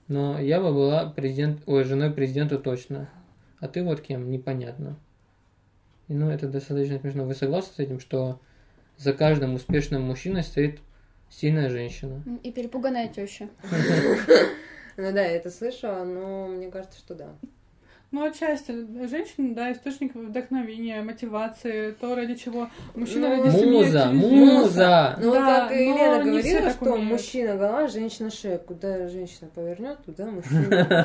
но 0.07 0.39
я 0.39 0.59
бы 0.61 0.73
была 0.73 1.09
президент, 1.09 1.61
ой, 1.65 1.83
женой 1.83 2.11
президента 2.11 2.57
точно. 2.57 3.09
А 3.59 3.67
ты 3.67 3.83
вот 3.83 4.01
кем, 4.01 4.29
непонятно. 4.29 4.97
И, 6.07 6.13
ну, 6.13 6.29
это 6.29 6.47
достаточно 6.47 6.99
смешно. 6.99 7.25
Вы 7.25 7.33
согласны 7.33 7.73
с 7.73 7.79
этим, 7.79 7.99
что 7.99 8.39
за 8.97 9.13
каждым 9.13 9.55
успешным 9.55 10.03
мужчиной 10.03 10.43
стоит 10.43 10.79
сильная 11.29 11.69
женщина? 11.69 12.23
И 12.43 12.51
перепуганная 12.51 13.07
теща. 13.07 13.49
Ну 14.97 15.11
да, 15.11 15.21
я 15.21 15.35
это 15.35 15.49
слышала, 15.51 16.03
но 16.03 16.47
мне 16.47 16.71
кажется, 16.71 16.97
что 16.97 17.15
да. 17.15 17.27
Ну, 18.11 18.23
отчасти. 18.23 18.71
Женщина, 19.07 19.53
да, 19.53 19.73
источник 19.73 20.15
вдохновения, 20.15 21.01
мотивации, 21.01 21.91
то, 21.91 22.15
ради 22.15 22.35
чего 22.35 22.69
мужчина 22.93 23.35
Ну, 23.35 23.43
ради 23.43 23.55
семьи 23.57 23.71
Муза, 23.71 24.05
муза. 24.13 25.15
Ну, 25.19 25.33
Да, 25.33 25.67
как 25.67 25.71
Елена 25.77 26.23
говорила, 26.23 26.69
что 26.69 26.93
умеют. 26.93 27.11
мужчина 27.11 27.55
голова, 27.57 27.87
женщина 27.87 28.29
шея. 28.31 28.57
Куда 28.57 29.09
женщина 29.09 29.49
повернет, 29.53 29.97
туда 30.05 30.27
мужчина 30.27 31.03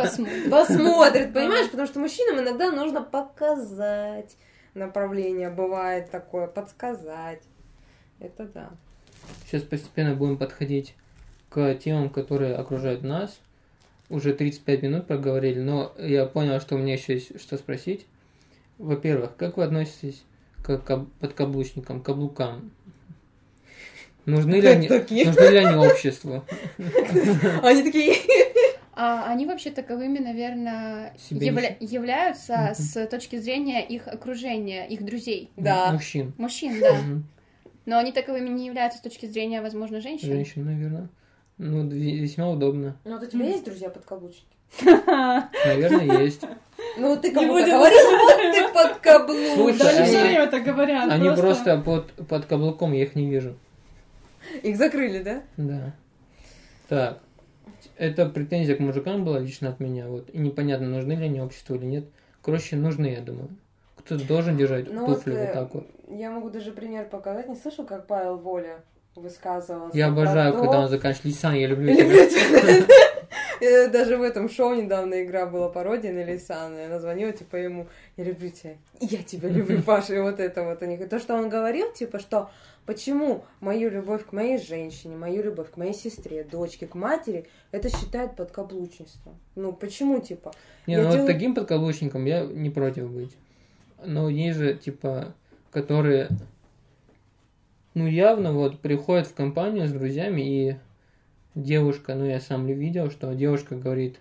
посмотрит, 0.51 1.33
понимаешь? 1.33 1.69
Потому 1.71 1.89
что 1.89 1.99
мужчинам 1.99 2.41
иногда 2.45 2.71
нужно 2.71 3.03
показать 3.03 4.37
направление, 4.75 5.51
бывает 5.51 6.11
такое, 6.11 6.47
подсказать. 6.47 7.43
Это 8.21 8.45
да. 8.45 8.71
Сейчас 9.47 9.63
постепенно 9.63 10.15
будем 10.15 10.37
подходить 10.37 10.95
к 11.49 11.75
темам, 11.75 12.09
которые 12.11 12.55
окружают 12.55 13.03
нас. 13.03 13.41
Уже 14.11 14.35
35 14.35 14.83
минут 14.83 15.07
проговорили, 15.07 15.61
но 15.61 15.93
я 15.99 16.27
понял, 16.27 16.61
что 16.61 16.75
у 16.75 16.79
меня 16.79 16.95
еще 16.95 17.15
есть 17.15 17.41
что 17.41 17.57
спросить. 17.57 18.07
Во-первых, 18.79 19.37
как 19.37 19.57
вы 19.57 19.65
относитесь 19.65 20.23
к 20.63 20.79
каб- 20.79 21.09
подкаблучникам, 21.21 22.03
каблукам? 22.03 22.73
Нужны 24.27 24.57
ли, 24.57 24.67
они, 24.69 24.89
Такие. 24.89 25.27
нужны 25.27 25.43
ли 25.49 25.57
они 25.59 25.77
обществу? 25.77 26.45
Они 27.63 27.83
такие... 27.83 28.15
А 29.03 29.33
они 29.33 29.47
вообще 29.47 29.71
таковыми, 29.71 30.19
наверное, 30.19 31.15
явля- 31.31 31.77
являются 31.81 32.55
Мгм. 32.55 32.75
с 32.75 33.07
точки 33.07 33.37
зрения 33.37 33.81
их 33.87 34.07
окружения, 34.07 34.87
их 34.87 35.03
друзей. 35.05 35.51
Да. 35.57 35.93
Мужчин. 35.93 36.35
Мужчин, 36.37 36.79
да. 36.81 36.93
Мгм. 37.01 37.25
Но 37.87 37.97
они 37.99 38.13
таковыми 38.13 38.51
не 38.51 38.67
являются 38.67 38.99
с 38.99 39.03
точки 39.03 39.25
зрения, 39.25 39.63
возможно, 39.63 40.03
женщин. 40.03 40.27
Женщин, 40.29 40.67
наверное. 40.67 41.09
Ну, 41.63 41.87
весьма 41.87 42.49
удобно. 42.49 42.97
Ну, 43.05 43.19
вот 43.19 43.23
у 43.23 43.27
тебя 43.27 43.45
есть 43.45 43.67
друзья 43.67 43.91
подкаблучники? 43.91 44.47
Наверное, 44.83 46.23
есть. 46.23 46.43
Ну, 46.97 47.09
вот 47.09 47.21
ты 47.21 47.33
кому-то 47.33 47.67
говорила, 47.67 48.17
вот 48.17 48.37
ты 48.39 48.73
подкаблучник. 48.73 49.79
Да, 49.79 49.91
они 49.91 49.99
они- 49.99 50.09
все 50.09 50.23
время 50.23 50.47
так 50.47 50.65
говорят. 50.65 51.13
Они 51.13 51.29
просто 51.29 51.79
под, 51.79 52.13
под 52.27 52.47
каблуком, 52.47 52.93
я 52.93 53.03
их 53.03 53.15
не 53.15 53.29
вижу. 53.29 53.57
Их 54.63 54.79
закрыли, 54.79 55.23
да? 55.23 55.43
Да. 55.59 55.95
Так. 56.89 57.19
Это 57.99 58.25
претензия 58.25 58.75
к 58.77 58.81
мужикам 58.81 59.27
была 59.27 59.39
лично 59.39 59.69
от 59.69 59.81
меня. 59.81 60.09
Вот. 60.09 60.31
И 60.31 60.39
непонятно, 60.39 60.89
нужны 60.89 61.13
ли 61.13 61.27
они 61.27 61.43
обществу 61.43 61.75
или 61.75 61.85
нет. 61.85 62.05
Короче, 62.41 62.77
нужны, 62.77 63.09
я 63.09 63.21
думаю. 63.21 63.51
Кто-то 63.99 64.27
должен 64.27 64.57
держать 64.57 64.91
Ну, 64.91 65.05
туфли 65.05 65.33
вот, 65.33 65.39
вот 65.41 65.47
э, 65.47 65.53
так 65.53 65.75
вот. 65.75 65.87
Я 66.09 66.31
могу 66.31 66.49
даже 66.49 66.73
пример 66.73 67.07
показать. 67.11 67.51
Не 67.51 67.57
слышал, 67.57 67.85
как 67.85 68.07
Павел 68.07 68.39
Воля 68.39 68.83
высказывался? 69.17 69.97
Я 69.97 70.09
обожаю, 70.09 70.53
то- 70.53 70.61
когда 70.61 70.81
он 70.81 70.89
заканчивает. 70.89 71.25
Лисан, 71.27 71.55
я 71.55 71.67
люблю 71.67 71.93
Люблю 71.93 72.27
тебя. 72.29 72.87
Э, 73.63 73.89
Даже 73.89 74.17
в 74.17 74.23
этом 74.23 74.49
шоу 74.49 74.73
недавно 74.75 75.23
игра 75.23 75.45
была 75.45 75.69
пародия 75.69 76.13
на 76.15 76.25
Лисана. 76.25 76.87
Она 76.87 76.99
звонила, 76.99 77.31
типа, 77.31 77.57
ему, 77.57 77.89
я 78.17 78.25
люблю 78.25 78.49
тебя. 78.49 78.77
Я 79.01 79.23
тебя 79.23 79.51
люблю, 79.51 79.83
Паша. 79.87 80.15
И 80.15 80.19
вот 80.19 80.41
это 80.41 80.65
вот 80.65 80.81
у 80.83 80.87
них. 80.87 80.99
И 81.03 81.05
то, 81.05 81.19
что 81.19 81.35
он 81.35 81.51
говорил, 81.51 81.93
типа, 81.93 82.21
что 82.21 82.51
почему 82.87 83.45
мою 83.61 83.91
любовь 83.91 84.25
к 84.25 84.33
моей 84.33 84.57
женщине, 84.57 85.15
мою 85.15 85.43
любовь 85.43 85.71
к 85.71 85.77
моей 85.77 85.93
сестре, 85.93 86.43
дочке, 86.43 86.87
к 86.87 86.95
матери, 86.95 87.45
это 87.71 87.91
считают 87.91 88.35
подкаблучничеством. 88.35 89.39
Ну, 89.57 89.75
почему, 89.75 90.21
типа? 90.21 90.53
Не, 90.87 90.97
ну 90.97 91.05
вот 91.05 91.13
делаю- 91.13 91.27
таким 91.27 91.55
подкаблучником 91.55 92.25
я 92.25 92.47
не 92.47 92.71
против 92.71 93.11
быть. 93.11 93.37
Но 94.03 94.31
есть 94.31 94.57
же, 94.59 94.73
типа, 94.75 95.35
которые, 95.71 96.29
ну, 97.95 98.07
явно 98.07 98.53
вот 98.53 98.81
приходят 98.81 99.27
в 99.27 99.35
компанию 99.35 99.87
с 99.87 99.93
друзьями, 99.93 100.41
и 100.43 100.77
девушка, 101.55 102.15
ну, 102.15 102.25
я 102.25 102.41
сам 102.41 102.67
видел, 102.67 103.11
что 103.11 103.35
девушка 103.35 103.77
говорит, 103.77 104.21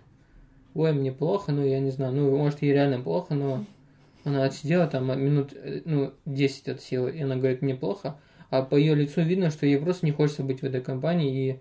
ой, 0.74 0.92
мне 0.92 1.12
плохо, 1.12 1.52
ну, 1.52 1.64
я 1.64 1.80
не 1.80 1.90
знаю, 1.90 2.12
ну, 2.14 2.36
может, 2.36 2.62
ей 2.62 2.72
реально 2.72 3.00
плохо, 3.00 3.34
но 3.34 3.64
она 4.24 4.44
отсидела 4.44 4.86
там 4.86 5.06
минут, 5.22 5.54
ну, 5.84 6.12
10 6.26 6.68
от 6.68 6.80
силы, 6.80 7.10
и 7.12 7.22
она 7.22 7.36
говорит, 7.36 7.62
мне 7.62 7.74
плохо, 7.74 8.16
а 8.50 8.62
по 8.62 8.74
ее 8.74 8.94
лицу 8.94 9.22
видно, 9.22 9.50
что 9.50 9.66
ей 9.66 9.78
просто 9.78 10.06
не 10.06 10.12
хочется 10.12 10.42
быть 10.42 10.60
в 10.60 10.64
этой 10.64 10.80
компании, 10.80 11.60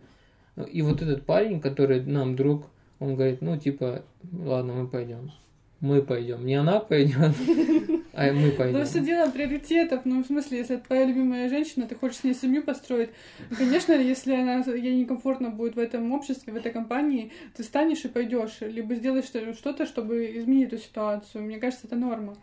и, 0.57 0.63
и 0.63 0.81
вот 0.81 1.01
этот 1.01 1.25
парень, 1.25 1.61
который 1.61 2.01
нам 2.01 2.35
друг, 2.35 2.65
он 2.99 3.15
говорит, 3.15 3.41
ну, 3.41 3.57
типа, 3.57 4.03
ладно, 4.31 4.73
мы 4.73 4.87
пойдем. 4.87 5.31
Мы 5.79 6.01
пойдем. 6.01 6.45
Не 6.45 6.55
она 6.55 6.79
пойдет, 6.79 7.33
а 8.13 8.31
мы 8.33 8.51
Да 8.51 8.57
пойдем. 8.57 8.85
все 8.85 8.99
дело 8.99 9.29
приоритетов. 9.29 10.01
Ну, 10.05 10.23
в 10.23 10.27
смысле, 10.27 10.57
если 10.59 10.75
это 10.75 10.85
твоя 10.87 11.05
любимая 11.05 11.47
женщина, 11.49 11.85
ты 11.87 11.95
хочешь 11.95 12.17
с 12.19 12.23
ней 12.23 12.33
семью 12.33 12.63
построить. 12.63 13.09
ну, 13.49 13.55
Конечно, 13.57 13.93
если 13.93 14.33
она 14.33 14.63
ей 14.73 14.95
некомфортно 14.95 15.49
будет 15.49 15.75
в 15.75 15.79
этом 15.79 16.11
обществе, 16.11 16.51
в 16.53 16.55
этой 16.55 16.71
компании, 16.71 17.31
ты 17.55 17.63
станешь 17.63 18.03
и 18.05 18.07
пойдешь, 18.07 18.57
либо 18.61 18.95
сделаешь 18.95 19.25
что- 19.25 19.53
что-то, 19.53 19.85
чтобы 19.85 20.31
изменить 20.37 20.67
эту 20.73 20.77
ситуацию. 20.81 21.43
Мне 21.43 21.57
кажется, 21.57 21.87
это 21.87 21.95
норма. 21.95 22.35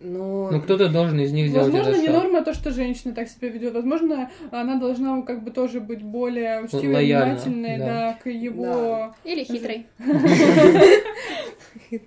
Ну, 0.00 0.48
Ну, 0.52 0.60
кто-то 0.60 0.88
должен 0.88 1.18
из 1.18 1.32
них 1.32 1.48
сделать 1.48 1.66
Возможно, 1.72 1.90
этот 1.90 2.02
не 2.02 2.06
шаг. 2.06 2.22
норма 2.22 2.42
то, 2.44 2.54
что 2.54 2.70
женщина 2.70 3.12
так 3.14 3.28
себя 3.28 3.48
ведет. 3.48 3.74
Возможно, 3.74 4.30
она 4.52 4.76
должна 4.76 5.22
как 5.22 5.42
бы 5.42 5.50
тоже 5.50 5.80
быть 5.80 6.02
более 6.02 6.62
учтивой, 6.62 7.04
внимательной, 7.04 7.78
да. 7.78 7.86
да, 7.86 8.18
к 8.22 8.28
его. 8.30 8.62
Да. 8.64 9.14
Или 9.24 9.42
хитрый. 9.42 9.86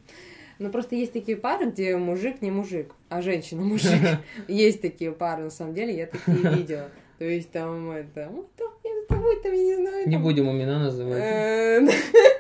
Ну, 0.62 0.70
просто 0.70 0.96
есть 0.96 1.12
такие 1.12 1.38
пары, 1.38 1.72
где 1.72 1.98
мужик 1.98 2.40
не 2.44 2.52
мужик, 2.52 2.94
а 3.10 3.24
женщина 3.24 3.64
мужик. 3.64 4.00
Есть 4.48 4.80
такие 4.80 5.12
пары, 5.12 5.46
на 5.46 5.50
самом 5.50 5.74
деле, 5.74 5.96
я 5.98 6.06
такие 6.06 6.38
видела. 6.38 6.90
То 7.18 7.26
есть 7.26 7.52
там 7.52 7.90
это, 7.90 8.30
ну, 8.32 8.48
там, 8.56 8.68
я 8.84 8.92
с 9.04 9.08
тобой 9.08 9.42
там, 9.42 9.54
я 9.54 9.64
не 9.64 9.76
знаю. 9.76 10.08
Не 10.08 10.18
будем 10.18 10.52
имена 10.52 10.78
называть. 10.78 11.20
э, 11.20 11.88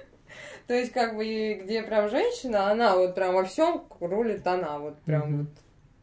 То 0.68 0.76
есть, 0.76 0.92
как 0.92 1.16
бы, 1.16 1.62
где 1.64 1.82
прям 1.82 2.10
женщина, 2.10 2.70
она 2.70 2.96
вот 2.96 3.16
прям 3.16 3.34
во 3.34 3.44
всем 3.44 3.86
рулит 4.00 4.46
она, 4.46 4.78
вот 4.78 5.00
прям 5.00 5.38
вот. 5.40 5.48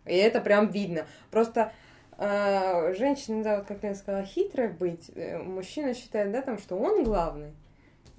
И 0.07 0.17
это 0.17 0.41
прям 0.41 0.71
видно. 0.73 1.07
Просто 1.31 1.73
э, 2.19 2.95
женщина, 2.99 3.45
да, 3.45 3.57
вот 3.59 3.67
как 3.67 3.85
я 3.85 3.95
сказала, 3.95 4.25
хитрая 4.25 4.71
быть. 4.71 5.09
Э, 5.15 5.39
Мужчина 5.39 5.95
считает, 5.95 6.33
да, 6.33 6.43
там, 6.43 6.59
что 6.59 6.75
он 6.77 7.05
главный. 7.05 7.53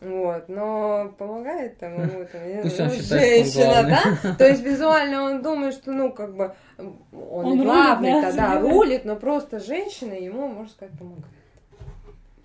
Вот, 0.01 0.47
но 0.47 1.13
помогает 1.17 1.77
там 1.77 1.93
ему 1.95 2.25
там, 2.31 2.61
Пусть 2.61 2.75
знаю, 2.77 2.91
женщина, 2.91 3.83
да? 4.23 4.35
То 4.35 4.47
есть 4.47 4.63
визуально 4.63 5.23
он 5.23 5.41
думает, 5.41 5.73
что, 5.73 5.91
ну, 5.91 6.13
как 6.13 6.35
бы, 6.37 6.53
он, 6.77 6.95
Он 7.11 7.45
и 7.45 7.49
рулит, 7.49 7.63
главный, 7.65 8.11
да, 8.13 8.21
тогда 8.21 8.55
да. 8.55 8.59
рулит, 8.61 9.03
но 9.03 9.17
просто 9.17 9.59
женщина 9.59 10.13
ему, 10.13 10.47
можно 10.47 10.69
сказать, 10.69 10.97
помогает. 10.97 11.25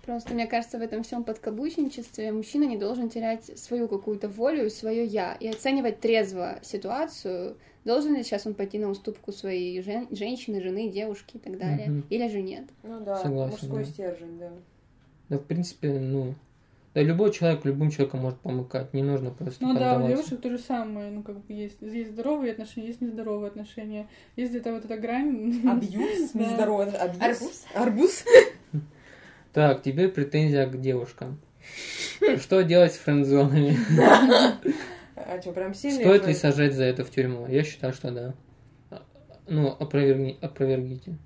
Просто, 0.05 0.33
мне 0.33 0.47
кажется, 0.47 0.77
в 0.77 0.81
этом 0.81 1.03
всем 1.03 1.23
подкаблучничестве 1.23 2.31
мужчина 2.31 2.65
не 2.65 2.77
должен 2.77 3.09
терять 3.09 3.57
свою 3.57 3.87
какую-то 3.87 4.27
волю 4.27 4.69
свое 4.69 5.05
я 5.05 5.33
и 5.39 5.47
оценивать 5.47 5.99
трезво 6.01 6.59
ситуацию. 6.61 7.57
Должен 7.85 8.15
ли 8.15 8.23
сейчас 8.23 8.45
он 8.45 8.53
пойти 8.53 8.77
на 8.79 8.89
уступку 8.89 9.31
своей 9.31 9.81
жен- 9.81 10.07
женщины, 10.11 10.61
жены, 10.61 10.89
девушки 10.89 11.37
и 11.37 11.39
так 11.39 11.57
далее, 11.57 11.87
Мгм. 11.89 12.03
или 12.09 12.27
же 12.27 12.41
нет? 12.41 12.65
Ну 12.83 12.99
да, 12.99 13.17
Согласен, 13.17 13.51
мужской 13.51 13.83
да. 13.83 13.89
стержень, 13.89 14.39
да. 14.39 14.49
Да, 15.29 15.37
в 15.37 15.43
принципе, 15.43 15.93
ну... 15.93 16.35
Да, 16.95 17.01
любой 17.01 17.33
человек 17.33 17.65
любым 17.65 17.91
человеком 17.91 18.21
может 18.21 18.39
помыкать. 18.39 18.93
Не 18.93 19.03
нужно 19.03 19.29
просто 19.29 19.61
Ну 19.61 19.77
да, 19.77 19.99
у 19.99 20.07
девушек 20.07 20.39
то 20.39 20.49
же 20.49 20.57
самое, 20.57 21.11
ну 21.11 21.23
как 21.23 21.43
бы 21.45 21.53
есть, 21.53 21.81
есть 21.81 22.11
здоровые 22.11 22.53
отношения, 22.53 22.87
есть 22.87 23.01
нездоровые 23.01 23.49
отношения, 23.49 24.07
есть 24.37 24.51
где-то 24.51 24.71
вот 24.71 24.85
эта 24.85 24.97
грань. 24.97 25.61
Абьюз, 25.69 26.31
Да. 26.33 26.39
нездоровый 26.39 26.87
абьюз. 26.87 27.21
Арбуз. 27.21 27.65
Арбуз. 27.75 28.23
Так, 29.51 29.83
теперь 29.83 30.07
претензия 30.07 30.67
к 30.67 30.79
девушкам. 30.79 31.39
Что 32.39 32.61
делать 32.61 32.93
с 32.93 32.97
френдзонами? 32.97 33.77
А 35.17 35.41
что, 35.41 35.51
прям 35.51 35.73
сильный? 35.73 35.99
Стоит 35.99 36.27
ли 36.27 36.33
сажать 36.33 36.73
за 36.73 36.85
это 36.85 37.03
в 37.03 37.09
тюрьму? 37.09 37.45
Я 37.47 37.63
считаю, 37.63 37.91
что 37.91 38.11
да. 38.11 38.33
Ну, 39.47 39.67
опровергни, 39.67 40.37
опровергните. 40.41 41.17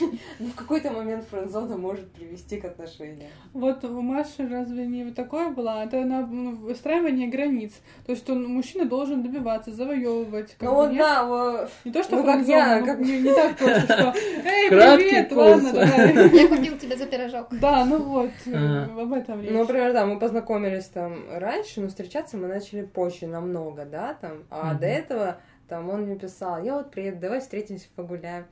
Ну, 0.38 0.46
в 0.48 0.54
какой-то 0.54 0.90
момент 0.90 1.24
френдзона 1.30 1.76
может 1.76 2.10
привести 2.12 2.60
к 2.60 2.64
отношениям. 2.66 3.30
Вот 3.54 3.82
у 3.84 4.00
Маши 4.02 4.46
разве 4.48 4.86
не 4.86 5.04
вот 5.04 5.14
такое 5.14 5.50
было? 5.50 5.82
Это 5.84 6.00
на 6.04 6.26
ну, 6.26 6.56
выстраивание 6.56 7.28
границ. 7.28 7.72
То 8.04 8.12
есть 8.12 8.28
он, 8.28 8.44
мужчина 8.44 8.84
должен 8.84 9.22
добиваться, 9.22 9.72
завоевывать. 9.72 10.54
как 10.58 10.68
Ну 10.68 10.74
вот 10.74 10.90
нет? 10.90 10.98
да, 10.98 11.24
во- 11.24 11.68
Не 11.84 11.92
то, 11.92 12.02
что 12.02 12.16
ну, 12.16 12.24
как 12.24 12.34
френдзона, 12.44 12.56
я, 12.56 12.80
ну, 12.80 12.86
как- 12.86 12.98
не, 13.00 13.20
не 13.22 13.34
так 13.34 13.56
просто, 13.56 13.80
что 13.86 14.14
«Эй, 14.44 14.68
Краткий 14.68 15.04
привет, 15.08 15.28
курс. 15.28 15.38
ладно, 15.64 15.72
давай». 15.72 16.30
Я 16.42 16.48
купил 16.48 16.78
тебе 16.78 16.96
за 16.96 17.06
пирожок. 17.06 17.46
Да, 17.60 17.84
ну 17.84 17.98
вот, 18.02 18.30
А. 18.52 18.84
об 19.00 19.12
этом 19.12 19.40
речь. 19.40 19.50
ну, 19.50 19.60
например, 19.60 19.92
да, 19.92 20.06
мы 20.06 20.18
познакомились 20.18 20.86
там 20.86 21.24
раньше, 21.32 21.80
но 21.80 21.88
встречаться 21.88 22.36
мы 22.36 22.46
начали 22.48 22.82
позже 22.82 23.26
намного, 23.26 23.84
да, 23.84 24.14
там. 24.20 24.44
А 24.50 24.74
до 24.74 24.86
этого 24.86 25.38
там 25.68 25.88
он 25.90 26.02
мне 26.02 26.16
писал, 26.16 26.62
я 26.62 26.74
вот 26.76 26.90
приеду, 26.90 27.18
давай 27.20 27.40
встретимся, 27.40 27.88
погуляем. 27.96 28.44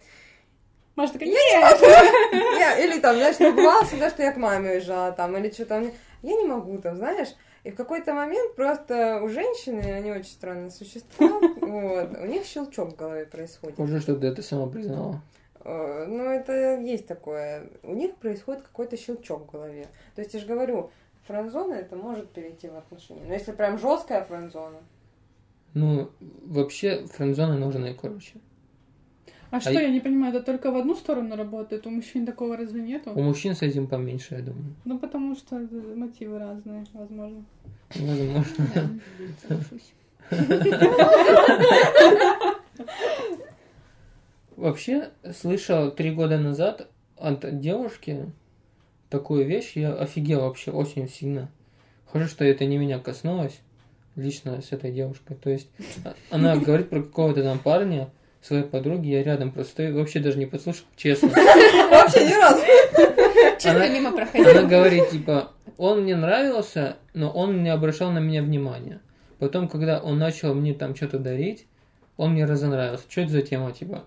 Маша 0.96 1.12
такая, 1.14 1.28
Я, 1.28 2.78
или 2.84 3.00
там, 3.00 3.16
знаешь, 3.16 3.38
бывало 3.38 3.84
всегда, 3.84 4.10
что 4.10 4.22
я 4.22 4.32
к 4.32 4.36
маме 4.36 4.70
уезжала 4.70 5.12
там, 5.12 5.36
или 5.36 5.50
что 5.50 5.66
там. 5.66 5.90
Я 6.22 6.34
не 6.36 6.46
могу 6.46 6.78
там, 6.78 6.96
знаешь. 6.96 7.28
И 7.64 7.70
в 7.70 7.76
какой-то 7.76 8.12
момент 8.14 8.54
просто 8.56 9.20
у 9.22 9.28
женщины, 9.28 9.80
они 9.80 10.12
очень 10.12 10.30
странные 10.32 10.70
существа, 10.70 11.28
вот, 11.60 12.10
у 12.22 12.26
них 12.26 12.44
щелчок 12.44 12.92
в 12.92 12.96
голове 12.96 13.24
происходит. 13.24 13.78
Уже 13.80 14.00
что 14.00 14.14
ты 14.16 14.26
это 14.26 14.42
сама 14.42 14.66
признала. 14.66 15.20
Э, 15.64 16.04
Ну, 16.06 16.24
это 16.24 16.78
есть 16.80 17.06
такое. 17.06 17.70
У 17.82 17.94
них 17.94 18.16
происходит 18.16 18.62
какой-то 18.62 18.96
щелчок 18.98 19.48
в 19.48 19.50
голове. 19.52 19.86
То 20.14 20.20
есть 20.20 20.34
я 20.34 20.40
же 20.40 20.46
говорю, 20.46 20.90
френдзона 21.26 21.74
это 21.74 21.96
может 21.96 22.28
перейти 22.30 22.68
в 22.68 22.76
отношения. 22.76 23.24
Но 23.26 23.32
если 23.32 23.52
прям 23.52 23.78
жесткая 23.78 24.24
френдзона, 24.24 24.78
Ну, 25.72 26.10
вообще, 26.46 27.06
френдзоны 27.06 27.56
нужны, 27.56 27.94
короче. 27.94 28.34
А 29.56 29.60
что, 29.60 29.70
я- 29.70 29.88
не 29.88 30.00
понимаю, 30.00 30.34
это 30.34 30.44
только 30.44 30.72
в 30.72 30.76
одну 30.76 30.94
сторону 30.96 31.36
работает? 31.36 31.86
У 31.86 31.90
мужчин 31.90 32.26
такого 32.26 32.56
разве 32.56 32.82
нету? 32.82 33.12
У 33.14 33.22
мужчин 33.22 33.54
с 33.54 33.62
этим 33.62 33.86
поменьше, 33.86 34.34
я 34.34 34.40
думаю. 34.42 34.74
Ну, 34.84 34.98
потому 34.98 35.36
что 35.36 35.56
мотивы 35.94 36.38
разные, 36.40 36.84
возможно. 36.92 37.44
Возможно. 37.94 38.44
Да, 38.74 38.88
соглашусь. 39.48 39.92
Вообще, 44.56 45.10
слышал 45.32 45.90
три 45.90 46.12
года 46.12 46.38
назад 46.38 46.88
от 47.16 47.60
девушки 47.60 48.26
такую 49.10 49.46
вещь, 49.46 49.72
я 49.76 49.94
офигел 49.94 50.40
вообще 50.42 50.70
очень 50.70 51.08
сильно. 51.08 51.48
Хорошо, 52.06 52.30
что 52.30 52.44
это 52.44 52.64
не 52.64 52.78
меня 52.78 52.98
коснулось, 53.00 53.60
лично 54.16 54.60
с 54.62 54.70
этой 54.72 54.92
девушкой. 54.92 55.36
То 55.36 55.50
есть, 55.50 55.68
а- 56.04 56.14
она 56.30 56.56
говорит 56.56 56.88
про 56.88 57.02
какого-то 57.02 57.42
там 57.42 57.58
парня, 57.58 58.10
своей 58.44 58.62
подруги, 58.64 59.08
я 59.08 59.22
рядом 59.22 59.50
просто 59.52 59.72
стою, 59.72 59.96
вообще 59.98 60.20
даже 60.20 60.38
не 60.38 60.46
послушал, 60.46 60.84
честно. 60.96 61.28
вообще 61.28 62.26
ни 62.26 62.32
разу. 62.34 62.62
Чисто 63.58 63.70
Она- 63.70 63.88
мимо 63.88 64.08
Она 64.10 64.16
проходила. 64.18 64.62
говорит, 64.66 65.10
типа, 65.10 65.50
он 65.78 66.02
мне 66.02 66.14
нравился, 66.16 66.96
но 67.14 67.30
он 67.30 67.62
не 67.62 67.70
обращал 67.70 68.10
на 68.10 68.18
меня 68.18 68.42
внимания. 68.42 69.00
Потом, 69.38 69.68
когда 69.68 69.98
он 70.00 70.18
начал 70.18 70.54
мне 70.54 70.74
там 70.74 70.94
что-то 70.94 71.18
дарить, 71.18 71.66
он 72.16 72.32
мне 72.32 72.44
разонравился. 72.44 73.04
Что 73.08 73.22
это 73.22 73.30
за 73.32 73.42
тема, 73.42 73.72
типа? 73.72 74.04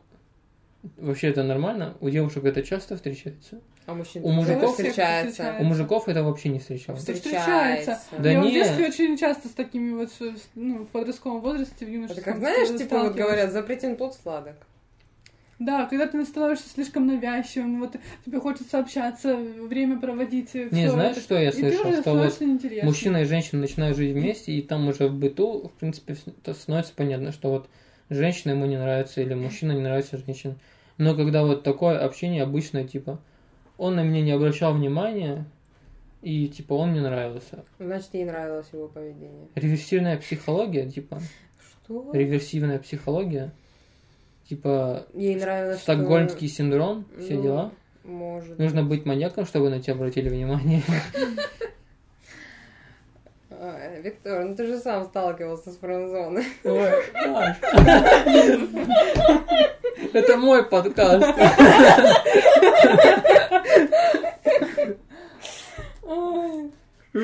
Вообще 0.97 1.29
это 1.29 1.43
нормально? 1.43 1.95
У 1.99 2.09
девушек 2.09 2.45
это 2.45 2.61
часто 2.63 2.95
встречается? 2.95 3.59
А 3.87 3.93
мужчин 3.93 4.21
У 4.25 4.31
мужиков 4.31 4.71
встречается. 4.71 5.31
встречается. 5.31 5.63
У 5.63 5.65
мужиков 5.65 6.09
это 6.09 6.21
вообще 6.21 6.49
не 6.49 6.59
встречалось. 6.59 7.01
Что 7.03 7.13
встречается. 7.13 8.01
Да 8.19 8.31
я 8.31 8.41
в 8.41 8.43
не. 8.43 8.51
детстве 8.51 8.85
очень 8.85 9.17
часто 9.17 9.47
с 9.47 9.51
такими 9.51 9.93
вот, 9.93 10.11
ну, 10.55 10.83
в 10.83 10.87
подростковом 10.87 11.39
возрасте, 11.39 11.73
в 11.79 11.81
Это 11.83 11.91
юношеском 11.91 12.23
как 12.23 12.37
знаешь, 12.37 12.77
типа 12.77 12.99
вот 13.03 13.15
говорят, 13.15 13.53
запретен 13.53 13.95
плод 13.95 14.13
сладок. 14.13 14.55
Да, 15.57 15.85
когда 15.85 16.05
ты 16.05 16.23
становишься 16.25 16.69
слишком 16.69 17.07
навязчивым, 17.07 17.79
вот 17.79 17.95
тебе 18.25 18.39
хочется 18.41 18.77
общаться, 18.77 19.37
время 19.37 19.99
проводить. 19.99 20.53
Не, 20.53 20.67
всё 20.69 20.91
знаешь, 20.91 21.13
это. 21.15 21.21
что 21.21 21.39
я 21.39 21.51
слышал? 21.53 21.93
Что 22.01 22.13
вот 22.13 22.41
неинтересным. 22.41 22.85
мужчина 22.85 23.17
и 23.21 23.25
женщина 23.25 23.61
начинают 23.61 23.95
жить 23.95 24.11
вместе, 24.13 24.51
и 24.51 24.61
там 24.61 24.87
уже 24.89 25.07
в 25.07 25.13
быту, 25.13 25.69
в 25.69 25.79
принципе, 25.79 26.15
становится 26.53 26.91
понятно, 26.93 27.31
что 27.31 27.49
вот 27.49 27.69
женщина 28.09 28.51
ему 28.51 28.65
не 28.65 28.77
нравится, 28.77 29.21
или 29.21 29.33
мужчина 29.33 29.71
не 29.71 29.81
нравится 29.81 30.17
женщине. 30.17 30.57
Но 30.97 31.15
когда 31.15 31.43
вот 31.43 31.63
такое 31.63 31.97
общение 31.99 32.43
обычно, 32.43 32.83
типа, 32.83 33.19
он 33.77 33.95
на 33.95 34.03
меня 34.03 34.21
не 34.21 34.31
обращал 34.31 34.73
внимания, 34.73 35.45
и, 36.21 36.47
типа, 36.47 36.73
он 36.73 36.91
мне 36.91 37.01
нравился. 37.01 37.63
Значит, 37.79 38.09
ей 38.13 38.25
нравилось 38.25 38.67
его 38.73 38.87
поведение. 38.87 39.47
Реверсивная 39.55 40.17
психология, 40.17 40.89
типа, 40.89 41.19
Что? 41.85 42.11
реверсивная 42.13 42.79
психология, 42.79 43.51
типа, 44.49 45.05
Ей 45.13 45.35
нравилось, 45.35 45.81
что- 45.81 45.93
стокгольмский 45.93 46.47
синдром, 46.47 47.05
все 47.19 47.35
Ну, 47.35 47.43
дела. 47.43 47.71
Может. 48.03 48.57
Нужно 48.57 48.83
быть 48.83 49.05
маньяком, 49.05 49.45
чтобы 49.45 49.69
на 49.69 49.81
тебя 49.81 49.93
обратили 49.93 50.29
внимание. 50.29 50.81
А, 53.59 53.99
Виктор, 54.01 54.45
ну 54.45 54.55
ты 54.55 54.67
же 54.67 54.77
сам 54.77 55.05
сталкивался 55.05 55.71
с 55.71 55.77
френдзоной. 55.77 56.45
Ой. 56.63 56.91
Это 60.13 60.37
мой 60.37 60.63
подкаст. 60.63 61.25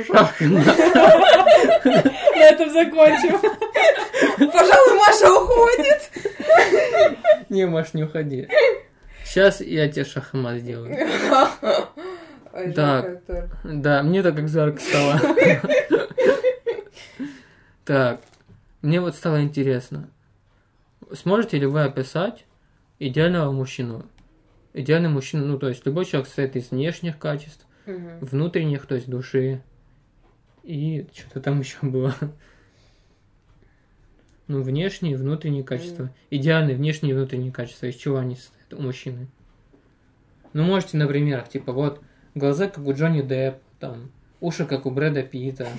Шах. 0.07 0.41
На 0.41 0.59
этом 2.49 2.71
закончим. 2.71 3.39
Пожалуй, 4.51 4.97
Маша 4.97 5.31
уходит. 5.31 6.09
Не, 7.49 7.67
Маш, 7.67 7.93
не 7.93 8.05
уходи. 8.05 8.47
Сейчас 9.23 9.61
я 9.61 9.87
тебе 9.87 10.03
шахмат 10.03 10.57
сделаю. 10.57 10.97
Ой, 12.53 12.71
Так. 12.71 13.05
жалко, 13.05 13.09
Виктор. 13.11 13.57
Да, 13.63 14.03
мне 14.03 14.23
так 14.23 14.35
как 14.35 14.47
жарко 14.47 14.79
стало. 14.79 15.19
Так, 17.85 18.21
мне 18.81 19.01
вот 19.01 19.13
стало 19.13 19.43
интересно. 19.43 20.09
Сможете 21.11 21.59
ли 21.59 21.65
вы 21.65 21.83
описать 21.83 22.45
идеального 22.97 23.51
мужчину? 23.51 24.05
Идеальный 24.73 25.09
мужчина, 25.09 25.45
ну, 25.45 25.59
то 25.59 25.67
есть 25.67 25.85
любой 25.85 26.05
человек 26.05 26.27
состоит 26.27 26.55
из 26.55 26.71
внешних 26.71 27.19
качеств, 27.19 27.65
внутренних, 27.85 28.85
то 28.85 28.95
есть 28.95 29.09
души. 29.09 29.61
И 30.63 31.05
что-то 31.13 31.41
там 31.41 31.59
еще 31.59 31.77
было. 31.81 32.15
Ну, 34.47 34.61
внешние 34.61 35.13
и 35.13 35.17
внутренние 35.17 35.63
качества. 35.63 36.09
Идеальные 36.29 36.77
внешние 36.77 37.13
и 37.13 37.15
внутренние 37.17 37.51
качества. 37.51 37.87
Из 37.87 37.95
чего 37.95 38.17
они 38.17 38.35
состоят 38.37 38.73
у 38.73 38.81
мужчины? 38.81 39.27
Ну, 40.53 40.63
можете 40.63 40.95
на 40.97 41.07
примерах, 41.07 41.49
типа, 41.49 41.73
вот, 41.73 42.01
глаза, 42.35 42.67
как 42.67 42.85
у 42.85 42.93
Джонни 42.93 43.21
Депп, 43.21 43.57
там, 43.79 44.11
уши, 44.41 44.65
как 44.65 44.85
у 44.85 44.91
Брэда 44.91 45.23
Питта. 45.23 45.67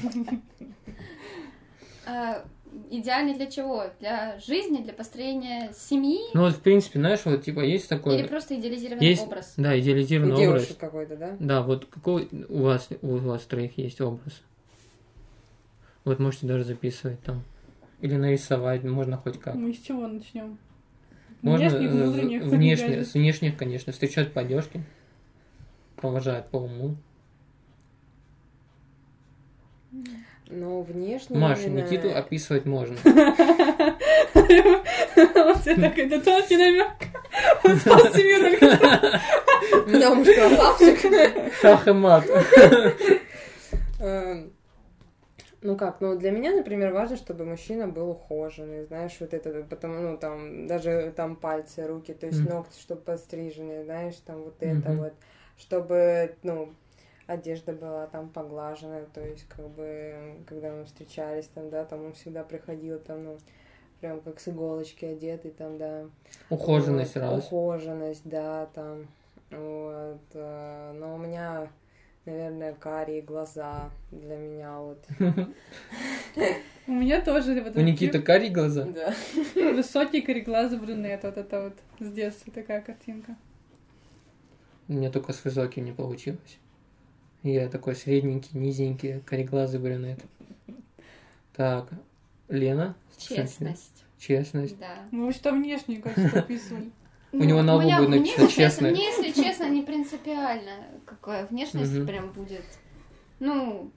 А, 2.07 2.45
Идеальный 2.91 3.35
для 3.35 3.47
чего? 3.47 3.85
Для 4.01 4.39
жизни, 4.39 4.83
для 4.83 4.93
построения 4.93 5.73
семьи? 5.73 6.19
Ну, 6.35 6.43
вот, 6.43 6.55
в 6.55 6.61
принципе, 6.61 6.99
знаешь, 6.99 7.21
вот, 7.25 7.43
типа, 7.43 7.61
есть 7.61 7.89
такой... 7.89 8.19
Или 8.19 8.27
просто 8.27 8.59
идеализированный 8.59 9.07
есть, 9.07 9.23
образ? 9.23 9.55
да, 9.57 9.75
У 9.75 9.79
идеализированный 9.79 10.35
образ. 10.35 10.63
девушек 10.63 10.79
какой-то, 10.79 11.17
да? 11.17 11.37
Да, 11.39 11.63
вот 11.63 11.87
какой 11.87 12.29
у 12.49 12.63
вас, 12.63 12.89
у 13.03 13.17
вас 13.17 13.43
троих 13.43 13.79
есть 13.79 14.01
образ? 14.01 14.43
Вот 16.05 16.19
можете 16.19 16.47
даже 16.47 16.65
записывать 16.65 17.21
там. 17.23 17.43
Или 18.01 18.17
нарисовать, 18.17 18.83
можно 18.85 19.17
хоть 19.17 19.41
как. 19.41 19.55
Мы 19.55 19.73
с 19.73 19.79
чего 19.79 20.07
начнем? 20.07 20.59
Можно 21.43 21.69
Внешних, 21.69 22.91
э, 22.91 23.05
с 23.05 23.15
внешних, 23.15 23.57
конечно, 23.57 23.93
встречать 23.93 24.33
по 24.33 24.41
одежке, 24.41 24.83
провожают 26.05 26.47
по 26.51 26.59
уму. 26.59 26.97
Но 30.49 30.83
внешне 30.83 31.39
Маша, 31.39 31.63
именно- 31.63 31.85
Никиту 31.87 32.15
описывать 32.15 32.67
можно. 32.67 32.97
Вот 34.35 35.67
я 35.67 35.75
так, 35.77 35.99
это 35.99 36.21
тонкий 36.21 36.57
намек. 36.57 36.93
Он 37.65 37.77
спас 37.77 38.13
семью 38.13 38.41
только. 38.41 39.21
Да, 39.99 40.15
муж 40.15 40.27
красавчик. 40.29 41.53
Шах 41.61 41.89
и 41.89 41.93
мат. 41.93 42.25
Эм, 44.01 44.53
Ну 45.63 45.77
как, 45.79 46.01
ну 46.03 46.19
для 46.19 46.31
меня, 46.31 46.53
например, 46.53 46.93
важно, 46.93 47.17
чтобы 47.17 47.47
мужчина 47.47 47.89
был 47.89 48.11
ухоженный, 48.11 48.85
знаешь, 48.85 49.17
вот 49.21 49.33
это, 49.33 49.63
потому, 49.63 50.01
ну 50.01 50.19
там, 50.19 50.67
даже 50.67 51.13
там 51.17 51.37
пальцы, 51.37 51.87
руки, 51.87 52.13
то 52.13 52.27
есть 52.27 52.47
ногти, 52.47 52.79
чтобы 52.79 53.01
подстриженные, 53.01 53.85
знаешь, 53.85 54.17
там 54.27 54.43
вот 54.43 54.57
это 54.61 54.93
вот, 54.93 55.15
чтобы, 55.57 56.37
ну, 56.43 56.75
одежда 57.27 57.73
была 57.73 58.07
там 58.07 58.29
поглаженная, 58.29 59.07
то 59.07 59.21
есть 59.21 59.47
как 59.49 59.69
бы, 59.69 60.37
когда 60.47 60.71
мы 60.71 60.85
встречались 60.85 61.47
там, 61.47 61.71
да, 61.71 61.85
там 61.85 62.05
он 62.05 62.13
всегда 62.13 62.45
приходил 62.45 62.99
там, 62.99 63.25
ну, 63.25 63.39
прям 64.01 64.21
как 64.21 64.41
с 64.41 64.49
иголочки 64.49 65.05
одетый 65.05 65.51
там, 65.51 65.79
да. 65.79 66.05
Ухоженность 66.51 67.15
Вот, 67.15 67.21
раз. 67.21 67.47
Ухоженность, 67.47 68.29
да, 68.29 68.67
там. 68.75 69.07
Вот. 69.51 70.21
э, 70.35 70.93
Но 70.99 71.15
у 71.15 71.19
меня, 71.19 71.69
наверное, 72.27 72.75
карие 72.75 73.23
глаза 73.23 73.91
для 74.11 74.37
меня 74.37 74.79
вот. 74.79 75.05
У 76.87 76.93
меня 76.93 77.23
тоже 77.23 77.63
вот 77.63 77.77
У 77.77 77.81
Никиты 77.81 78.21
карие 78.21 78.51
глаза. 78.51 78.85
Да. 78.85 79.15
высокий 79.73 80.21
кореглазый 80.21 80.79
брюнет. 80.79 81.23
Вот 81.23 81.39
это 81.39 81.63
вот 81.63 81.75
с 81.99 82.13
детства 82.13 82.53
такая 82.53 82.83
картинка. 82.83 83.37
У 84.89 84.93
меня 84.93 85.11
только 85.11 85.33
с 85.33 85.45
высоким 85.45 85.85
не 85.85 85.93
получилось. 85.93 86.59
Я 87.43 87.69
такой 87.69 87.95
средненький, 87.95 88.59
низенький, 88.59 89.21
кореглазый 89.21 89.81
брюнет. 89.81 90.21
Так, 91.55 91.89
Лена? 92.49 92.97
Честность. 93.17 94.05
Честность. 94.19 94.79
Да. 94.79 94.97
Мы 95.11 95.33
что 95.33 95.53
внешнее 95.53 96.01
качество 96.01 96.39
описывали. 96.41 96.91
У 97.33 97.45
него 97.45 97.63
на 97.63 97.73
Ну, 97.73 97.79
лбу 97.79 97.89
будет 97.89 98.09
мне, 98.09 98.19
написано 98.21 98.45
если 98.45 98.57
«честно». 98.63 98.89
Мне, 98.91 99.05
если 99.07 99.43
честно, 99.43 99.69
не 99.69 99.83
принципиально, 99.83 100.73
какая 101.05 101.47
внешность 101.47 102.07
прям 102.07 102.31
будет. 102.33 102.65
Ну, 103.41 103.91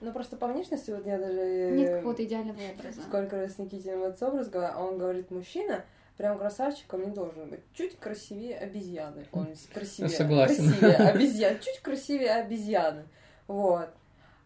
Ну 0.00 0.12
просто 0.12 0.36
по 0.36 0.48
внешности 0.48 0.90
вот 0.90 1.06
я 1.06 1.18
даже... 1.18 1.70
нет 1.70 1.96
какого-то 1.96 2.24
идеального 2.24 2.58
образа. 2.76 3.02
Сколько 3.02 3.36
раз 3.36 3.54
с 3.54 3.58
Никитиным 3.58 4.02
отцом 4.02 4.38
разговаривала, 4.38 4.82
а 4.82 4.88
он 4.88 4.98
говорит, 4.98 5.30
мужчина 5.30 5.84
прям 6.16 6.38
красавчиком 6.38 7.02
не 7.02 7.10
должен 7.10 7.48
быть. 7.50 7.60
Чуть 7.74 7.98
красивее 7.98 8.58
обезьяны. 8.58 9.26
Он 9.32 9.48
красивее. 9.74 10.10
Согласен. 10.10 10.68
Красивее 10.68 10.96
обезьян. 11.08 11.58
Чуть 11.60 11.80
красивее 11.80 12.32
обезьяны. 12.32 13.04
Вот. 13.46 13.88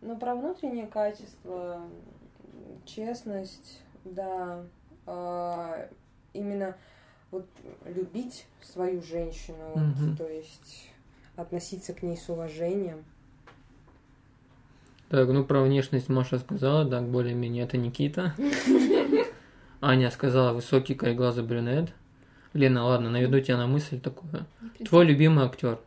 Но 0.01 0.17
про 0.17 0.35
внутренние 0.35 0.87
качества, 0.87 1.83
честность, 2.85 3.81
да, 4.05 4.65
а, 5.07 5.89
именно 6.33 6.77
вот 7.31 7.47
любить 7.85 8.47
свою 8.63 9.03
женщину, 9.03 9.73
вот, 9.75 10.19
то 10.19 10.29
есть 10.29 10.91
относиться 11.35 11.93
к 11.93 12.03
ней 12.03 12.17
с 12.17 12.29
уважением. 12.29 13.05
Так, 15.09 15.29
ну 15.29 15.45
про 15.45 15.63
внешность 15.63 16.09
Маша 16.09 16.39
сказала, 16.39 16.89
так, 16.89 17.09
более-менее 17.09 17.65
это 17.65 17.77
Никита. 17.77 18.35
Аня 19.81 20.11
сказала 20.11 20.53
высокий 20.53 20.95
кореглазый 20.95 21.45
брюнет. 21.45 21.93
Лена, 22.53 22.85
ладно, 22.85 23.11
наведу 23.11 23.41
тебя 23.41 23.59
на 23.59 23.67
мысль 23.67 24.01
такую. 24.01 24.47
Твой 24.89 25.05
любимый 25.05 25.45
актер? 25.45 25.79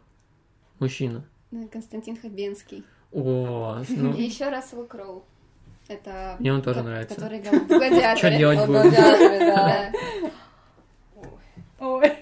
Мужчина. 0.79 1.23
Ну, 1.51 1.67
Константин 1.67 2.15
Хабенский. 2.15 2.83
О, 3.11 3.81
ну, 3.89 4.13
И 4.13 4.23
еще 4.23 4.49
Рассел 4.49 4.85
Кроу. 4.85 5.23
Это... 5.87 6.35
Мне 6.37 6.53
он 6.53 6.61
тоже 6.61 6.83
нравится. 6.83 7.15
Который 7.15 7.39
играл 7.39 7.59
в 7.61 7.67
«Гладиаторе». 7.67 8.15
Чё 8.17 8.37
делать 8.37 8.59
да. 8.67 8.83
Да. 8.91 9.91
Ой. 11.79 12.11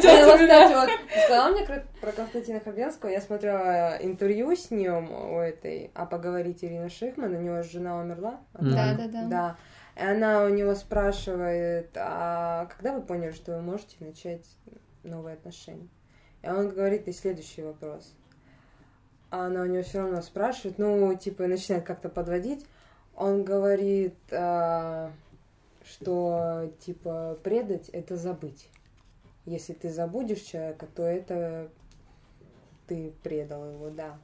Сказала 0.00 1.52
мне 1.52 1.66
про- 2.00 2.12
Константина 2.12 2.60
Хабенского, 2.60 3.10
я 3.10 3.20
смотрела 3.20 3.98
интервью 4.00 4.56
с 4.56 4.70
ним 4.70 5.10
у 5.10 5.38
этой, 5.40 5.90
а 5.94 6.06
поговорить 6.06 6.64
Ирина 6.64 6.88
Шихман, 6.88 7.34
у 7.34 7.40
него 7.40 7.62
жена 7.62 8.00
умерла. 8.00 8.40
Да, 8.54 8.94
да, 8.94 9.08
да. 9.08 9.24
Да. 9.26 9.56
И 9.98 10.00
она 10.00 10.44
у 10.44 10.48
него 10.48 10.76
спрашивает, 10.76 11.90
а 11.96 12.66
когда 12.66 12.92
вы 12.92 13.02
поняли, 13.02 13.32
что 13.32 13.56
вы 13.56 13.62
можете 13.62 13.96
начать 13.98 14.46
новые 15.02 15.34
отношения? 15.34 15.88
И 16.42 16.48
он 16.48 16.68
говорит, 16.68 17.08
и 17.08 17.12
следующий 17.12 17.62
вопрос. 17.62 18.14
А 19.30 19.46
она 19.46 19.62
у 19.62 19.66
него 19.66 19.82
все 19.82 19.98
равно 19.98 20.22
спрашивает, 20.22 20.78
ну, 20.78 21.12
типа, 21.16 21.48
начинает 21.48 21.84
как-то 21.84 22.08
подводить. 22.08 22.64
Он 23.16 23.42
говорит, 23.42 24.14
а, 24.30 25.10
что, 25.84 26.72
типа, 26.78 27.36
предать— 27.42 27.88
это 27.92 28.16
забыть. 28.16 28.70
Если 29.46 29.72
ты 29.72 29.90
забудешь 29.90 30.42
человека, 30.42 30.86
то 30.94 31.02
это 31.02 31.70
ты 32.86 33.12
предал 33.24 33.68
его, 33.68 33.90
да. 33.90 34.16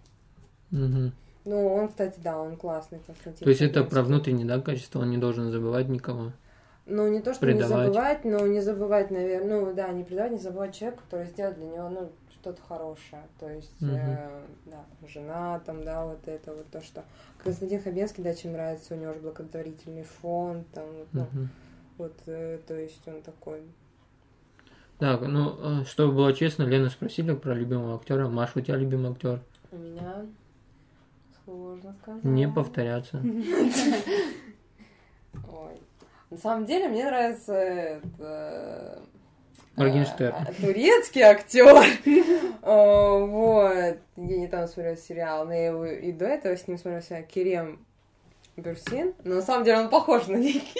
Мгм. 0.70 1.12
Ну, 1.44 1.74
он, 1.74 1.88
кстати, 1.88 2.18
да, 2.22 2.40
он 2.40 2.56
классный, 2.56 3.00
Константин 3.06 3.44
То 3.44 3.50
есть 3.50 3.60
это 3.60 3.84
про 3.84 4.02
внутреннее, 4.02 4.46
да, 4.46 4.60
качество, 4.60 5.00
он 5.00 5.10
не 5.10 5.18
должен 5.18 5.50
забывать 5.50 5.88
никого. 5.88 6.32
Ну, 6.86 7.08
не 7.08 7.20
то, 7.20 7.32
что 7.32 7.46
не 7.46 7.52
Предавать. 7.52 7.86
забывать, 7.86 8.24
но 8.24 8.46
не 8.46 8.60
забывать, 8.60 9.10
наверное, 9.10 9.60
ну, 9.60 9.74
да, 9.74 9.88
не 9.88 10.04
предавать, 10.04 10.32
не 10.32 10.38
забывать 10.38 10.74
человека, 10.74 11.02
который 11.02 11.26
сделал 11.26 11.54
для 11.54 11.66
него, 11.66 11.88
ну, 11.88 12.12
что-то 12.30 12.60
хорошее. 12.62 13.22
То 13.40 13.48
есть, 13.48 13.80
Мгм. 13.80 13.94
э, 13.94 14.42
да, 14.66 14.84
жена 15.08 15.60
там, 15.60 15.82
да, 15.82 16.04
вот 16.04 16.26
это 16.26 16.52
вот 16.52 16.66
то, 16.70 16.82
что... 16.82 17.04
Константин 17.42 17.82
Хабенский, 17.82 18.22
да, 18.22 18.34
чем 18.34 18.52
нравится, 18.52 18.94
у 18.94 18.98
него 18.98 19.14
же 19.14 19.20
благотворительный 19.20 20.04
фонд, 20.04 20.66
там, 20.72 20.84
вот, 20.86 21.08
ну, 21.12 21.20
Мгм. 21.32 21.48
вот, 21.96 22.14
э, 22.26 22.58
то 22.66 22.74
есть 22.74 23.06
он 23.06 23.22
такой... 23.22 23.62
Так, 24.98 25.22
ну, 25.22 25.80
э, 25.80 25.84
чтобы 25.86 26.14
было 26.14 26.32
честно, 26.34 26.64
Лена 26.64 26.90
спросили 26.90 27.34
про 27.34 27.54
любимого 27.54 27.96
актера. 27.96 28.28
Маша, 28.28 28.58
у 28.58 28.60
тебя 28.60 28.76
любимый 28.76 29.10
актер? 29.10 29.40
У 29.72 29.76
меня 29.76 30.26
сложно 31.44 31.94
сказать. 32.02 32.24
Не 32.24 32.48
повторяться. 32.48 33.22
Ой. 35.50 35.80
На 36.30 36.36
самом 36.38 36.64
деле, 36.66 36.88
мне 36.88 37.04
нравится 37.04 37.54
это, 37.54 39.02
Моргенштерн. 39.76 40.34
а, 40.34 40.52
турецкий 40.52 41.22
актер. 41.22 41.76
А, 42.62 43.18
Вот. 43.18 43.98
Я 44.16 44.36
не 44.38 44.48
там 44.48 44.66
смотрела 44.68 44.96
сериал, 44.96 45.44
но 45.46 45.52
я 45.52 45.66
его 45.66 45.84
и 45.86 46.12
до 46.12 46.26
этого 46.26 46.56
с 46.56 46.66
ним 46.66 46.78
смотрела 46.78 47.02
сериал 47.02 47.24
Керем 47.24 47.84
Бюрсин. 48.56 49.14
Но 49.24 49.36
на 49.36 49.42
самом 49.42 49.64
деле 49.64 49.80
он 49.80 49.90
похож 49.90 50.26
на 50.28 50.36
Никиту. 50.36 50.72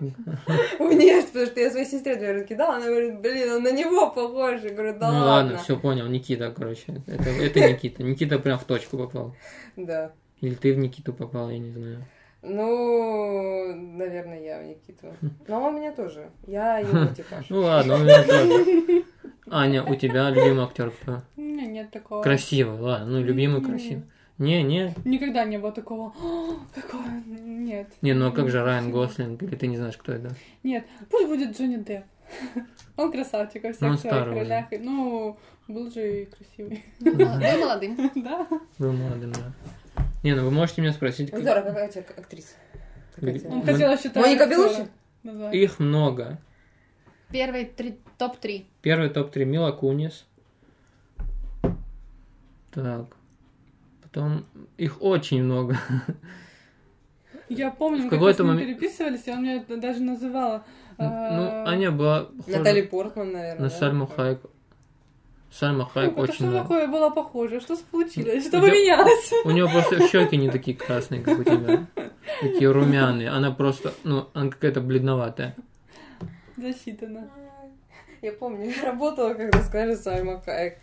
Внешне, 0.78 1.26
потому 1.26 1.46
что 1.46 1.60
я 1.60 1.70
своей 1.70 1.86
сестре 1.86 2.16
две 2.16 2.44
кидала, 2.44 2.76
она 2.76 2.86
говорит, 2.86 3.20
блин, 3.20 3.52
он 3.52 3.62
на 3.62 3.72
него 3.72 4.10
похож. 4.10 4.62
Я 4.62 4.70
говорю, 4.70 4.98
да 4.98 5.12
ну 5.12 5.18
ладно, 5.18 5.26
ладно. 5.26 5.58
все 5.58 5.78
понял, 5.78 6.06
Никита, 6.06 6.50
короче. 6.50 7.02
Это, 7.06 7.30
это 7.30 7.60
Никита. 7.60 8.02
Никита 8.02 8.38
прям 8.38 8.58
в 8.58 8.64
точку 8.64 8.98
попал. 8.98 9.34
Да. 9.76 10.12
Или 10.40 10.54
ты 10.54 10.72
в 10.72 10.78
Никиту 10.78 11.12
попал, 11.12 11.50
я 11.50 11.58
не 11.58 11.70
знаю. 11.70 12.04
Ну, 12.42 13.74
наверное, 13.74 14.42
я 14.42 14.60
в 14.60 14.64
Никиту. 14.64 15.14
Но 15.46 15.62
он 15.62 15.76
меня 15.76 15.92
тоже. 15.92 16.30
Я 16.46 16.78
его 16.78 17.12
типаж. 17.14 17.46
Ну 17.50 17.60
ладно, 17.60 17.96
у 17.96 17.98
меня 17.98 18.22
тоже. 18.22 19.04
Аня, 19.50 19.84
у 19.84 19.94
тебя 19.96 20.30
любимый 20.30 20.64
актер 20.64 20.90
кто? 20.90 21.22
У 21.36 21.40
меня 21.40 21.66
нет 21.66 21.90
такого. 21.90 22.22
Красивый, 22.22 22.78
ладно, 22.78 23.06
ну 23.06 23.22
любимый 23.22 23.62
красивый. 23.62 24.04
Не, 24.40 24.62
не, 24.62 24.94
Никогда 25.04 25.44
не 25.44 25.58
было 25.58 25.70
такого. 25.70 26.14
«О, 26.18 26.56
Какое? 26.74 27.22
Нет. 27.26 27.88
не, 28.00 28.14
ну 28.14 28.28
а 28.28 28.32
как 28.32 28.48
же 28.48 28.64
Райан. 28.64 28.90
Гослинг, 28.90 29.42
или 29.42 29.54
ты 29.54 29.66
не 29.66 29.76
знаешь, 29.76 29.98
кто 29.98 30.12
это? 30.12 30.34
Нет, 30.62 30.86
пусть 31.10 31.28
будет 31.28 31.54
Джонни 31.56 31.76
Депп. 31.76 32.04
Он 32.96 33.12
красавчик 33.12 33.62
во 33.64 33.70
всех 33.72 33.82
Ну, 33.82 33.88
он 33.88 33.98
своих 33.98 34.26
ролях. 34.26 34.66
Ну, 34.80 35.36
был 35.68 35.90
же 35.90 36.22
и 36.22 36.24
красивый. 36.24 36.82
Был 37.00 37.12
молодым. 37.60 38.10
Да. 38.14 38.46
Был 38.78 38.92
молодым, 38.92 39.32
да. 39.32 39.52
Не, 40.22 40.34
ну 40.34 40.44
вы 40.44 40.50
можете 40.50 40.80
меня 40.80 40.92
спросить, 40.94 41.30
как- 41.30 41.40
Здорово, 41.40 41.64
какая 41.64 41.88
у 41.88 41.92
тебя 41.92 42.04
актриса? 42.16 42.54
Он 43.20 43.62
хотел 43.62 43.94
считать. 43.98 44.16
Моника 44.16 44.46
назвать. 45.22 45.54
их 45.54 45.78
много. 45.80 46.38
Первый 47.30 47.66
три- 47.66 47.98
топ-3. 48.16 48.64
Первый 48.80 49.10
топ-3 49.10 49.44
Мила 49.44 49.72
Кунис. 49.72 50.26
Так. 52.70 53.16
Потом 54.12 54.44
их 54.76 55.02
очень 55.02 55.42
много. 55.44 55.76
Я 57.48 57.70
помню, 57.70 58.02
В 58.02 58.04
мы 58.04 58.10
как 58.10 58.18
какой-то 58.18 58.36
с 58.36 58.40
ним 58.40 58.48
момент- 58.48 58.68
переписывались, 58.68 59.26
и 59.26 59.30
он 59.30 59.42
меня 59.42 59.64
даже 59.68 60.00
называла. 60.00 60.64
Ну, 60.98 61.04
э, 61.04 61.64
Аня 61.66 61.90
была 61.90 62.24
похожа 62.24 62.58
Натали 62.58 62.82
Портман, 62.82 63.32
наверное. 63.32 63.62
на 63.62 63.68
да? 63.68 63.76
Сальму 63.76 64.06
Хайк. 64.06 64.40
Сальма 65.50 65.84
Хайк 65.86 66.16
ну, 66.16 66.22
это 66.22 66.32
очень 66.32 66.46
что 66.46 66.62
такое 66.62 66.86
было 66.86 67.10
похоже? 67.10 67.60
Что 67.60 67.76
случилось? 67.76 68.46
Что 68.46 68.60
поменялось? 68.60 69.32
У 69.44 69.50
нее 69.50 69.68
просто 69.68 70.06
щеки 70.08 70.36
не 70.36 70.50
такие 70.50 70.76
красные, 70.76 71.22
как 71.22 71.40
у 71.40 71.44
тебя. 71.44 71.86
Такие 72.40 72.70
румяные. 72.70 73.30
Она 73.30 73.50
просто, 73.50 73.92
ну, 74.04 74.28
она 74.32 74.50
какая-то 74.50 74.80
бледноватая. 74.80 75.56
Засчитано. 76.56 77.28
Я 78.22 78.32
помню, 78.32 78.70
я 78.70 78.84
работала, 78.84 79.34
когда 79.34 79.60
сказали 79.62 79.94
Сальма 79.94 80.40
Хайек. 80.42 80.78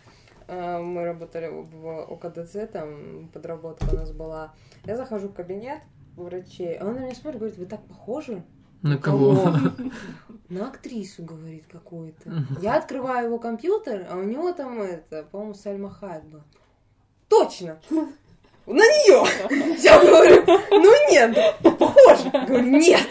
А, 0.48 0.80
Мы 0.80 1.04
работали 1.04 1.48
в 1.48 2.12
ОКДЦ, 2.12 2.70
там 2.72 3.28
подработка 3.32 3.84
у 3.92 3.96
нас 3.96 4.12
была. 4.12 4.54
Я 4.84 4.96
захожу 4.96 5.28
в 5.28 5.34
кабинет 5.34 5.80
врачей, 6.16 6.76
а 6.76 6.86
он 6.86 6.94
на 6.94 6.98
меня 7.00 7.14
смотрит, 7.14 7.40
говорит, 7.40 7.58
вы 7.58 7.66
так 7.66 7.84
похожи. 7.86 8.42
На 8.82 8.96
кого? 8.96 9.52
На 10.48 10.68
актрису, 10.68 11.22
говорит, 11.22 11.64
какую-то. 11.70 12.44
Я 12.62 12.76
открываю 12.76 13.26
его 13.26 13.38
компьютер, 13.38 14.06
а 14.10 14.16
у 14.16 14.22
него 14.22 14.52
там 14.52 14.80
это, 14.80 15.24
по-моему, 15.24 15.54
Сальма 15.54 15.90
Хайек 15.90 16.24
была. 16.24 16.44
Точно! 17.28 17.78
На 18.66 18.82
нее! 18.82 19.76
Я 19.82 20.00
говорю, 20.00 20.44
ну 20.70 21.10
нет, 21.10 21.36
похоже. 21.62 22.30
Говорю, 22.46 22.66
нет. 22.78 23.06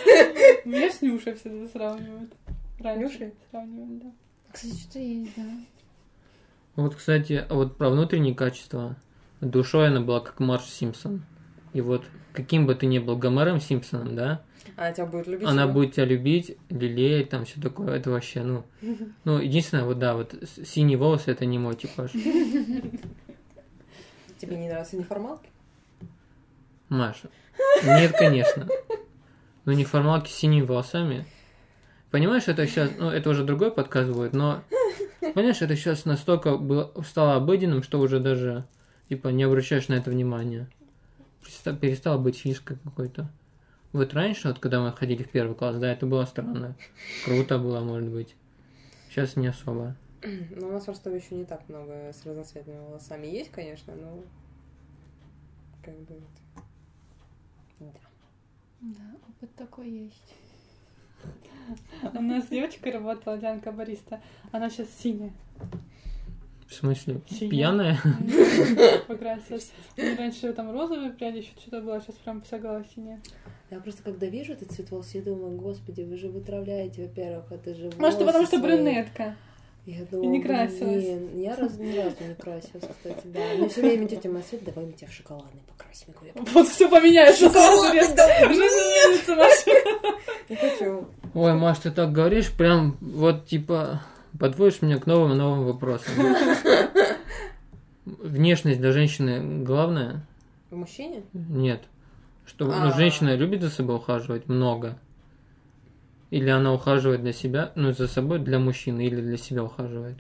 Меня 0.66 0.90
с 0.92 1.02
Нюшей 1.02 1.34
всегда 1.36 1.68
сравнивают. 1.68 2.34
Раньше 2.80 3.04
Нюшей? 3.04 3.34
сравнивали, 3.52 4.00
да. 4.04 4.12
Кстати, 4.52 4.76
что 4.76 5.00
есть, 5.00 5.32
да. 5.36 5.44
Вот, 6.78 6.96
кстати, 6.96 7.46
вот 7.50 7.76
про 7.76 7.90
внутренние 7.90 8.34
качества. 8.34 8.96
Душой 9.42 9.88
она 9.88 10.00
была 10.00 10.22
как 10.22 10.40
Марш 10.40 10.64
Симпсон. 10.64 11.24
И 11.74 11.82
вот 11.82 12.06
каким 12.34 12.68
бы 12.68 12.76
ты 12.76 12.86
ни 12.86 13.00
был 13.00 13.18
Гомером 13.18 13.60
Симпсоном, 13.60 14.16
да, 14.16 14.42
Она 14.76 14.92
тебя 14.92 15.08
будет 15.08 15.28
любить. 15.28 15.48
она 15.48 15.66
да? 15.66 15.74
будет 15.74 15.94
тебя 15.94 16.06
любить, 16.06 16.56
лелеять, 16.70 17.30
там 17.30 17.46
все 17.46 17.60
такое. 17.60 17.96
Это 17.96 18.12
вообще, 18.12 18.44
ну... 18.44 18.64
Ну, 19.26 19.40
единственное, 19.40 19.86
вот 19.86 19.98
да, 19.98 20.14
вот 20.14 20.36
синие 20.64 20.98
волосы 20.98 21.32
это 21.32 21.46
не 21.46 21.58
мой 21.58 21.76
типаж. 21.76 22.12
Тебе 22.12 22.92
не 24.56 24.70
нравятся 24.70 24.98
неформалки? 24.98 25.50
Маша. 26.90 27.30
Нет, 27.84 28.16
конечно. 28.16 28.68
Ну, 29.66 29.72
неформалки 29.72 30.30
с 30.30 30.36
синими 30.36 30.64
волосами. 30.64 31.26
Понимаешь, 32.12 32.48
это 32.48 32.68
сейчас, 32.68 32.92
ну, 32.98 33.10
это 33.10 33.32
уже 33.32 33.44
другой 33.44 33.72
подкаст 33.72 34.12
будет, 34.12 34.34
но, 34.34 34.62
понимаешь, 35.34 35.62
это 35.62 35.76
сейчас 35.76 36.06
настолько 36.06 36.58
было, 36.58 36.92
стало 37.04 37.36
обыденным, 37.36 37.84
что 37.84 38.00
уже 38.00 38.20
даже, 38.20 38.66
типа, 39.10 39.30
не 39.30 39.44
обращаешь 39.44 39.88
на 39.88 39.96
это 39.96 40.10
внимания. 40.10 40.70
Переста- 41.42 41.78
Перестало 41.78 42.18
быть 42.18 42.38
фишкой 42.38 42.78
какой-то. 42.84 43.30
Вот 43.94 44.14
раньше, 44.14 44.50
вот 44.50 44.60
когда 44.60 44.82
мы 44.82 44.92
ходили 44.92 45.24
в 45.24 45.30
первый 45.30 45.56
класс, 45.56 45.78
да, 45.78 45.92
это 45.92 46.06
было 46.06 46.26
странно. 46.26 46.76
Круто 47.26 47.58
было, 47.58 47.80
может 47.82 48.10
быть. 48.10 48.36
Сейчас 49.10 49.36
не 49.36 49.48
особо. 49.48 49.96
Ну, 50.24 50.68
у 50.68 50.72
нас 50.72 50.86
в 50.86 50.88
Ростове 50.90 51.18
еще 51.18 51.36
не 51.36 51.46
так 51.46 51.68
много 51.70 52.12
с 52.12 52.26
разноцветными 52.26 52.80
волосами. 52.80 53.28
Есть, 53.28 53.52
конечно, 53.52 53.96
но 53.96 54.24
как 55.84 55.96
бы 56.02 56.16
вот. 56.16 56.64
Да. 57.80 58.00
Да, 58.82 59.16
опыт 59.30 59.56
такой 59.56 59.90
есть. 59.90 60.34
У 62.14 62.22
нас 62.22 62.46
с 62.46 62.48
девочкой 62.48 62.94
работала 62.94 63.38
Дианка 63.38 63.72
Бариста. 63.72 64.22
Она 64.52 64.70
сейчас 64.70 64.88
синяя. 65.02 65.34
В 66.68 66.74
смысле, 66.74 67.22
Синяя. 67.30 67.50
пьяная? 67.50 67.98
Покрасилась. 69.08 69.72
Раньше 69.96 70.52
там 70.54 70.72
розовые 70.72 71.12
пряди, 71.12 71.38
еще 71.38 71.52
что-то 71.58 71.82
было, 71.82 72.02
сейчас 72.02 72.16
прям 72.16 72.42
вся 72.42 72.58
голова 72.60 72.84
синяя. 72.94 73.22
Я 73.70 73.80
просто 73.80 74.04
когда 74.04 74.28
вижу 74.28 74.54
этот 74.54 74.72
цвет 74.72 74.92
волос, 74.92 75.14
я 75.14 75.22
думаю, 75.22 75.58
господи, 75.58 76.02
вы 76.02 76.18
же 76.18 76.28
вытравляете, 76.30 77.04
во-первых, 77.08 77.52
это 77.52 77.74
же 77.74 77.84
Может, 77.98 78.20
потому 78.20 78.32
волосы 78.32 78.48
что 78.48 78.60
свои». 78.60 78.62
брюнетка. 78.76 79.36
Я 79.88 80.04
думаю, 80.04 80.32
не 80.32 80.44
красилась. 80.44 81.02
блин, 81.02 81.40
я 81.40 81.56
раз, 81.56 81.78
ни 81.78 81.98
разу 81.98 82.16
не 82.20 82.36
красилась, 82.36 82.84
кстати, 82.98 83.22
да. 83.24 83.40
Мне 83.58 83.70
все 83.70 83.82
время 83.82 84.06
тетя 84.06 84.28
моя 84.28 84.44
Свет, 84.44 84.66
давай 84.66 84.86
мы 84.86 84.92
тебя 84.92 85.08
в 85.08 85.14
шоколадный 85.14 85.62
покрасим. 85.66 86.08
восьмику. 86.14 86.46
Вот 86.54 86.68
все 86.68 86.90
поменяется 86.90 87.50
сразу 87.50 87.94
резко. 87.94 88.22
Не 90.50 90.56
хочу. 90.58 91.08
Ой, 91.34 91.54
Маш, 91.54 91.80
ты 91.80 91.92
так 91.92 92.12
говоришь, 92.12 92.52
прям 92.52 92.98
вот 93.00 93.46
типа 93.48 94.02
подводишь 94.38 94.82
меня 94.82 94.98
к 95.00 95.06
новым 95.06 95.32
и 95.32 95.36
новым 95.36 95.66
вопросам. 95.66 96.12
Внешность 98.06 98.82
для 98.82 98.92
женщины 98.92 99.64
главное? 99.64 100.26
В 100.70 100.76
мужчине? 100.76 101.24
Нет. 101.32 101.84
Что 102.46 102.66
ну, 102.66 102.74
А. 102.74 102.92
женщина 102.92 103.36
любит 103.36 103.62
за 103.62 103.70
собой 103.70 103.96
ухаживать 103.96 104.50
много? 104.50 105.00
Или 106.30 106.50
она 106.50 106.74
ухаживает 106.74 107.22
для 107.22 107.34
себя, 107.34 107.72
ну, 107.76 107.92
за 107.94 108.08
собой 108.08 108.40
для 108.40 108.60
мужчины, 108.60 109.06
или 109.06 109.22
для 109.22 109.38
себя 109.38 109.64
ухаживает? 109.64 110.18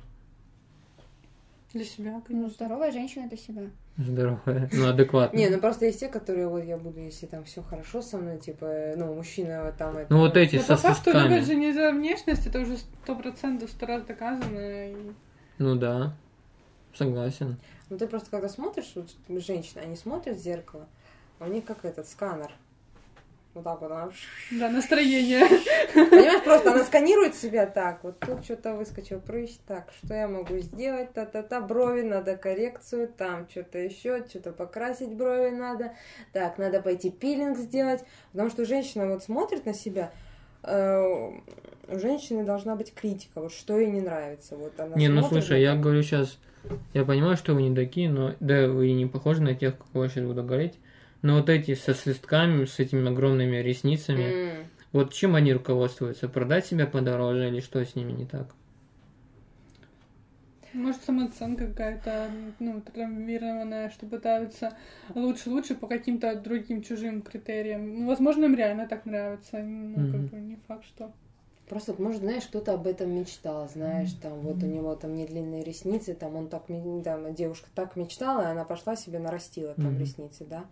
Для 1.73 1.83
себя, 1.83 2.11
Ну, 2.11 2.21
конечно. 2.21 2.49
здоровая 2.49 2.91
женщина 2.91 3.27
для 3.27 3.37
себя. 3.37 3.63
Здоровая, 3.97 4.69
ну, 4.71 4.87
адекватная. 4.87 5.39
Не, 5.39 5.49
ну 5.49 5.59
просто 5.59 5.85
есть 5.85 5.99
те, 5.99 6.07
которые 6.07 6.47
вот 6.47 6.63
я 6.63 6.77
буду, 6.77 6.99
если 7.01 7.25
там 7.25 7.43
все 7.43 7.61
хорошо 7.61 8.01
со 8.01 8.17
мной, 8.17 8.37
типа, 8.39 8.93
ну, 8.95 9.13
мужчина 9.15 9.63
вот 9.65 9.75
там 9.75 9.97
это. 9.97 10.13
Ну, 10.13 10.19
вот 10.19 10.37
эти 10.37 10.55
Но 10.57 10.61
со 10.61 10.75
по 10.75 10.77
факту 10.77 11.11
любят 11.11 11.45
же 11.45 11.55
не 11.55 11.73
за 11.73 11.91
внешность, 11.91 12.47
это 12.47 12.61
уже 12.61 12.77
сто 12.77 13.15
процентов 13.15 13.69
сто 13.69 13.85
раз 13.85 14.03
доказано. 14.03 14.59
и- 14.91 15.11
Ну, 15.57 15.75
да. 15.75 16.15
Согласен. 16.93 17.57
Ну 17.89 17.97
ты 17.97 18.07
просто 18.07 18.29
когда 18.31 18.49
смотришь, 18.49 18.93
вот 18.95 19.09
женщины, 19.41 19.81
они 19.81 19.95
смотрят 19.95 20.37
в 20.37 20.39
зеркало, 20.41 20.87
а 21.39 21.45
у 21.45 21.47
них 21.51 21.65
как 21.65 21.83
этот 21.85 22.07
сканер. 22.07 22.51
Вот 23.57 23.63
так 23.63 23.81
вот 23.81 23.91
она. 23.91 24.09
Да, 24.51 24.69
настроение. 24.69 25.47
Понимаешь, 25.93 26.43
просто 26.43 26.71
она 26.73 26.83
сканирует 26.83 27.33
себя 27.35 27.65
так. 27.65 28.03
Вот 28.03 28.19
тут 28.19 28.43
что-то 28.43 28.75
выскочил 28.75 29.19
прыщ. 29.19 29.51
Так, 29.67 29.91
что 30.03 30.13
я 30.13 30.27
могу 30.27 30.59
сделать? 30.59 31.11
Та-та-та, 31.13 31.59
брови, 31.61 32.01
надо 32.03 32.35
коррекцию. 32.37 33.07
Там 33.07 33.47
что-то 33.49 33.79
еще, 33.79 34.23
что-то 34.29 34.51
покрасить 34.51 35.09
брови 35.15 35.49
надо. 35.49 35.93
Так, 36.33 36.59
надо 36.59 36.81
пойти 36.81 37.09
пилинг 37.09 37.57
сделать. 37.57 38.03
Потому 38.31 38.51
что 38.51 38.63
женщина 38.65 39.07
вот 39.07 39.23
смотрит 39.23 39.65
на 39.65 39.73
себя. 39.73 40.11
э, 40.63 41.01
У 41.89 41.99
женщины 41.99 42.43
должна 42.43 42.75
быть 42.75 42.93
критика. 42.93 43.41
Вот 43.41 43.51
что 43.53 43.79
ей 43.79 43.89
не 43.89 44.01
нравится. 44.01 44.55
Вот 44.55 44.79
она 44.79 44.95
Не, 44.95 45.07
ну 45.07 45.23
слушай, 45.23 45.61
я 45.61 45.75
говорю 45.75 46.03
сейчас, 46.03 46.37
я 46.93 47.05
понимаю, 47.05 47.37
что 47.37 47.53
вы 47.55 47.63
не 47.63 47.75
такие, 47.75 48.09
но 48.09 48.35
да, 48.39 48.67
вы 48.67 48.91
не 48.91 49.07
похожи 49.07 49.41
на 49.41 49.55
тех, 49.55 49.75
кого 49.93 50.03
я 50.03 50.09
сейчас 50.11 50.25
буду 50.25 50.43
говорить. 50.43 50.75
Но 51.27 51.35
вот 51.35 51.49
эти 51.49 51.75
со 51.75 51.93
свистками, 51.93 52.63
с 52.63 52.79
этими 52.79 53.05
огромными 53.11 53.57
ресницами, 53.57 54.33
М. 54.33 54.69
вот 54.93 55.13
чем 55.13 55.35
они 55.35 55.51
руководствуются? 55.51 56.29
Продать 56.29 56.65
себя 56.65 56.87
подороже 56.87 57.49
или 57.49 57.59
что 57.59 57.83
с 57.83 57.95
ними 57.95 58.13
не 58.13 58.25
так? 58.25 58.47
Может, 60.71 61.03
самооценка 61.03 61.67
какая-то, 61.67 62.31
ну, 62.59 62.79
травмированная, 62.79 63.89
что 63.89 64.05
пытаются 64.05 64.71
лучше-лучше 65.15 65.75
по 65.75 65.87
каким-то 65.87 66.33
другим 66.35 66.81
чужим 66.81 67.21
критериям. 67.21 67.99
Ну, 67.99 68.07
возможно, 68.07 68.45
им 68.45 68.55
реально 68.55 68.87
так 68.87 69.05
нравится. 69.05 69.57
Ну, 69.57 69.97
как 70.09 70.21
Мгм. 70.21 70.29
бы 70.29 70.37
не 70.37 70.55
факт, 70.65 70.85
что... 70.85 71.11
Просто, 71.67 71.93
может, 72.01 72.21
знаешь, 72.21 72.45
кто-то 72.45 72.75
об 72.75 72.87
этом 72.87 73.11
мечтал, 73.11 73.67
знаешь, 73.67 74.13
там 74.21 74.39
вот 74.39 74.63
у 74.63 74.65
него 74.67 74.95
там 74.95 75.13
не 75.15 75.25
длинные 75.25 75.65
ресницы, 75.65 76.13
там 76.13 76.37
он 76.37 76.47
так, 76.47 76.67
там 77.03 77.35
девушка 77.35 77.67
так 77.75 77.97
мечтала, 77.97 78.43
и 78.43 78.51
она 78.51 78.63
пошла 78.63 78.95
себе 78.95 79.19
нарастила 79.19 79.73
там 79.73 79.91
Мгм. 79.91 79.99
ресницы, 79.99 80.45
да. 80.45 80.63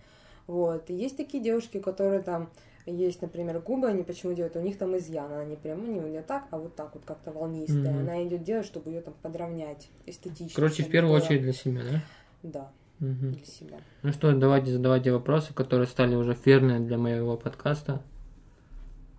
Вот. 0.47 0.89
И 0.89 0.93
есть 0.93 1.17
такие 1.17 1.43
девушки, 1.43 1.79
которые 1.79 2.21
там 2.21 2.49
есть, 2.85 3.21
например, 3.21 3.59
губы, 3.61 3.87
они 3.87 4.03
почему 4.03 4.33
делают? 4.33 4.55
У 4.55 4.61
них 4.61 4.77
там 4.77 4.95
изъян, 4.97 5.31
она 5.31 5.43
не 5.43 5.55
прямо 5.55 5.81
не, 5.87 5.99
не 5.99 6.21
так, 6.21 6.45
а 6.51 6.57
вот 6.59 6.75
так 6.75 6.93
вот 6.93 7.03
как-то 7.03 7.31
волнистая. 7.31 7.91
Мгм. 7.91 7.99
Она 8.01 8.23
идет 8.27 8.43
делать, 8.43 8.65
чтобы 8.65 8.91
ее 8.91 9.01
там 9.01 9.15
подровнять 9.23 9.89
эстетично. 10.05 10.55
Короче, 10.55 10.83
в 10.83 10.89
первую 10.91 11.17
было- 11.17 11.25
очередь 11.25 11.41
для 11.41 11.53
себя, 11.53 11.81
да? 11.83 12.01
Да, 12.43 12.71
Мгм. 12.99 13.31
для 13.33 13.45
себя. 13.45 13.79
Ну 14.03 14.11
что, 14.11 14.31
давайте 14.37 14.71
задавайте 14.71 15.11
вопросы, 15.11 15.51
которые 15.53 15.87
стали 15.87 16.13
уже 16.15 16.35
ферные 16.35 16.79
для 16.79 16.97
моего 16.99 17.37
подкаста. 17.37 18.03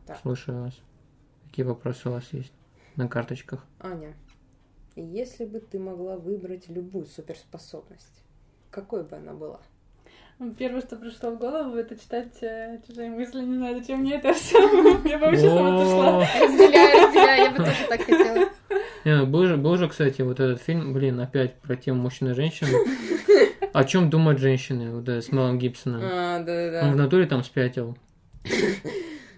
Так. 0.06 0.20
Слушаю 0.22 0.62
вас. 0.62 0.74
Какие 1.48 1.66
вопросы 1.66 2.08
у 2.08 2.12
вас 2.12 2.32
есть 2.32 2.52
на 2.94 3.08
карточках? 3.08 3.64
Аня, 3.80 4.14
если 4.94 5.44
бы 5.44 5.58
ты 5.58 5.80
могла 5.80 6.16
выбрать 6.16 6.68
любую 6.68 7.06
суперспособность, 7.06 8.22
какой 8.70 9.02
бы 9.02 9.16
она 9.16 9.34
была? 9.34 9.60
Первое, 10.58 10.82
что 10.82 10.96
пришло 10.96 11.30
в 11.30 11.38
голову, 11.38 11.76
это 11.76 11.96
читать 11.98 12.42
э, 12.42 12.78
чужие 12.86 13.08
мысли. 13.10 13.40
Не 13.40 13.56
знаю, 13.56 13.78
зачем 13.78 14.00
мне 14.00 14.16
это 14.16 14.34
все. 14.34 14.58
Я 15.08 15.18
бы 15.18 15.26
вообще 15.26 15.48
сама 15.48 15.76
отошла. 15.76 16.18
О, 16.18 16.20
Разделяю, 16.20 17.06
разделяю, 17.06 17.42
я 17.44 17.50
бы 17.52 17.56
тоже 17.56 17.86
так 17.88 18.02
хотела. 18.02 18.48
Не, 19.06 19.16
ну, 19.16 19.26
был 19.26 19.46
же, 19.46 19.56
был 19.56 19.76
же, 19.76 19.88
кстати, 19.88 20.20
вот 20.20 20.38
этот 20.38 20.60
фильм, 20.60 20.92
блин, 20.92 21.20
опять 21.20 21.54
про 21.60 21.74
тему 21.76 22.02
мужчин 22.02 22.30
и 22.30 22.34
женщин. 22.34 22.66
О 23.72 23.84
чем 23.84 24.10
думают 24.10 24.38
женщины, 24.38 24.90
вот 24.94 25.08
это, 25.08 25.22
с 25.22 25.32
Мелом 25.32 25.58
Гибсоном. 25.58 26.02
А, 26.04 26.38
Он 26.84 26.92
в 26.92 26.96
натуре 26.96 27.26
там 27.26 27.42
спятил. 27.42 27.96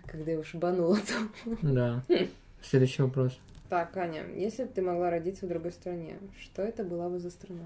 Когда 0.07 0.33
его 0.33 0.43
шибануло 0.43 0.97
там. 0.97 1.59
Да. 1.63 2.03
Следующий 2.63 3.03
вопрос. 3.03 3.39
Так, 3.69 3.97
Аня, 3.97 4.25
если 4.35 4.65
бы 4.65 4.71
ты 4.75 4.83
могла 4.83 5.11
родиться 5.11 5.47
в 5.47 5.49
другой 5.49 5.73
стране, 5.73 6.17
что 6.41 6.63
это 6.63 6.83
была 6.83 7.09
бы 7.09 7.19
за 7.19 7.31
страна? 7.31 7.65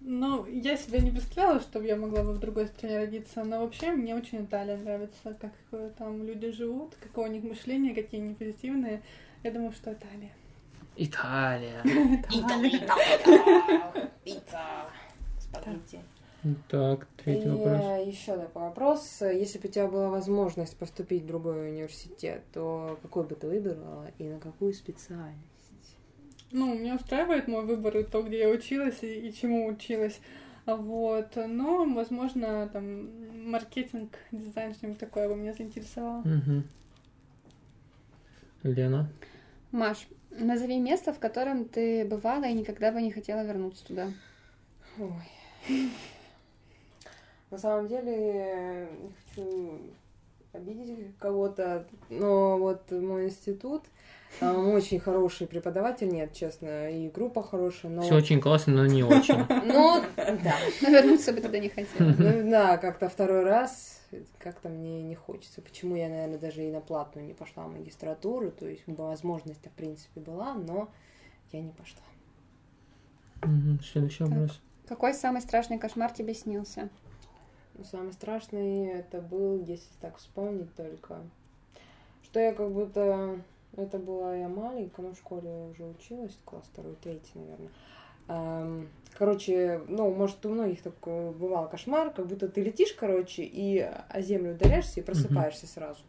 Ну, 0.00 0.46
я 0.46 0.76
себе 0.76 1.00
не 1.00 1.10
представляла, 1.10 1.60
чтобы 1.60 1.86
я 1.86 1.96
могла 1.96 2.22
бы 2.22 2.32
в 2.32 2.38
другой 2.38 2.66
стране 2.68 2.98
родиться, 2.98 3.42
но 3.44 3.60
вообще 3.60 3.90
мне 3.90 4.14
очень 4.14 4.44
Италия 4.44 4.76
нравится, 4.76 5.34
как 5.40 5.52
э, 5.72 5.90
там 5.98 6.22
люди 6.24 6.52
живут, 6.52 6.94
какое 7.00 7.28
у 7.28 7.32
них 7.32 7.42
мышление, 7.42 7.94
какие 7.94 8.20
они 8.20 8.34
позитивные. 8.34 9.02
Я 9.42 9.50
думаю, 9.50 9.72
что 9.72 9.92
Италия. 9.92 10.32
Италия. 10.96 11.80
Италия. 12.30 14.10
Пицца, 14.24 14.60
спагетти. 15.38 16.00
Так, 16.68 17.06
третий 17.16 17.48
вопрос. 17.48 18.06
еще 18.06 18.36
такой 18.36 18.62
вопрос. 18.62 19.20
Если 19.20 19.58
бы 19.58 19.68
у 19.68 19.72
тебя 19.72 19.88
была 19.88 20.10
возможность 20.10 20.76
поступить 20.76 21.24
в 21.24 21.26
другой 21.26 21.70
университет, 21.70 22.42
то 22.52 22.98
какой 23.02 23.24
бы 23.24 23.34
ты 23.34 23.48
выбрала 23.48 24.06
и 24.18 24.24
на 24.24 24.38
какую 24.38 24.72
специальность? 24.72 25.55
Ну, 26.52 26.74
меня 26.74 26.96
устраивает 26.96 27.48
мой 27.48 27.64
выбор 27.64 27.96
и 27.98 28.04
то, 28.04 28.22
где 28.22 28.40
я 28.40 28.48
училась 28.48 29.02
и, 29.02 29.28
и 29.28 29.34
чему 29.34 29.66
училась. 29.66 30.20
Вот. 30.64 31.36
Но, 31.36 31.84
возможно, 31.84 32.68
там 32.72 33.50
маркетинг, 33.50 34.16
дизайн, 34.32 34.74
что-нибудь 34.74 35.00
такое 35.00 35.28
бы 35.28 35.36
меня 35.36 35.52
заинтересовало. 35.52 36.22
Мгм. 36.22 36.64
Лена. 38.62 39.08
Маш, 39.70 40.08
назови 40.30 40.78
место, 40.78 41.12
в 41.12 41.18
котором 41.18 41.66
ты 41.66 42.04
бывала 42.04 42.44
и 42.44 42.52
никогда 42.52 42.92
бы 42.92 43.00
не 43.02 43.12
хотела 43.12 43.44
вернуться 43.44 43.86
туда. 43.86 44.08
Ой. 44.98 45.90
На 47.50 47.58
самом 47.58 47.86
деле, 47.88 48.88
не 49.00 49.12
хочу 49.12 49.80
обидеть 50.52 51.16
кого-то, 51.18 51.86
но 52.10 52.58
вот 52.58 52.90
мой 52.90 53.26
институт, 53.26 53.84
там 54.40 54.68
очень 54.68 55.00
хороший 55.00 55.46
преподаватель, 55.46 56.08
нет, 56.08 56.32
честно, 56.32 56.90
и 56.90 57.08
группа 57.08 57.42
хорошая, 57.42 57.90
но... 57.90 58.02
Все 58.02 58.16
очень 58.16 58.40
классно, 58.40 58.74
но 58.74 58.86
не 58.86 59.02
очень. 59.02 59.36
Ну, 59.64 60.02
да. 60.16 60.54
Но 60.82 60.90
вернуться 60.90 61.32
бы 61.32 61.40
туда 61.40 61.58
не 61.58 61.68
хотела. 61.68 62.14
Ну, 62.18 62.50
да, 62.50 62.76
как-то 62.76 63.08
второй 63.08 63.44
раз 63.44 64.02
как-то 64.38 64.68
мне 64.68 65.02
не 65.02 65.14
хочется. 65.14 65.62
Почему 65.62 65.96
я, 65.96 66.08
наверное, 66.08 66.38
даже 66.38 66.62
и 66.62 66.70
на 66.70 66.80
платную 66.80 67.26
не 67.26 67.34
пошла 67.34 67.64
в 67.64 67.72
магистратуру, 67.72 68.50
то 68.50 68.66
есть 68.66 68.82
возможность-то, 68.86 69.70
в 69.70 69.72
принципе, 69.72 70.20
была, 70.20 70.54
но 70.54 70.88
я 71.52 71.60
не 71.60 71.72
пошла. 71.72 72.02
Мгм. 73.42 73.80
Следующий 73.82 74.18
Так. 74.18 74.28
вопрос. 74.28 74.60
Какой 74.86 75.14
самый 75.14 75.40
страшный 75.40 75.78
кошмар 75.78 76.12
тебе 76.12 76.34
снился? 76.34 76.88
Но 77.74 77.84
самый 77.84 78.12
страшный 78.12 78.86
это 78.86 79.20
был, 79.20 79.60
если 79.64 79.90
так 80.00 80.16
вспомнить 80.18 80.74
только, 80.74 81.20
что 82.22 82.40
я 82.40 82.52
как 82.52 82.70
будто... 82.70 83.40
Это 83.76 83.98
была 83.98 84.34
я 84.34 84.48
маленькая, 84.48 85.02
ну, 85.02 85.12
в 85.12 85.18
школе 85.18 85.48
я 85.48 85.64
уже 85.66 85.84
училась, 85.84 86.38
класс 86.44 86.64
второй, 86.72 86.96
третий, 87.02 87.32
наверное. 87.34 87.70
Ам, 88.28 88.88
Короче, 89.18 89.80
ну, 89.88 90.12
может, 90.12 90.44
у 90.44 90.50
многих 90.50 90.82
такой 90.82 91.30
бывал 91.32 91.70
кошмар, 91.70 92.12
как 92.12 92.26
будто 92.26 92.48
ты 92.48 92.62
летишь, 92.62 92.92
короче, 92.92 93.44
и 93.44 93.78
о 93.78 94.20
землю 94.20 94.52
ударяешься 94.52 95.00
и 95.00 95.02
просыпаешься 95.02 95.66
сразу. 95.66 96.00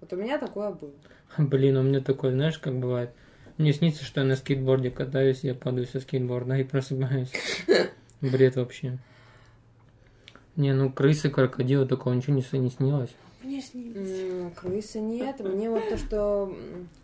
Вот 0.00 0.12
у 0.12 0.16
меня 0.16 0.38
такое 0.38 0.72
было. 0.72 0.92
Блин, 1.38 1.76
у 1.76 1.82
меня 1.82 2.00
такое, 2.00 2.32
знаешь, 2.32 2.58
как 2.58 2.74
бывает. 2.74 3.12
Мне 3.56 3.72
снится, 3.72 4.04
что 4.04 4.20
я 4.20 4.26
на 4.26 4.34
скейтборде 4.34 4.90
катаюсь, 4.90 5.44
я 5.44 5.54
падаю 5.54 5.86
со 5.86 6.00
скейтборда 6.00 6.56
и 6.56 6.64
просыпаюсь. 6.64 7.30
Бред 8.20 8.56
вообще. 8.56 8.98
Не, 10.56 10.72
ну 10.72 10.90
крысы, 10.90 11.30
крокодилы, 11.30 11.86
такого 11.86 12.14
ничего 12.14 12.34
не, 12.34 12.58
не 12.58 12.70
снилось. 12.70 13.14
Мне. 13.42 13.62
М, 13.74 14.52
Крысы 14.52 15.00
нет. 15.00 15.40
Мне 15.40 15.70
вот 15.70 15.88
то, 15.88 15.96
что 15.96 16.54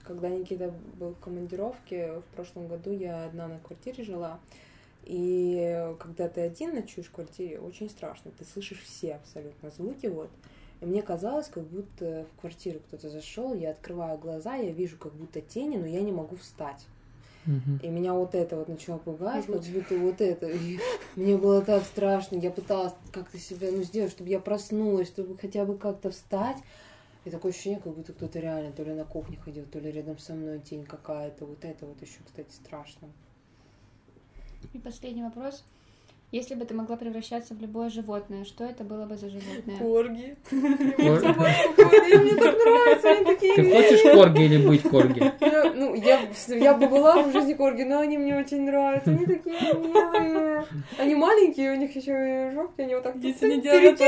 когда 0.05 0.29
Никита 0.29 0.73
был 0.99 1.11
в 1.11 1.19
командировке, 1.21 2.21
в 2.21 2.35
прошлом 2.35 2.69
году 2.69 2.93
я 2.93 3.25
одна 3.25 3.49
на 3.49 3.59
квартире 3.59 4.05
жила. 4.05 4.39
И 5.05 5.95
когда 6.01 6.29
ты 6.29 6.41
один 6.41 6.75
ночуешь 6.75 7.07
в 7.07 7.13
квартире, 7.13 7.61
очень 7.61 7.89
страшно. 7.89 8.33
Ты 8.37 8.45
слышишь 8.45 8.83
все 8.83 9.15
абсолютно 9.15 9.71
звуки, 9.71 10.07
вот. 10.07 10.29
И 10.81 10.85
мне 10.85 11.01
казалось, 11.01 11.49
как 11.49 11.65
будто 11.65 12.27
в 12.33 12.41
квартиру 12.41 12.81
кто-то 12.81 13.09
зашел, 13.09 13.55
я 13.55 13.71
открываю 13.71 14.19
глаза, 14.19 14.57
я 14.57 14.73
вижу 14.73 14.99
как 14.99 15.13
будто 15.15 15.41
тени, 15.41 15.77
но 15.77 15.87
я 15.87 16.03
не 16.03 16.13
могу 16.13 16.37
встать. 16.37 16.85
И 17.83 17.89
меня 17.89 18.13
вот 18.13 18.35
это 18.35 18.57
вот 18.57 18.69
начало 18.69 18.99
пугать, 18.99 19.47
как 19.47 19.63
будто 19.63 19.97
вот 19.99 20.21
это. 20.21 20.49
И 20.49 20.79
мне 21.15 21.37
было 21.37 21.63
так 21.63 21.85
страшно. 21.85 22.37
Я 22.37 22.51
пыталась 22.51 22.95
как-то 23.13 23.39
себя 23.39 23.69
ну, 23.71 23.83
сделать, 23.83 24.13
чтобы 24.13 24.31
я 24.31 24.41
проснулась, 24.41 25.09
чтобы 25.09 25.39
хотя 25.39 25.65
бы 25.65 25.77
как-то 25.79 26.11
встать. 26.11 26.59
И 27.25 27.31
такое 27.31 27.51
ощущение, 27.51 27.81
как 27.81 27.95
будто 27.95 28.13
кто-то 28.13 28.39
реально 28.39 28.73
то 28.73 28.85
ли 28.85 28.93
на 28.93 29.05
кухне 29.05 29.37
ходил, 29.37 29.65
то 29.65 29.81
ли 29.81 29.91
рядом 29.91 30.19
со 30.19 30.35
мной 30.35 30.61
тень 30.61 30.85
какая-то. 30.85 31.45
Вот 31.45 31.65
это 31.65 31.87
вот 31.87 32.01
еще, 32.01 32.19
кстати, 32.25 32.53
страшно. 32.53 33.09
И 34.73 34.79
последний 34.79 35.23
вопрос. 35.23 35.65
Если 36.33 36.57
бы 36.57 36.65
ты 36.65 36.75
могла 36.75 36.97
превращаться 36.97 37.55
в 37.55 37.61
любое 37.61 37.89
животное, 37.89 38.45
что 38.45 38.65
это 38.65 38.83
было 38.83 39.07
бы 39.07 39.17
за 39.17 39.31
животное? 39.31 39.77
Корги. 39.79 40.37
Кор- 40.51 41.21
Мне 42.19 42.35
так 42.37 42.57
нравится, 42.59 43.11
они 43.11 43.25
такие 43.25 43.55
Ты 43.55 43.71
хочешь 43.73 44.03
корги 44.03 44.43
или 44.43 44.67
быть 44.67 44.83
корги? 44.83 45.33
Ну, 45.75 45.95
я, 45.95 46.21
я 46.49 46.75
бы 46.75 46.89
была 46.89 47.23
в 47.23 47.33
жизни 47.33 47.55
корги, 47.55 47.83
но 47.83 48.01
они 48.01 48.19
мне 48.19 48.37
очень 48.37 48.63
нравятся. 48.63 49.11
Они 49.11 49.25
такие 49.25 49.55
милые. 49.77 50.65
Они 50.99 51.15
маленькие, 51.15 51.73
у 51.73 51.77
них 51.77 51.95
еще 51.95 52.49
и 52.51 52.55
жопки, 52.55 52.81
они 52.81 52.95
вот 52.97 53.05
так 53.05 53.15
перекидывают 53.21 54.01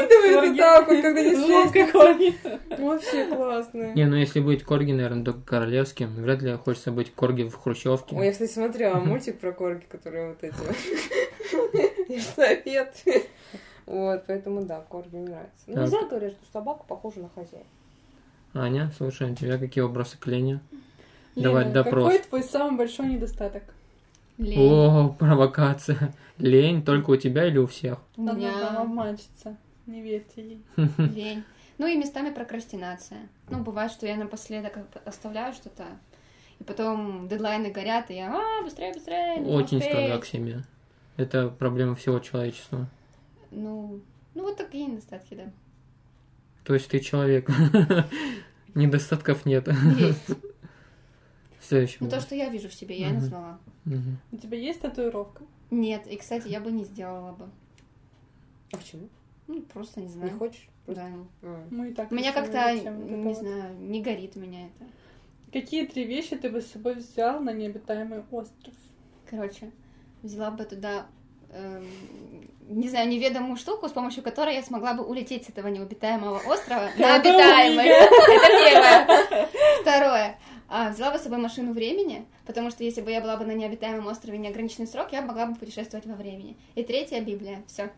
вот 0.49 0.57
так 0.57 0.89
вот, 0.89 1.01
когда 1.01 1.23
не 1.23 1.87
корги. 1.93 2.35
Вообще 2.79 3.27
классные. 3.27 3.95
Не, 3.95 4.07
ну 4.07 4.17
если 4.17 4.41
быть 4.41 4.65
корги, 4.65 4.91
наверное, 4.91 5.25
только 5.25 5.41
королевским. 5.43 6.15
Вряд 6.17 6.43
ли 6.43 6.55
хочется 6.57 6.91
быть 6.91 7.15
корги 7.15 7.45
в 7.45 7.55
хрущевке. 7.55 8.17
Ой, 8.17 8.27
я, 8.27 8.33
кстати, 8.33 8.51
смотрела 8.51 8.97
мультик 8.97 9.39
про 9.39 9.53
корги, 9.53 9.85
которые 9.89 10.31
вот 10.31 10.43
эти 10.43 10.55
Совет. 12.35 12.95
Вот, 13.87 14.25
поэтому 14.27 14.67
да, 14.67 14.83
корги 14.83 15.17
мне 15.17 15.31
нравятся. 15.31 15.65
Ну, 15.67 15.81
нельзя 15.81 16.07
говорить, 16.07 16.35
что 16.35 16.53
собака 16.53 16.85
похожа 16.87 17.21
на 17.21 17.31
хозяина. 17.31 17.65
Аня, 18.53 18.93
слушай, 18.99 19.31
у 19.31 19.35
тебя 19.35 19.57
какие 19.57 19.83
вопросы 19.83 20.19
к 20.19 20.27
Лене? 20.27 20.61
Давай 21.35 21.65
Лена, 21.65 21.75
допрос. 21.75 22.13
Какой 22.13 22.23
твой 22.23 22.43
самый 22.43 22.77
большой 22.77 23.07
недостаток? 23.07 23.63
Лень. 24.37 24.61
О, 24.61 25.17
провокация. 25.19 26.13
Лень 26.37 26.85
только 26.85 27.11
у 27.13 27.17
тебя 27.17 27.47
или 27.47 27.57
у 27.57 27.67
всех? 27.67 27.99
У 28.19 28.23
Она 28.23 28.33
там 28.33 28.39
меня 28.39 28.69
обманщица. 28.79 29.57
Не 29.87 30.03
верьте 30.03 30.43
ей. 30.43 30.63
лень. 30.99 31.45
Ну 31.79 31.87
и 31.87 31.97
местами 31.97 32.31
прокрастинация. 32.31 33.29
Ну, 33.49 33.61
бывает, 33.61 33.91
что 33.91 34.07
я 34.07 34.17
напоследок 34.17 34.79
оставляю 35.07 35.55
что-то, 35.55 35.85
и 36.59 36.65
потом 36.65 37.29
дедлайны 37.29 37.71
горят, 37.71 38.11
и 38.11 38.17
я, 38.17 38.35
а, 38.35 38.63
быстрее, 38.65 38.93
быстрее, 38.93 39.39
не 39.39 39.51
Очень 39.51 39.79
успеть». 39.79 39.93
строга 39.95 40.19
к 40.19 40.27
себе. 40.27 40.65
Это 41.19 41.49
проблема 41.49 41.97
всего 41.97 42.21
человечества. 42.21 42.89
Ну, 43.51 44.01
ну 44.35 44.43
вот 44.45 44.57
такие 44.57 44.87
недостатки, 44.87 45.35
да. 45.35 45.53
То 46.65 46.75
есть 46.75 46.89
ты 46.89 47.01
человек. 47.01 47.51
Недостатков 48.75 49.45
нет. 49.45 49.67
Есть. 49.99 50.31
Следующий 51.61 51.97
Ну 52.01 52.09
то, 52.09 52.21
что 52.21 52.37
я 52.37 52.49
вижу 52.49 52.69
в 52.69 52.75
себе, 52.75 52.99
я 52.99 53.11
не. 53.11 53.29
Мгм. 53.85 54.19
У 54.31 54.37
тебя 54.37 54.57
есть 54.57 54.81
татуировка? 54.81 55.43
Нет, 55.73 56.07
и, 56.07 56.17
кстати, 56.17 56.47
я 56.47 56.61
бы 56.61 56.71
не 56.71 56.85
сделала 56.85 57.33
бы. 57.33 57.49
А 58.73 58.77
почему? 58.77 59.09
Ну, 59.49 59.63
просто 59.63 60.01
не 60.01 60.07
Не 60.07 60.13
знаю. 60.13 60.39
хочешь? 60.39 60.69
Просто- 60.87 61.03
Да. 61.43 61.49
А. 61.49 61.67
Мы 61.71 61.91
и 61.91 61.95
так 61.95 62.13
У 62.13 62.15
меня 62.15 62.33
как-то, 62.33 62.73
не 62.73 63.35
знаю, 63.35 63.77
не 63.81 64.01
горит 64.03 64.37
у 64.37 64.41
меня 64.41 64.67
это. 64.67 64.87
Какие 65.53 65.85
три 65.85 66.05
вещи 66.05 66.37
ты 66.37 66.49
бы 66.49 66.61
с 66.61 66.71
собой 66.71 66.95
взял 66.95 67.41
на 67.41 67.53
необитаемый 67.53 68.23
остров? 68.31 68.75
Короче, 69.29 69.73
взяла 70.23 70.51
бы 70.51 70.65
туда, 70.65 71.07
эм, 71.51 71.87
не 72.69 72.89
знаю, 72.89 73.09
неведомую 73.09 73.57
штуку, 73.57 73.89
с 73.89 73.93
помощью 73.93 74.23
которой 74.23 74.55
я 74.55 74.63
смогла 74.63 74.95
бы 74.95 75.05
улететь 75.05 75.47
с 75.47 75.49
этого 75.49 75.69
необитаемого 75.69 76.39
острова 76.47 76.91
на 76.99 77.15
обитаемый. 77.17 77.87
Это 77.87 78.49
первое. 78.65 79.49
Второе. 79.83 80.39
А, 80.71 80.91
взяла 80.91 81.13
бы 81.13 81.19
с 81.19 81.23
собой 81.23 81.39
машину 81.39 81.73
времени, 81.73 82.27
потому 82.47 82.71
что 82.71 82.85
если 82.85 83.01
бы 83.01 83.11
я 83.11 83.23
была 83.23 83.39
бы 83.39 83.47
на 83.47 83.53
необитаемом 83.53 84.07
острове 84.07 84.37
неограниченный 84.37 84.87
срок, 84.87 85.13
я 85.13 85.23
могла 85.23 85.47
бы 85.47 85.55
путешествовать 85.55 86.07
во 86.07 86.15
времени. 86.15 86.59
И 86.75 86.83
третье 86.83 87.23
Библия. 87.23 87.63
Все. 87.67 87.91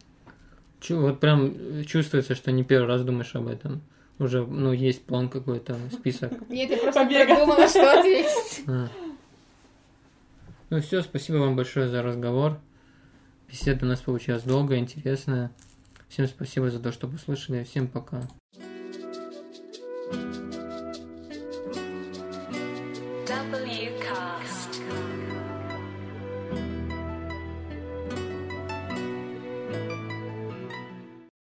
Чё, 0.81 1.01
вот 1.01 1.19
прям 1.19 1.53
э, 1.53 1.85
чувствуется, 1.85 2.37
что 2.37 2.53
не 2.53 2.63
первый 2.63 2.87
раз 2.87 3.03
думаешь 3.03 3.35
об 3.35 3.49
этом. 3.49 3.83
Уже, 4.21 4.47
ну, 4.47 4.73
есть 4.73 5.05
план 5.05 5.29
какой-то, 5.29 5.77
список. 5.93 6.49
Нет, 6.49 6.71
я 6.71 6.77
просто 6.77 7.07
продумала, 7.07 7.67
что 7.67 7.99
ответить. 7.99 8.65
Ну 10.71 10.81
все, 10.81 11.03
спасибо 11.03 11.39
вам 11.39 11.57
большое 11.57 11.89
за 11.89 12.01
разговор. 12.01 12.61
Беседа 13.49 13.85
у 13.85 13.89
нас 13.89 14.01
получилась 14.01 14.45
долгая, 14.45 14.79
интересная. 14.79 15.51
Всем 16.09 16.29
спасибо 16.29 16.71
за 16.71 16.79
то, 16.79 16.93
что 16.93 17.09
послушали. 17.09 17.65
Всем 17.65 17.89
пока. 17.89 18.23